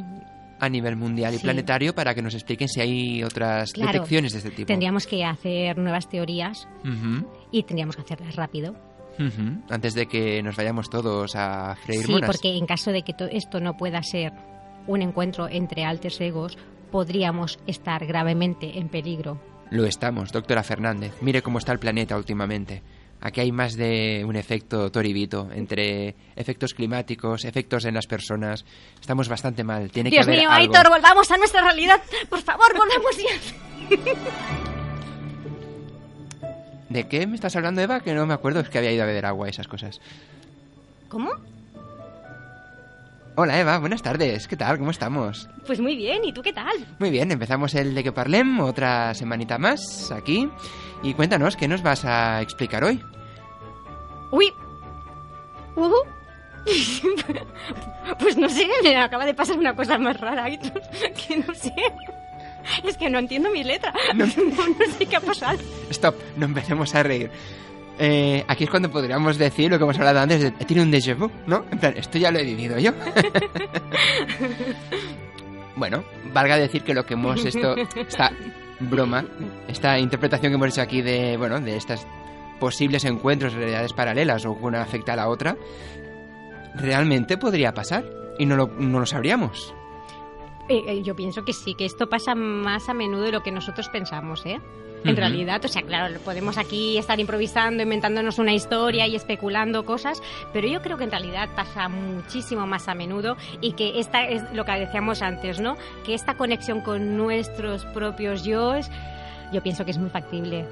A 0.59 0.69
nivel 0.69 0.95
mundial 0.95 1.33
y 1.33 1.37
Sí. 1.37 1.43
planetario 1.43 1.93
para 1.93 2.15
que 2.15 2.21
nos 2.21 2.33
expliquen 2.33 2.69
si 2.69 2.79
hay 2.79 3.23
otras 3.23 3.73
Claro, 3.73 3.91
detecciones 3.91 4.31
de 4.31 4.37
este 4.37 4.51
tipo. 4.51 4.67
Tendríamos 4.67 5.05
que 5.05 5.25
hacer 5.25 5.77
nuevas 5.77 6.07
teorías 6.07 6.65
Ujú. 6.85 7.27
y 7.51 7.63
tendríamos 7.63 7.97
que 7.97 8.03
hacerlas 8.03 8.35
rápido. 8.37 8.71
Ujú. 9.19 9.61
Antes 9.69 9.93
de 9.93 10.05
que 10.07 10.41
nos 10.41 10.55
vayamos 10.55 10.89
todos 10.89 11.35
a 11.35 11.75
freír 11.75 12.05
Sí, 12.05 12.11
monas. 12.13 12.27
porque 12.29 12.55
en 12.55 12.65
caso 12.65 12.91
de 12.91 13.01
que 13.03 13.13
to- 13.13 13.25
esto 13.25 13.59
no 13.59 13.75
pueda 13.75 14.01
ser 14.01 14.31
un 14.87 15.01
encuentro 15.01 15.49
entre 15.49 15.83
alter 15.83 16.13
egos, 16.19 16.57
podríamos 16.89 17.59
estar 17.67 18.05
gravemente 18.05 18.79
en 18.79 18.87
peligro. 18.87 19.39
Lo 19.73 19.85
estamos, 19.87 20.31
doctora 20.31 20.61
Fernández. 20.61 21.13
Mire 21.21 21.41
cómo 21.41 21.57
está 21.57 21.71
el 21.71 21.79
planeta 21.79 22.15
últimamente. 22.15 22.83
Aquí 23.21 23.41
hay 23.41 23.51
más 23.51 23.75
de 23.75 24.23
un 24.23 24.35
efecto 24.35 24.91
toribito, 24.91 25.49
entre 25.51 26.15
efectos 26.35 26.75
climáticos, 26.75 27.43
efectos 27.43 27.85
en 27.85 27.95
las 27.95 28.05
personas. 28.05 28.65
Estamos 29.01 29.27
bastante 29.27 29.63
mal. 29.63 29.89
Tiene 29.89 30.11
Dios 30.11 30.27
que 30.27 30.31
haber 30.31 30.41
mío, 30.41 30.51
algo. 30.51 30.75
Aitor, 30.75 30.89
volvamos 30.91 31.31
a 31.31 31.37
nuestra 31.37 31.63
realidad. 31.63 31.99
Por 32.29 32.41
favor, 32.41 32.67
volvamos 32.77 33.17
ya. 33.17 33.97
¿De 36.89 37.07
qué 37.07 37.25
me 37.25 37.33
estás 37.33 37.55
hablando, 37.55 37.81
Eva? 37.81 38.01
Que 38.01 38.13
no 38.13 38.27
me 38.27 38.35
acuerdo, 38.35 38.59
es 38.59 38.69
que 38.69 38.77
había 38.77 38.91
ido 38.91 39.01
a 39.01 39.07
beber 39.07 39.25
agua 39.25 39.47
y 39.47 39.49
esas 39.49 39.67
cosas. 39.67 39.99
¿Cómo? 41.09 41.31
Hola, 43.35 43.59
Eva, 43.59 43.79
buenas 43.79 44.03
tardes. 44.03 44.47
¿Qué 44.47 44.55
tal? 44.55 44.77
¿Cómo 44.77 44.91
estamos? 44.91 45.49
Pues 45.65 45.79
muy 45.79 45.95
bien, 45.95 46.23
¿y 46.23 46.31
tú 46.31 46.43
qué 46.43 46.53
tal? 46.53 46.73
Muy 46.99 47.09
bien, 47.09 47.31
empezamos 47.31 47.73
el 47.73 47.95
de 47.95 48.03
que 48.03 48.11
parlem, 48.11 48.59
otra 48.59 49.13
semanita 49.15 49.57
más 49.57 50.11
aquí. 50.11 50.47
Y 51.01 51.15
cuéntanos, 51.15 51.55
¿qué 51.55 51.67
nos 51.67 51.81
vas 51.81 52.05
a 52.05 52.41
explicar 52.43 52.83
hoy? 52.83 53.03
Uy. 54.31 54.53
Ujú. 55.75 55.95
pues 58.19 58.37
no 58.37 58.47
sé, 58.49 58.69
me 58.83 58.95
acaba 58.97 59.25
de 59.25 59.33
pasar 59.33 59.57
una 59.57 59.75
cosa 59.75 59.97
más 59.97 60.19
rara, 60.21 60.45
que 60.51 61.37
no 61.37 61.55
sé. 61.55 61.73
Es 62.83 62.97
que 62.97 63.09
no 63.09 63.17
entiendo 63.17 63.49
mi 63.49 63.63
letra. 63.63 63.93
No. 64.13 64.25
No, 64.37 64.67
no 64.67 64.93
sé 64.97 65.07
qué 65.07 65.15
ha 65.15 65.21
pasado. 65.21 65.57
Stop, 65.89 66.15
no 66.37 66.45
empecemos 66.45 66.93
a 66.93 67.01
reír. 67.01 67.31
Eh, 68.05 68.43
aquí 68.49 68.65
es 68.65 68.69
cuando 68.69 68.91
podríamos 68.91 69.37
decir 69.37 69.71
lo 69.71 69.77
que 69.77 69.85
hemos 69.85 69.97
hablado 69.97 70.19
antes 70.19 70.41
de 70.41 70.51
tiene 70.65 70.81
un 70.81 70.91
déjà 70.91 71.15
vu, 71.15 71.31
¿no? 71.47 71.63
En 71.71 71.79
plan, 71.79 71.93
esto 71.95 72.17
ya 72.17 72.31
lo 72.31 72.39
he 72.39 72.43
vivido 72.43 72.77
yo. 72.77 72.91
bueno, 75.77 76.03
valga 76.33 76.57
decir 76.57 76.83
que 76.83 76.93
lo 76.93 77.05
que 77.05 77.13
hemos 77.13 77.45
esto 77.45 77.77
esta 77.77 78.29
broma, 78.81 79.23
esta 79.69 79.97
interpretación 79.99 80.51
que 80.51 80.55
hemos 80.55 80.67
hecho 80.67 80.81
aquí 80.81 81.01
de, 81.01 81.37
bueno, 81.37 81.61
de 81.61 81.77
estas 81.77 82.05
posibles 82.59 83.05
encuentros 83.05 83.53
de 83.53 83.59
realidades 83.59 83.93
paralelas 83.93 84.45
o 84.45 84.51
una 84.51 84.81
afecta 84.81 85.13
a 85.13 85.15
la 85.15 85.29
otra, 85.29 85.55
realmente 86.75 87.37
podría 87.37 87.73
pasar 87.73 88.03
y 88.37 88.45
no 88.45 88.57
lo, 88.57 88.67
no 88.67 88.99
lo 88.99 89.05
sabríamos. 89.05 89.73
Eh, 90.67 90.83
eh, 90.87 91.03
yo 91.03 91.15
pienso 91.15 91.45
que 91.45 91.53
sí, 91.53 91.73
que 91.73 91.85
esto 91.85 92.09
pasa 92.09 92.35
más 92.35 92.89
a 92.89 92.93
menudo 92.93 93.23
de 93.23 93.31
lo 93.31 93.43
que 93.43 93.51
nosotros 93.53 93.87
pensamos, 93.87 94.45
¿eh? 94.45 94.59
En 95.03 95.15
realidad, 95.15 95.63
o 95.63 95.67
sea, 95.67 95.81
claro, 95.81 96.19
podemos 96.21 96.57
aquí 96.57 96.97
estar 96.97 97.19
improvisando, 97.19 97.83
inventándonos 97.83 98.39
una 98.39 98.53
historia 98.53 99.07
y 99.07 99.15
especulando 99.15 99.85
cosas, 99.85 100.21
pero 100.51 100.67
yo 100.67 100.81
creo 100.81 100.97
que 100.97 101.03
en 101.03 101.11
realidad 101.11 101.49
pasa 101.55 101.89
muchísimo 101.89 102.65
más 102.65 102.87
a 102.87 102.95
menudo 102.95 103.37
y 103.61 103.73
que 103.73 103.99
esta 103.99 104.25
es 104.27 104.43
lo 104.53 104.65
que 104.65 104.71
decíamos 104.73 105.21
antes, 105.21 105.59
¿no? 105.59 105.77
Que 106.05 106.13
esta 106.13 106.35
conexión 106.35 106.81
con 106.81 107.17
nuestros 107.17 107.85
propios 107.85 108.43
yoes, 108.43 108.89
yo 109.51 109.61
pienso 109.61 109.85
que 109.85 109.91
es 109.91 109.97
muy 109.97 110.09
factible 110.09 110.65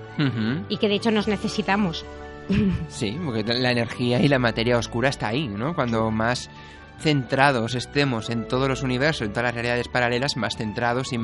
y 0.70 0.78
que 0.78 0.88
de 0.88 0.96
hecho 0.96 1.12
nos 1.12 1.28
necesitamos. 1.28 2.06
Sí, 2.90 3.18
porque 3.24 3.44
la 3.44 3.72
energía 3.72 4.20
y 4.20 4.28
la 4.28 4.40
materia 4.40 4.78
oscura 4.78 5.10
está 5.10 5.30
ahí, 5.30 5.48
¿no? 5.48 5.74
Cuando 5.74 6.12
más 6.12 6.50
centrados 7.00 7.76
estemos 7.76 8.30
en 8.30 8.48
todos 8.48 8.68
los 8.68 8.84
universos, 8.84 9.28
en 9.28 9.34
todas 9.34 9.46
las 9.46 9.54
realidades 9.56 9.88
paralelas, 9.88 10.38
más 10.38 10.58
centrados 10.58 11.14
y 11.14 11.18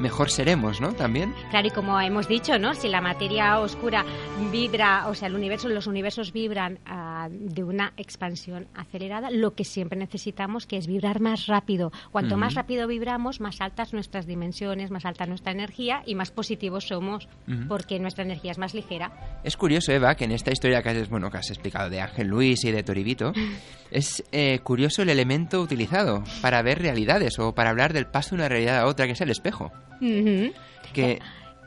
mejor 0.00 0.30
seremos, 0.30 0.80
¿no? 0.80 0.92
También. 0.92 1.34
Claro, 1.50 1.68
y 1.68 1.70
como 1.70 2.00
hemos 2.00 2.28
dicho, 2.28 2.58
¿no? 2.58 2.74
Si 2.74 2.88
la 2.88 3.00
materia 3.00 3.60
oscura 3.60 4.04
vibra, 4.50 5.08
o 5.08 5.14
sea, 5.14 5.28
el 5.28 5.34
universo, 5.34 5.68
los 5.68 5.86
universos 5.86 6.32
vibran 6.32 6.78
ah, 6.86 7.28
de 7.30 7.64
una 7.64 7.92
expansión 7.96 8.66
acelerada, 8.74 9.30
lo 9.30 9.54
que 9.54 9.64
siempre 9.64 9.98
necesitamos 9.98 10.66
que 10.66 10.76
es 10.76 10.86
vibrar 10.86 11.20
más 11.20 11.46
rápido. 11.46 11.92
Cuanto 12.10 12.36
más 12.36 12.54
rápido 12.54 12.86
vibramos, 12.86 13.40
más 13.40 13.60
altas 13.60 13.92
nuestras 13.92 14.26
dimensiones, 14.26 14.90
más 14.90 15.04
alta 15.04 15.26
nuestra 15.26 15.52
energía 15.52 16.02
y 16.06 16.14
más 16.14 16.30
positivos 16.30 16.86
somos, 16.88 17.28
porque 17.68 17.98
nuestra 17.98 18.24
energía 18.24 18.52
es 18.52 18.58
más 18.58 18.74
ligera. 18.74 19.40
Es 19.44 19.56
curioso, 19.56 19.92
Eva, 19.92 20.14
que 20.14 20.24
en 20.24 20.32
esta 20.32 20.52
historia 20.52 20.82
que 20.82 20.90
has, 20.90 21.08
bueno, 21.08 21.30
que 21.30 21.38
has 21.38 21.50
explicado 21.50 21.90
de 21.90 22.00
Ángel 22.00 22.28
Luis 22.28 22.64
y 22.64 22.70
de 22.70 22.82
Toribito, 22.82 23.32
es 23.90 24.24
eh, 24.32 24.60
curioso 24.60 25.02
el 25.02 25.08
elemento 25.08 25.60
utilizado 25.60 26.22
para 26.42 26.62
ver 26.62 26.80
realidades 26.80 27.38
o 27.38 27.54
para 27.54 27.70
hablar 27.70 27.92
del 27.92 28.06
paso 28.06 28.30
de 28.30 28.36
una 28.36 28.48
realidad 28.48 28.78
a 28.78 28.86
otra, 28.86 29.06
que 29.06 29.12
es 29.12 29.20
el 29.20 29.30
espejo. 29.30 29.72
Ujú. 30.00 30.52
Que, 30.92 31.20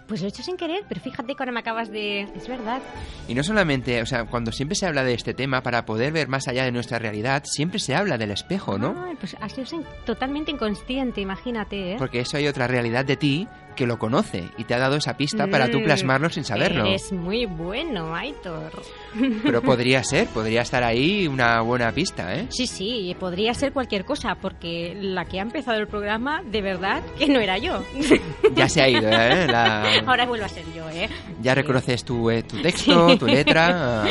Pues 0.08 0.20
lo 0.22 0.28
he 0.28 0.30
hecho 0.30 0.44
sin 0.44 0.58
querer, 0.58 0.84
pero 0.90 1.00
fíjate 1.00 1.36
que 1.36 1.42
ahora 1.42 1.54
me 1.54 1.62
acabas 1.62 1.90
de... 1.90 2.24
Es 2.36 2.48
verdad. 2.48 2.82
y 3.30 3.34
no 3.34 3.44
solamente, 3.44 4.02
o 4.02 4.06
sea, 4.06 4.26
cuando 4.26 4.52
siempre 4.52 4.76
se 4.76 4.86
habla 4.86 5.06
de 5.06 5.14
este 5.14 5.34
tema, 5.34 5.64
para 5.64 5.86
poder 5.86 6.12
ver 6.12 6.28
más 6.28 6.50
allá 6.50 6.66
de 6.66 6.72
nuestra 6.74 7.00
realidad, 7.00 7.44
siempre 7.46 7.80
se 7.80 7.96
habla 7.96 8.18
del 8.18 8.32
espejo, 8.32 8.78
¿no? 8.78 8.94
Pues 9.20 9.38
ha 9.40 9.48
sido 9.48 9.66
totalmente 10.06 10.52
inconsciente, 10.52 11.22
imagínate, 11.22 11.94
¿eh? 11.94 11.96
Porque 11.98 12.20
eso 12.20 12.36
hay 12.36 12.48
otra 12.48 12.68
realidad 12.68 13.06
de 13.06 13.16
ti 13.16 13.48
que 13.76 13.86
lo 13.88 13.98
conoce 14.00 14.50
y 14.58 14.64
te 14.66 14.74
ha 14.74 14.80
dado 14.80 14.96
esa 14.98 15.18
pista 15.18 15.48
para 15.48 15.70
tú 15.72 15.80
Mm, 15.80 15.84
plasmarlo 15.84 16.30
sin 16.30 16.44
saberlo. 16.44 16.86
Eres 16.86 17.12
muy 17.12 17.46
bueno, 17.46 18.16
Aitor. 18.16 18.72
Pero 19.44 19.62
podría 19.62 20.04
ser, 20.04 20.28
podría 20.28 20.62
estar 20.62 20.84
ahí 20.84 21.28
una 21.28 21.62
buena 21.62 21.92
pista, 21.92 22.36
¿eh? 22.36 22.48
Sí, 22.50 22.68
sí, 22.68 23.16
podría 23.20 23.54
ser 23.54 23.72
cualquier 23.74 24.06
cosa, 24.06 24.36
porque 24.36 24.96
la 25.00 25.26
que 25.26 25.40
ha 25.40 25.42
empezado 25.44 25.78
el 25.80 25.88
programa, 25.88 26.42
de 26.46 26.62
verdad, 26.62 27.02
que 27.18 27.28
no 27.28 27.40
era 27.40 27.58
yo. 27.58 27.84
Ya 28.56 28.68
se 28.68 28.82
ha 28.82 28.90
ido, 28.90 29.08
¿eh? 29.10 29.48
La- 29.48 30.00
Ahora 30.06 30.26
vuelvo 30.26 30.46
a 30.46 30.50
ser 30.50 30.66
yo, 30.76 30.90
¿eh? 30.90 31.10
Ya 31.42 31.56
reconoces 31.56 32.04
tu, 32.04 32.30
eh, 32.30 32.44
tu 32.44 32.58
texto, 32.58 33.18
tu 33.18 33.26
letra. 33.28 34.06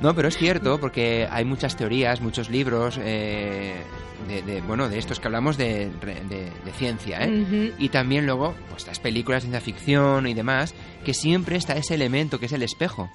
No, 0.00 0.14
pero 0.14 0.28
es 0.28 0.36
cierto, 0.36 0.78
porque 0.78 1.26
hay 1.30 1.44
muchas 1.46 1.76
teorías, 1.76 2.20
muchos 2.20 2.50
libros 2.50 2.98
eh, 3.02 3.82
de, 4.28 4.42
de, 4.42 4.60
bueno, 4.62 4.88
de 4.88 4.98
estos 4.98 5.20
que 5.20 5.26
hablamos 5.28 5.56
de, 5.56 5.90
de- 5.90 6.50
de 6.64 6.72
ciencia, 6.76 7.18
¿eh? 7.22 7.72
Y 7.78 7.88
también 7.90 8.26
luego, 8.26 8.54
pues 8.70 8.86
las 8.86 8.98
películas 8.98 9.42
de 9.42 9.48
ciencia 9.50 9.60
ficción 9.60 10.26
y 10.26 10.34
demás, 10.34 10.74
que 11.04 11.14
siempre 11.14 11.56
está 11.56 11.74
ese 11.76 11.94
elemento 11.94 12.38
que 12.40 12.46
es 12.46 12.52
el 12.52 12.62
espejo. 12.62 13.10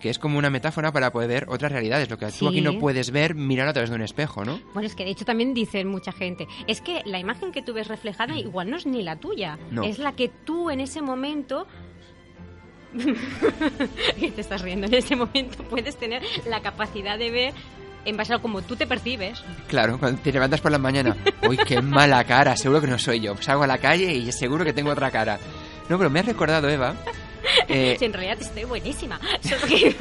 Que 0.00 0.10
es 0.10 0.20
como 0.20 0.38
una 0.38 0.48
metáfora 0.48 0.92
para 0.92 1.10
poder 1.10 1.28
ver 1.28 1.46
otras 1.48 1.72
realidades. 1.72 2.08
Lo 2.08 2.18
que 2.18 2.26
tú 2.30 2.48
aquí 2.48 2.60
no 2.60 2.78
puedes 2.78 3.10
ver, 3.10 3.34
mirar 3.34 3.66
a 3.66 3.72
través 3.72 3.90
de 3.90 3.96
un 3.96 4.02
espejo, 4.02 4.44
¿no? 4.44 4.60
Bueno, 4.72 4.86
es 4.86 4.94
que 4.94 5.04
de 5.04 5.10
hecho 5.10 5.24
también 5.24 5.54
dicen 5.54 5.88
mucha 5.88 6.12
gente, 6.12 6.46
es 6.68 6.80
que 6.80 7.02
la 7.04 7.18
imagen 7.18 7.50
que 7.50 7.62
tú 7.62 7.72
ves 7.74 7.88
reflejada 7.88 8.38
igual 8.38 8.70
no 8.70 8.76
es 8.76 8.86
ni 8.86 9.02
la 9.02 9.16
tuya, 9.16 9.58
No. 9.72 9.82
es 9.82 9.98
la 9.98 10.12
que 10.12 10.28
tú 10.28 10.70
en 10.70 10.78
ese 10.80 11.02
momento... 11.02 11.66
que 14.18 14.30
te 14.30 14.40
estás 14.40 14.62
riendo, 14.62 14.86
en 14.86 14.94
ese 14.94 15.14
momento 15.16 15.62
puedes 15.64 15.96
tener 15.96 16.22
la 16.46 16.60
capacidad 16.62 17.18
de 17.18 17.30
ver 17.30 17.54
en 18.08 18.16
base 18.16 18.34
a 18.34 18.38
cómo 18.38 18.62
tú 18.62 18.76
te 18.76 18.86
percibes. 18.86 19.42
Claro, 19.68 19.98
cuando 19.98 20.20
te 20.20 20.32
levantas 20.32 20.60
por 20.60 20.70
la 20.72 20.78
mañana, 20.78 21.16
uy, 21.48 21.56
qué 21.58 21.80
mala 21.82 22.24
cara, 22.24 22.56
seguro 22.56 22.80
que 22.80 22.86
no 22.86 22.98
soy 22.98 23.20
yo. 23.20 23.36
Salgo 23.40 23.64
a 23.64 23.66
la 23.66 23.78
calle 23.78 24.12
y 24.12 24.30
seguro 24.32 24.64
que 24.64 24.72
tengo 24.72 24.90
otra 24.90 25.10
cara. 25.10 25.38
No, 25.88 25.96
pero 25.98 26.10
me 26.10 26.20
has 26.20 26.26
recordado, 26.26 26.68
Eva, 26.68 26.94
eh, 27.68 27.96
Si 27.98 28.04
en 28.04 28.12
realidad 28.12 28.38
estoy 28.40 28.64
buenísima. 28.64 29.18
Solo 29.40 29.62
que- 29.66 29.96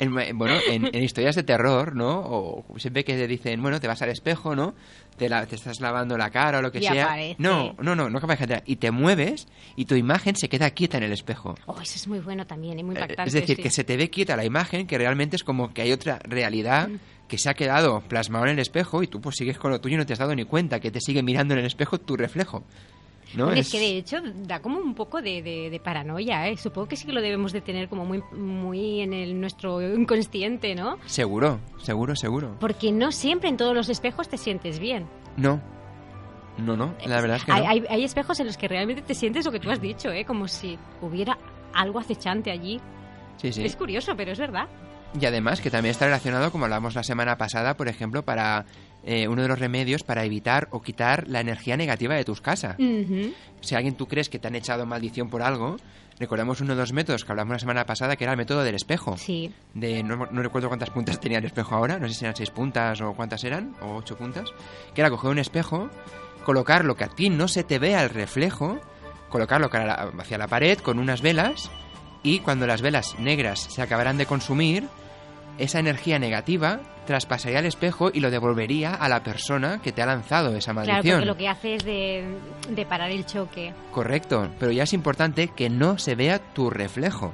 en- 0.00 0.38
bueno, 0.38 0.56
en, 0.68 0.86
en 0.94 1.02
historias 1.02 1.34
de 1.36 1.42
terror, 1.42 1.94
¿no? 1.94 2.20
O 2.20 2.64
siempre 2.78 3.04
que 3.04 3.14
te 3.16 3.26
dicen, 3.26 3.60
bueno, 3.62 3.80
te 3.80 3.88
vas 3.88 4.00
al 4.02 4.10
espejo, 4.10 4.54
¿no? 4.54 4.74
Te, 5.18 5.28
la- 5.28 5.44
te 5.46 5.56
estás 5.56 5.80
lavando 5.80 6.16
la 6.16 6.30
cara 6.30 6.58
o 6.58 6.62
lo 6.62 6.72
que 6.72 6.78
Y 6.78 6.82
sea. 6.84 7.04
aparece. 7.04 7.36
No, 7.38 7.74
no, 7.82 7.94
no, 7.96 8.08
no 8.08 8.18
aparece. 8.18 8.62
Y 8.66 8.76
te 8.76 8.90
mueves 8.90 9.46
y 9.76 9.84
tu 9.84 9.94
imagen 9.96 10.36
se 10.36 10.48
queda 10.48 10.70
quieta 10.70 10.96
en 10.96 11.02
el 11.04 11.12
espejo. 11.12 11.54
Oh, 11.66 11.80
eso 11.80 11.96
es 11.96 12.06
muy 12.08 12.20
bueno 12.20 12.46
también 12.46 12.78
y 12.78 12.82
muy 12.84 12.94
Eh, 12.96 13.00
impactante. 13.00 13.28
Es 13.28 13.34
decir, 13.34 13.56
sí. 13.56 13.62
que 13.62 13.70
se 13.70 13.84
te 13.84 13.96
ve 13.96 14.08
quieta 14.10 14.36
la 14.36 14.44
imagen, 14.44 14.86
que 14.86 14.96
realmente 14.96 15.36
es 15.36 15.44
como 15.44 15.74
que 15.74 15.82
hay 15.82 15.92
otra 15.92 16.18
realidad 16.24 16.88
que 17.28 17.36
se 17.36 17.50
ha 17.50 17.54
quedado 17.54 18.00
plasmado 18.00 18.46
en 18.46 18.52
el 18.52 18.58
espejo 18.60 19.02
y 19.02 19.06
tú 19.06 19.20
pues 19.20 19.36
sigues 19.36 19.58
con 19.58 19.70
lo 19.70 19.80
tuyo 19.82 19.96
y 19.96 19.98
no 19.98 20.06
te 20.06 20.14
has 20.14 20.18
dado 20.18 20.34
ni 20.34 20.44
cuenta 20.44 20.80
que 20.80 20.90
te 20.90 21.00
sigue 21.00 21.22
mirando 21.22 21.52
en 21.52 21.60
el 21.60 21.66
espejo 21.66 21.98
tu 21.98 22.16
reflejo. 22.16 22.64
¿No? 23.34 23.46
Bueno, 23.46 23.60
es... 23.60 23.70
que 23.70 23.78
de 23.78 23.96
hecho 23.98 24.16
da 24.46 24.60
como 24.60 24.78
un 24.78 24.94
poco 24.94 25.20
de, 25.22 25.42
de- 25.42 25.70
de 25.70 25.80
paranoia, 25.80 26.48
¿eh? 26.48 26.56
Supongo 26.56 26.88
que 26.88 26.96
sí 26.96 27.06
que 27.06 27.12
lo 27.12 27.20
debemos 27.20 27.52
de 27.52 27.60
tener 27.60 27.88
como 27.88 28.04
muy, 28.04 28.22
muy 28.32 29.00
en 29.00 29.12
el, 29.12 29.40
nuestro 29.40 29.80
inconsciente, 29.82 30.74
¿no? 30.74 30.98
Seguro, 31.06 31.60
seguro, 31.82 32.14
seguro. 32.16 32.56
Porque 32.60 32.90
no 32.92 33.12
siempre 33.12 33.48
en 33.48 33.56
todos 33.56 33.74
los 33.74 33.88
espejos 33.88 34.28
te 34.28 34.36
sientes 34.38 34.78
bien. 34.78 35.06
No. 35.36 35.60
No, 36.58 36.76
no, 36.76 36.92
la 37.06 37.20
verdad 37.20 37.36
es 37.36 37.44
que 37.44 37.52
hay, 37.52 37.62
no. 37.62 37.68
hay- 37.70 37.84
hay 37.88 38.04
espejos 38.04 38.40
en 38.40 38.46
los 38.46 38.56
que 38.56 38.66
realmente 38.66 39.02
te 39.02 39.14
sientes 39.14 39.44
lo 39.44 39.52
que 39.52 39.60
tú 39.60 39.70
has 39.70 39.80
dicho, 39.80 40.10
¿eh? 40.10 40.24
Como 40.24 40.48
si 40.48 40.76
hubiera 41.00 41.38
algo 41.72 42.00
acechante 42.00 42.50
allí. 42.50 42.80
Sí, 43.36 43.52
sí. 43.52 43.64
Es 43.64 43.76
curioso, 43.76 44.14
pero 44.16 44.32
es 44.32 44.38
verdad. 44.40 44.66
Y 45.18 45.24
además 45.24 45.60
que 45.60 45.70
también 45.70 45.92
está 45.92 46.06
relacionado, 46.06 46.50
como 46.50 46.64
hablamos 46.64 46.94
la 46.96 47.02
semana 47.04 47.38
pasada, 47.38 47.74
por 47.76 47.86
ejemplo, 47.88 48.24
para 48.24 48.66
eh, 49.04 49.28
uno 49.28 49.42
de 49.42 49.48
los 49.48 49.58
remedios 49.58 50.02
para 50.02 50.24
evitar 50.24 50.68
o 50.70 50.82
quitar 50.82 51.28
la 51.28 51.40
energía 51.40 51.76
negativa 51.76 52.14
de 52.14 52.24
tus 52.24 52.40
casas. 52.40 52.76
Si 53.60 53.74
alguien 53.74 53.94
tú 53.94 54.06
crees 54.06 54.28
que 54.28 54.38
te 54.38 54.48
han 54.48 54.54
echado 54.54 54.86
maldición 54.86 55.30
por 55.30 55.42
algo, 55.42 55.76
recordamos 56.18 56.60
uno 56.60 56.74
de 56.74 56.80
los 56.80 56.92
métodos 56.92 57.24
que 57.24 57.32
hablamos 57.32 57.54
la 57.54 57.58
semana 57.58 57.86
pasada, 57.86 58.16
que 58.16 58.24
era 58.24 58.32
el 58.32 58.38
método 58.38 58.64
del 58.64 58.74
espejo. 58.74 59.16
Sí. 59.16 59.52
De, 59.74 60.02
no, 60.02 60.16
no 60.16 60.42
recuerdo 60.42 60.68
cuántas 60.68 60.90
puntas 60.90 61.20
tenía 61.20 61.38
el 61.38 61.44
espejo 61.44 61.74
ahora, 61.74 61.98
no 61.98 62.08
sé 62.08 62.14
si 62.14 62.24
eran 62.24 62.36
seis 62.36 62.50
puntas 62.50 63.00
o 63.00 63.14
cuántas 63.14 63.44
eran, 63.44 63.74
o 63.80 63.96
ocho 63.96 64.16
puntas, 64.16 64.50
que 64.94 65.00
era 65.00 65.10
coger 65.10 65.30
un 65.30 65.38
espejo, 65.38 65.90
colocarlo 66.44 66.96
que 66.96 67.04
a 67.04 67.08
ti 67.08 67.30
no 67.30 67.48
se 67.48 67.64
te 67.64 67.78
vea 67.78 68.02
el 68.02 68.10
reflejo, 68.10 68.80
colocarlo 69.28 69.70
hacia 70.18 70.38
la 70.38 70.48
pared 70.48 70.78
con 70.78 70.98
unas 70.98 71.20
velas 71.22 71.70
y 72.22 72.40
cuando 72.40 72.66
las 72.66 72.82
velas 72.82 73.18
negras 73.18 73.60
se 73.60 73.82
acabarán 73.82 74.18
de 74.18 74.26
consumir, 74.26 74.88
esa 75.58 75.78
energía 75.80 76.18
negativa 76.18 76.80
traspasaría 77.06 77.58
al 77.58 77.66
espejo 77.66 78.10
y 78.12 78.20
lo 78.20 78.30
devolvería 78.30 78.94
a 78.94 79.08
la 79.08 79.22
persona 79.22 79.80
que 79.82 79.92
te 79.92 80.02
ha 80.02 80.06
lanzado 80.06 80.54
esa 80.56 80.72
Claro, 80.72 80.86
maldición. 80.88 81.16
porque 81.18 81.26
lo 81.26 81.36
que 81.36 81.48
hace 81.48 81.74
es 81.74 81.84
de, 81.84 82.24
de 82.70 82.86
parar 82.86 83.10
el 83.10 83.24
choque. 83.26 83.72
Correcto, 83.92 84.48
pero 84.58 84.72
ya 84.72 84.82
es 84.84 84.92
importante 84.92 85.48
que 85.48 85.70
no 85.70 85.98
se 85.98 86.14
vea 86.14 86.38
tu 86.38 86.70
reflejo. 86.70 87.32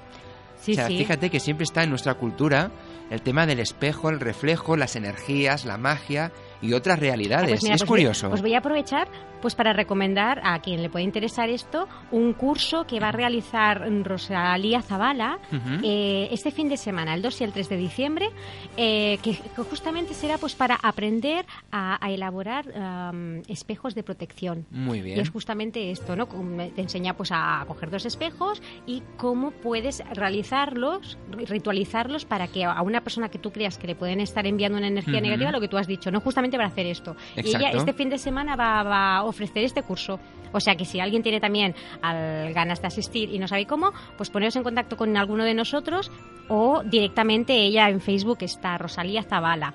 Sí, 0.60 0.72
o 0.72 0.74
sea, 0.76 0.86
sí. 0.86 0.96
fíjate 0.98 1.28
que 1.28 1.40
siempre 1.40 1.64
está 1.64 1.82
en 1.82 1.90
nuestra 1.90 2.14
cultura 2.14 2.70
el 3.10 3.20
tema 3.20 3.46
del 3.46 3.60
espejo, 3.60 4.08
el 4.08 4.20
reflejo, 4.20 4.76
las 4.76 4.96
energías, 4.96 5.64
la 5.66 5.76
magia 5.76 6.32
y 6.62 6.72
otras 6.72 6.98
realidades. 6.98 7.46
Ah, 7.46 7.50
pues 7.50 7.62
mira, 7.62 7.74
es 7.76 7.80
pues 7.82 7.88
curioso. 7.88 8.28
voy- 8.28 8.34
Os 8.34 8.42
voy 8.42 8.54
a 8.54 8.58
aprovechar 8.58 9.08
pues 9.40 9.54
para 9.54 9.74
recomendar 9.74 10.40
a 10.42 10.58
quien 10.60 10.80
le 10.80 10.88
pueda 10.88 11.02
interesar 11.04 11.50
esto 11.50 11.86
un 12.12 12.32
curso 12.32 12.86
que 12.86 12.98
va 12.98 13.10
a 13.10 13.12
realizar 13.12 13.82
Rosalía 14.02 14.80
Zavala 14.80 15.38
eh, 15.82 16.28
este 16.32 16.50
fin 16.50 16.70
de 16.70 16.78
semana, 16.78 17.12
el 17.14 17.20
2 17.20 17.40
y 17.42 17.44
el 17.44 17.52
3 17.52 17.68
de 17.68 17.76
diciembre, 17.76 18.30
eh, 18.78 19.18
que, 19.22 19.32
que 19.36 19.62
justamente 19.62 20.14
será 20.14 20.38
pues 20.38 20.54
para 20.54 20.76
aprender 20.76 21.44
a, 21.70 22.02
a 22.02 22.10
elaborar 22.10 22.64
am, 22.74 23.42
espejos 23.48 23.94
de 23.94 24.02
protección. 24.02 24.64
Muy 24.70 25.00
Y 25.00 25.02
bien. 25.02 25.20
es 25.20 25.28
justamente 25.28 25.90
esto, 25.90 26.16
¿no? 26.16 26.26
Te 26.26 26.80
enseña 26.80 27.14
pues 27.14 27.30
a 27.30 27.64
coger 27.68 27.90
dos 27.90 28.06
espejos 28.06 28.62
y 28.86 29.02
cómo 29.18 29.50
puedes 29.50 30.02
realizarlos, 30.14 31.18
ri- 31.30 31.46
ritualizarlos 31.46 32.24
para 32.24 32.48
que 32.48 32.64
a 32.64 32.80
una 32.82 33.02
persona 33.02 33.28
que 33.28 33.38
tú 33.38 33.50
creas 33.52 33.78
que 33.78 33.86
le 33.86 33.94
pueden 33.94 34.20
estar 34.20 34.46
enviando 34.46 34.78
una 34.78 34.88
energía 34.88 35.20
negativa, 35.20 35.50
lo 35.52 35.60
que 35.60 35.68
tú 35.68 35.76
has 35.76 35.86
dicho, 35.86 36.10
¿no? 36.10 36.20
Justamente 36.20 36.43
para 36.52 36.68
hacer 36.68 36.86
esto. 36.86 37.16
Y 37.36 37.40
ella 37.40 37.58
Exacto. 37.58 37.78
este 37.78 37.92
fin 37.94 38.10
de 38.10 38.18
semana 38.18 38.56
va, 38.56 38.82
va 38.82 39.16
a 39.16 39.24
ofrecer 39.24 39.64
este 39.64 39.82
curso. 39.82 40.18
O 40.52 40.60
sea 40.60 40.76
que 40.76 40.84
si 40.84 41.00
alguien 41.00 41.22
tiene 41.22 41.40
también 41.40 41.74
al- 42.02 42.52
ganas 42.52 42.80
de 42.80 42.86
asistir 42.86 43.30
y 43.32 43.38
no 43.38 43.48
sabe 43.48 43.66
cómo, 43.66 43.92
pues 44.16 44.30
poneros 44.30 44.54
en 44.56 44.62
contacto 44.62 44.96
con 44.96 45.16
alguno 45.16 45.44
de 45.44 45.54
nosotros 45.54 46.10
o 46.48 46.82
directamente 46.84 47.54
ella 47.54 47.88
en 47.88 48.00
Facebook 48.00 48.38
está, 48.42 48.78
Rosalía 48.78 49.22
Zavala. 49.22 49.74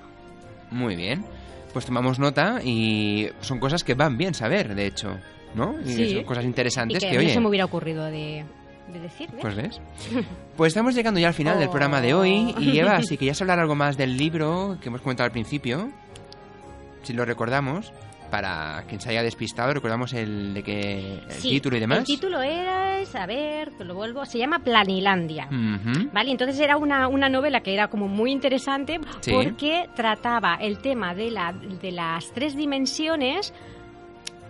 Muy 0.70 0.96
bien. 0.96 1.24
Pues 1.72 1.84
tomamos 1.86 2.18
nota 2.18 2.60
y 2.64 3.28
son 3.40 3.58
cosas 3.60 3.84
que 3.84 3.94
van 3.94 4.16
bien 4.16 4.34
saber, 4.34 4.74
de 4.74 4.86
hecho. 4.86 5.16
¿No? 5.54 5.74
Y 5.84 5.88
Sí. 5.92 6.14
son 6.14 6.24
cosas 6.24 6.44
Y 6.44 6.46
interesantes 6.46 6.98
que, 7.00 7.10
que, 7.10 7.16
a 7.16 7.18
mí 7.18 7.24
no 7.24 7.28
oye. 7.28 7.34
se 7.34 7.40
me 7.40 7.48
hubiera 7.48 7.64
ocurrido 7.64 8.04
de, 8.04 8.44
de 8.92 9.00
decir, 9.00 9.28
¿ves? 9.32 9.40
Pues 9.42 9.54
ves. 9.56 9.80
Pues 10.56 10.70
estamos 10.70 10.94
llegando 10.94 11.18
ya 11.18 11.26
al 11.28 11.34
final 11.34 11.58
del 11.58 11.68
Oh. 11.68 11.72
programa 11.72 12.00
de 12.00 12.14
hoy. 12.14 12.54
Y 12.58 12.78
Eva, 12.78 13.02
si 13.02 13.16
querías 13.18 13.40
hablar 13.40 13.58
algo 13.58 13.74
más 13.74 13.96
del 13.96 14.16
libro 14.16 14.78
que 14.80 14.88
hemos 14.88 15.00
comentado 15.00 15.24
al 15.26 15.32
principio, 15.32 15.90
si 17.02 17.12
lo 17.12 17.24
recordamos, 17.24 17.92
para 18.30 18.84
quien 18.86 19.00
se 19.00 19.10
haya 19.10 19.22
despistado, 19.24 19.74
recordamos 19.74 20.12
el 20.12 20.54
de 20.54 20.62
que 20.62 21.14
el 21.24 21.30
Sí, 21.32 21.48
título 21.50 21.76
y 21.76 21.80
demás. 21.80 21.98
El 21.98 22.04
título 22.04 22.40
era, 22.40 22.98
a 23.14 23.26
ver, 23.26 23.72
que 23.76 23.84
lo 23.84 23.94
vuelvo, 23.94 24.24
se 24.24 24.38
llama 24.38 24.60
Planilandia. 24.60 25.48
Vale, 26.12 26.30
entonces 26.30 26.60
era 26.60 26.76
una, 26.76 27.08
una 27.08 27.28
novela 27.28 27.60
que 27.60 27.72
era 27.74 27.88
como 27.88 28.06
muy 28.06 28.30
interesante 28.30 29.00
Sí. 29.20 29.32
porque 29.32 29.88
trataba 29.96 30.54
el 30.60 30.78
tema 30.78 31.14
de, 31.14 31.30
la, 31.32 31.52
de 31.52 31.90
las 31.90 32.30
tres 32.32 32.54
dimensiones, 32.54 33.52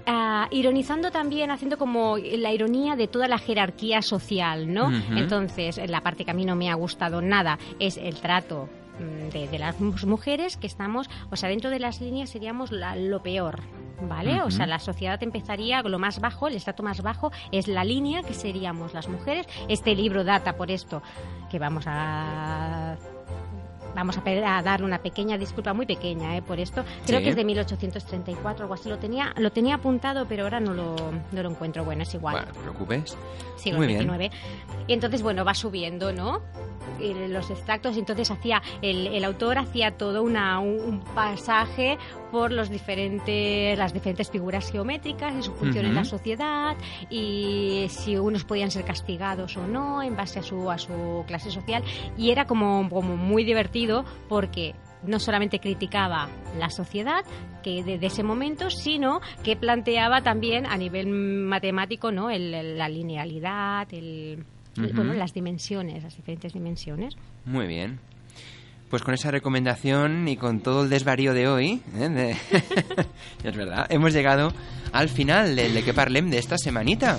ah, 0.06 0.46
ironizando 0.50 1.10
también, 1.10 1.50
haciendo 1.50 1.78
como 1.78 2.16
la 2.18 2.52
ironía 2.52 2.96
de 2.96 3.06
toda 3.08 3.28
la 3.28 3.38
jerarquía 3.38 4.02
social, 4.02 4.72
¿no? 4.72 4.88
Ujú. 4.88 5.16
Entonces, 5.16 5.80
la 5.88 6.02
parte 6.02 6.24
que 6.26 6.32
a 6.32 6.34
mí 6.34 6.44
no 6.44 6.56
me 6.56 6.70
ha 6.70 6.74
gustado 6.74 7.22
nada 7.22 7.58
es 7.78 7.96
el 7.96 8.16
trato 8.20 8.68
de, 9.32 9.48
de 9.48 9.58
las 9.58 9.80
mu- 9.80 9.94
mujeres 10.06 10.56
que 10.56 10.66
estamos, 10.66 11.08
o 11.30 11.36
sea, 11.36 11.48
dentro 11.48 11.70
de 11.70 11.78
las 11.78 12.00
líneas 12.00 12.30
seríamos 12.30 12.70
la- 12.72 12.96
lo 12.96 13.22
peor, 13.22 13.60
¿vale? 14.08 14.42
O 14.42 14.50
sea, 14.50 14.66
la 14.66 14.78
sociedad 14.78 15.22
empezaría, 15.22 15.82
lo 15.82 15.98
más 15.98 16.20
bajo, 16.20 16.48
el 16.48 16.54
estrato 16.56 16.82
más 16.82 17.02
bajo 17.02 17.30
es 17.52 17.68
la 17.68 17.84
línea 17.84 18.22
que 18.22 18.34
seríamos 18.34 18.94
las 18.94 19.08
mujeres. 19.08 19.46
Este 19.68 19.94
libro 19.94 20.24
data 20.24 20.56
por 20.56 20.70
esto, 20.70 21.02
que 21.50 21.58
vamos 21.58 21.84
a... 21.86 22.96
Vamos 23.94 24.16
a, 24.18 24.22
a 24.56 24.62
dar 24.62 24.82
una 24.82 24.98
pequeña 24.98 25.36
disculpa, 25.38 25.72
muy 25.72 25.86
pequeña, 25.86 26.36
¿eh? 26.36 26.42
por 26.42 26.60
esto. 26.60 26.84
Creo 27.06 27.18
Sí. 27.18 27.24
que 27.24 27.30
es 27.30 27.36
de 27.36 27.44
1834, 27.44 28.64
algo 28.64 28.74
así. 28.74 28.88
Lo 28.88 28.98
tenía, 28.98 29.32
lo 29.36 29.50
tenía 29.50 29.76
apuntado, 29.76 30.26
pero 30.26 30.44
ahora 30.44 30.60
no 30.60 30.74
lo, 30.74 30.94
no 31.32 31.42
lo 31.42 31.50
encuentro. 31.50 31.84
Bueno, 31.84 32.02
es 32.02 32.14
igual. 32.14 32.34
Bueno, 32.34 32.48
no 32.48 32.54
te 32.54 32.60
preocupes. 32.60 33.16
siglo 33.56 33.78
Muy 33.78 33.86
bien. 33.88 34.30
Y 34.86 34.92
entonces, 34.92 35.22
bueno, 35.22 35.44
va 35.44 35.54
subiendo, 35.54 36.12
¿no? 36.12 36.40
Los 37.28 37.50
extractos, 37.50 37.96
entonces 37.96 38.30
hacía, 38.30 38.62
el, 38.82 39.06
el 39.08 39.24
autor 39.24 39.58
hacía 39.58 39.92
todo 39.96 40.22
una, 40.22 40.58
un, 40.58 40.80
un 40.80 41.00
pasaje 41.00 41.98
por 42.30 42.52
los 42.52 42.70
diferentes, 42.70 43.76
las 43.78 43.92
diferentes 43.92 44.30
figuras 44.30 44.70
geométricas 44.70 45.34
y 45.38 45.42
su 45.42 45.52
función 45.54 45.84
en 45.86 45.94
la 45.94 46.04
sociedad, 46.04 46.76
y 47.10 47.86
si 47.88 48.16
unos 48.16 48.44
podían 48.44 48.70
ser 48.70 48.84
castigados 48.84 49.56
o 49.56 49.66
no, 49.66 50.02
en 50.02 50.16
base 50.16 50.38
a 50.38 50.42
su, 50.42 50.70
a 50.70 50.78
su 50.78 51.24
clase 51.26 51.50
social. 51.50 51.82
Y 52.16 52.30
era 52.30 52.46
como, 52.46 52.88
como 52.88 53.16
muy 53.16 53.44
divertido 53.44 54.04
porque 54.28 54.74
no 55.02 55.18
solamente 55.18 55.60
criticaba 55.60 56.28
la 56.58 56.68
sociedad 56.70 57.24
que 57.62 57.82
de, 57.82 57.98
de 57.98 58.06
ese 58.06 58.22
momento, 58.22 58.68
sino 58.70 59.20
que 59.42 59.56
planteaba 59.56 60.20
también 60.22 60.66
a 60.66 60.76
nivel 60.76 61.08
matemático 61.08 62.12
¿no? 62.12 62.30
El- 62.30 62.52
el- 62.54 62.78
la 62.78 62.88
linealidad, 62.88 63.88
el, 63.92 64.44
bueno, 64.94 65.12
las 65.14 65.32
dimensiones, 65.34 66.02
las 66.02 66.16
diferentes 66.16 66.52
dimensiones. 66.52 67.16
Muy 67.44 67.66
bien. 67.66 67.98
Pues 68.90 69.02
con 69.02 69.14
esa 69.14 69.30
recomendación 69.30 70.26
y 70.26 70.36
con 70.36 70.60
todo 70.60 70.82
el 70.82 70.90
desvarío 70.90 71.32
de 71.32 71.46
hoy, 71.46 71.80
¿eh? 71.96 72.08
de- 72.08 72.36
es 73.48 73.56
verdad, 73.56 73.86
hemos 73.90 74.12
llegado 74.12 74.52
al 74.92 75.08
final 75.08 75.54
del 75.54 75.72
de 75.74 75.82
que 75.84 75.94
parlem 75.94 76.28
de 76.28 76.38
esta 76.38 76.58
semanita. 76.58 77.18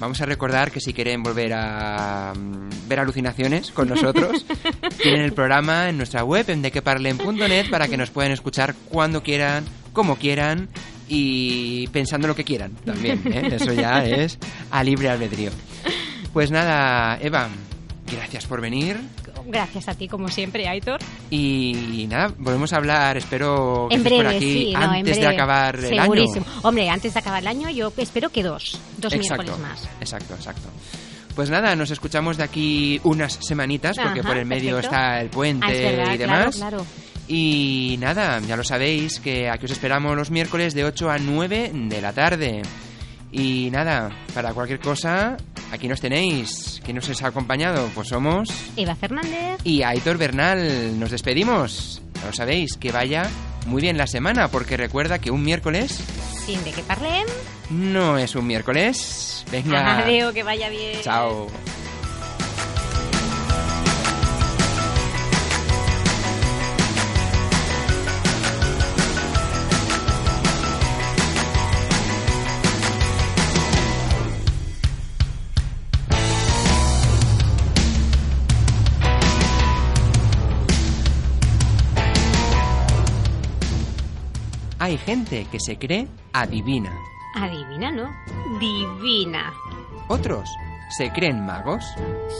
Vamos 0.00 0.20
a 0.20 0.26
recordar 0.26 0.70
que 0.72 0.80
si 0.80 0.92
quieren 0.92 1.22
volver 1.22 1.52
a 1.54 2.32
mm, 2.34 2.88
ver 2.88 2.98
alucinaciones 3.00 3.70
con 3.70 3.88
nosotros, 3.88 4.44
tienen 5.02 5.20
el 5.20 5.32
programa 5.32 5.88
en 5.90 5.96
nuestra 5.96 6.24
web 6.24 6.48
en 6.50 6.62
dequeparlem.net 6.62 7.70
para 7.70 7.86
que 7.86 7.96
nos 7.96 8.10
puedan 8.10 8.32
escuchar 8.32 8.74
cuando 8.88 9.22
quieran, 9.22 9.64
como 9.92 10.16
quieran 10.16 10.68
y 11.06 11.86
pensando 11.88 12.26
lo 12.28 12.34
que 12.34 12.44
quieran 12.44 12.72
también. 12.84 13.20
¿eh? 13.26 13.50
Eso 13.52 13.72
ya 13.74 14.04
es 14.04 14.38
a 14.70 14.82
libre 14.82 15.08
albedrío. 15.10 15.50
Pues 16.32 16.50
nada, 16.50 17.18
Eva, 17.20 17.48
gracias 18.10 18.46
por 18.46 18.60
venir. 18.60 18.98
Gracias 19.46 19.88
a 19.88 19.94
ti, 19.94 20.08
como 20.08 20.28
siempre, 20.28 20.68
Aitor. 20.68 21.00
Y 21.30 22.06
nada, 22.08 22.32
volvemos 22.38 22.72
a 22.72 22.76
hablar, 22.76 23.16
espero 23.16 23.86
que 23.88 23.94
En 23.96 24.00
estés 24.02 24.16
por 24.18 24.26
aquí 24.26 24.38
sí, 24.40 24.72
no, 24.72 24.82
en 24.82 24.90
antes 24.90 25.16
de 25.20 25.26
acabar 25.26 25.76
el 25.76 25.84
año. 25.98 26.02
Segurísimo. 26.02 26.46
Hombre, 26.62 26.88
antes 26.90 27.14
de 27.14 27.20
acabar 27.20 27.40
el 27.42 27.48
año, 27.48 27.70
yo 27.70 27.92
espero 27.96 28.30
que 28.30 28.42
dos. 28.42 28.78
Dos 28.98 29.12
exacto, 29.12 29.42
miércoles 29.44 29.68
más. 29.68 29.88
Exacto, 30.00 30.34
exacto. 30.34 30.68
Pues 31.34 31.48
nada, 31.48 31.74
nos 31.76 31.90
escuchamos 31.90 32.36
de 32.36 32.42
aquí 32.42 33.00
unas 33.04 33.32
semanitas, 33.34 33.96
porque 33.96 34.20
Ajá, 34.20 34.28
por 34.28 34.36
el 34.36 34.46
medio 34.46 34.74
perfecto. 34.76 34.96
está 34.96 35.20
el 35.20 35.28
puente 35.30 35.66
Ah, 35.66 35.72
es 35.72 35.80
verdad, 35.96 36.14
y 36.14 36.18
demás. 36.18 36.56
claro, 36.56 36.78
claro. 36.78 36.86
Y 37.28 37.96
nada, 38.00 38.40
ya 38.40 38.56
lo 38.56 38.64
sabéis, 38.64 39.20
que 39.20 39.48
aquí 39.48 39.66
os 39.66 39.70
esperamos 39.70 40.16
los 40.16 40.32
miércoles 40.32 40.74
de 40.74 40.84
8 40.84 41.08
a 41.10 41.18
9 41.18 41.70
de 41.72 42.00
la 42.02 42.12
tarde. 42.12 42.62
Y 43.32 43.70
nada, 43.70 44.10
para 44.34 44.52
cualquier 44.52 44.80
cosa, 44.80 45.36
aquí 45.72 45.88
nos 45.88 46.00
tenéis. 46.00 46.80
¿Quién 46.84 46.96
nos 46.96 47.22
ha 47.22 47.26
acompañado? 47.28 47.88
Pues 47.94 48.08
somos... 48.08 48.48
Eva 48.76 48.94
Fernández. 48.96 49.58
Y 49.64 49.82
Aitor 49.82 50.18
Bernal, 50.18 50.98
nos 50.98 51.10
despedimos. 51.10 52.02
Ya 52.20 52.26
lo 52.26 52.32
sabéis, 52.32 52.76
que 52.76 52.92
vaya 52.92 53.28
muy 53.66 53.82
bien 53.82 53.96
la 53.98 54.06
semana, 54.06 54.48
porque 54.48 54.76
recuerda 54.76 55.18
que 55.18 55.30
un 55.30 55.42
miércoles 55.42 56.00
Sin 56.46 56.62
de 56.64 56.72
que 56.72 56.82
parlem. 56.82 57.26
no 57.70 58.18
es 58.18 58.34
un 58.34 58.46
miércoles. 58.46 59.44
Venga. 59.50 59.98
Adeo, 60.02 60.32
que 60.32 60.42
vaya 60.42 60.68
bien. 60.68 61.00
Chao. 61.02 61.46
Hay 84.90 84.98
gente 84.98 85.46
que 85.52 85.60
se 85.60 85.78
cree 85.78 86.08
adivina. 86.32 86.92
Adivina, 87.36 87.92
¿no? 87.92 88.10
Divina. 88.58 89.52
Otros 90.08 90.50
se 90.98 91.12
creen 91.12 91.46
magos. 91.46 91.84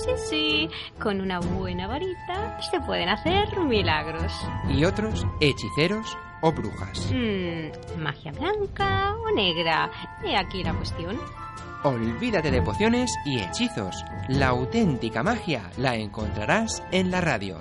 Sí, 0.05 0.11
sí, 0.16 0.70
con 1.01 1.20
una 1.20 1.38
buena 1.38 1.86
varita 1.86 2.61
se 2.72 2.80
pueden 2.80 3.09
hacer 3.09 3.57
milagros. 3.61 4.32
Y 4.68 4.84
otros 4.84 5.24
hechiceros 5.38 6.18
o 6.40 6.51
brujas. 6.51 7.09
Mm, 7.12 8.03
magia 8.03 8.32
blanca 8.32 9.14
o 9.14 9.30
negra. 9.30 9.88
He 10.24 10.36
aquí 10.36 10.64
la 10.64 10.74
cuestión. 10.74 11.20
Olvídate 11.84 12.51
de 12.51 12.62
pociones 12.62 13.16
y 13.24 13.38
hechizos. 13.38 14.05
La 14.28 14.48
auténtica 14.48 15.22
magia 15.22 15.70
la 15.76 15.94
encontrarás 15.94 16.82
en 16.90 17.12
la 17.12 17.20
radio. 17.20 17.59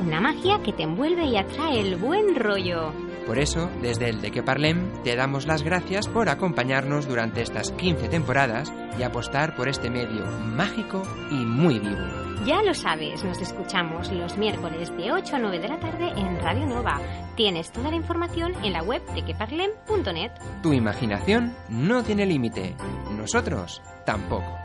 Una 0.00 0.20
magia 0.20 0.62
que 0.62 0.72
te 0.72 0.84
envuelve 0.84 1.24
y 1.24 1.36
atrae 1.36 1.80
el 1.80 1.96
buen 1.96 2.36
rollo. 2.36 2.92
Por 3.26 3.38
eso, 3.38 3.70
desde 3.80 4.10
el 4.10 4.20
de 4.20 4.30
que 4.30 4.42
parlem, 4.42 4.90
te 5.02 5.16
damos 5.16 5.46
las 5.46 5.62
gracias 5.62 6.08
por 6.08 6.28
acompañarnos 6.28 7.08
durante 7.08 7.42
estas 7.42 7.70
15 7.72 8.08
temporadas 8.08 8.72
y 8.98 9.02
apostar 9.02 9.56
por 9.56 9.68
este 9.68 9.90
medio 9.90 10.26
mágico 10.26 11.02
y 11.30 11.36
muy 11.36 11.78
vivo. 11.78 12.24
Ya 12.46 12.62
lo 12.62 12.74
sabes, 12.74 13.24
nos 13.24 13.40
escuchamos 13.40 14.12
los 14.12 14.36
miércoles 14.36 14.94
de 14.96 15.12
8 15.12 15.36
a 15.36 15.38
9 15.38 15.60
de 15.60 15.68
la 15.68 15.80
tarde 15.80 16.08
en 16.14 16.38
Radio 16.40 16.66
Nova. 16.66 17.00
Tienes 17.36 17.72
toda 17.72 17.90
la 17.90 17.96
información 17.96 18.52
en 18.62 18.74
la 18.74 18.82
web 18.82 19.02
de 19.14 19.24
queparlem.net. 19.24 20.32
Tu 20.62 20.74
imaginación 20.74 21.54
no 21.70 22.02
tiene 22.02 22.26
límite. 22.26 22.76
Nosotros 23.16 23.80
tampoco. 24.04 24.58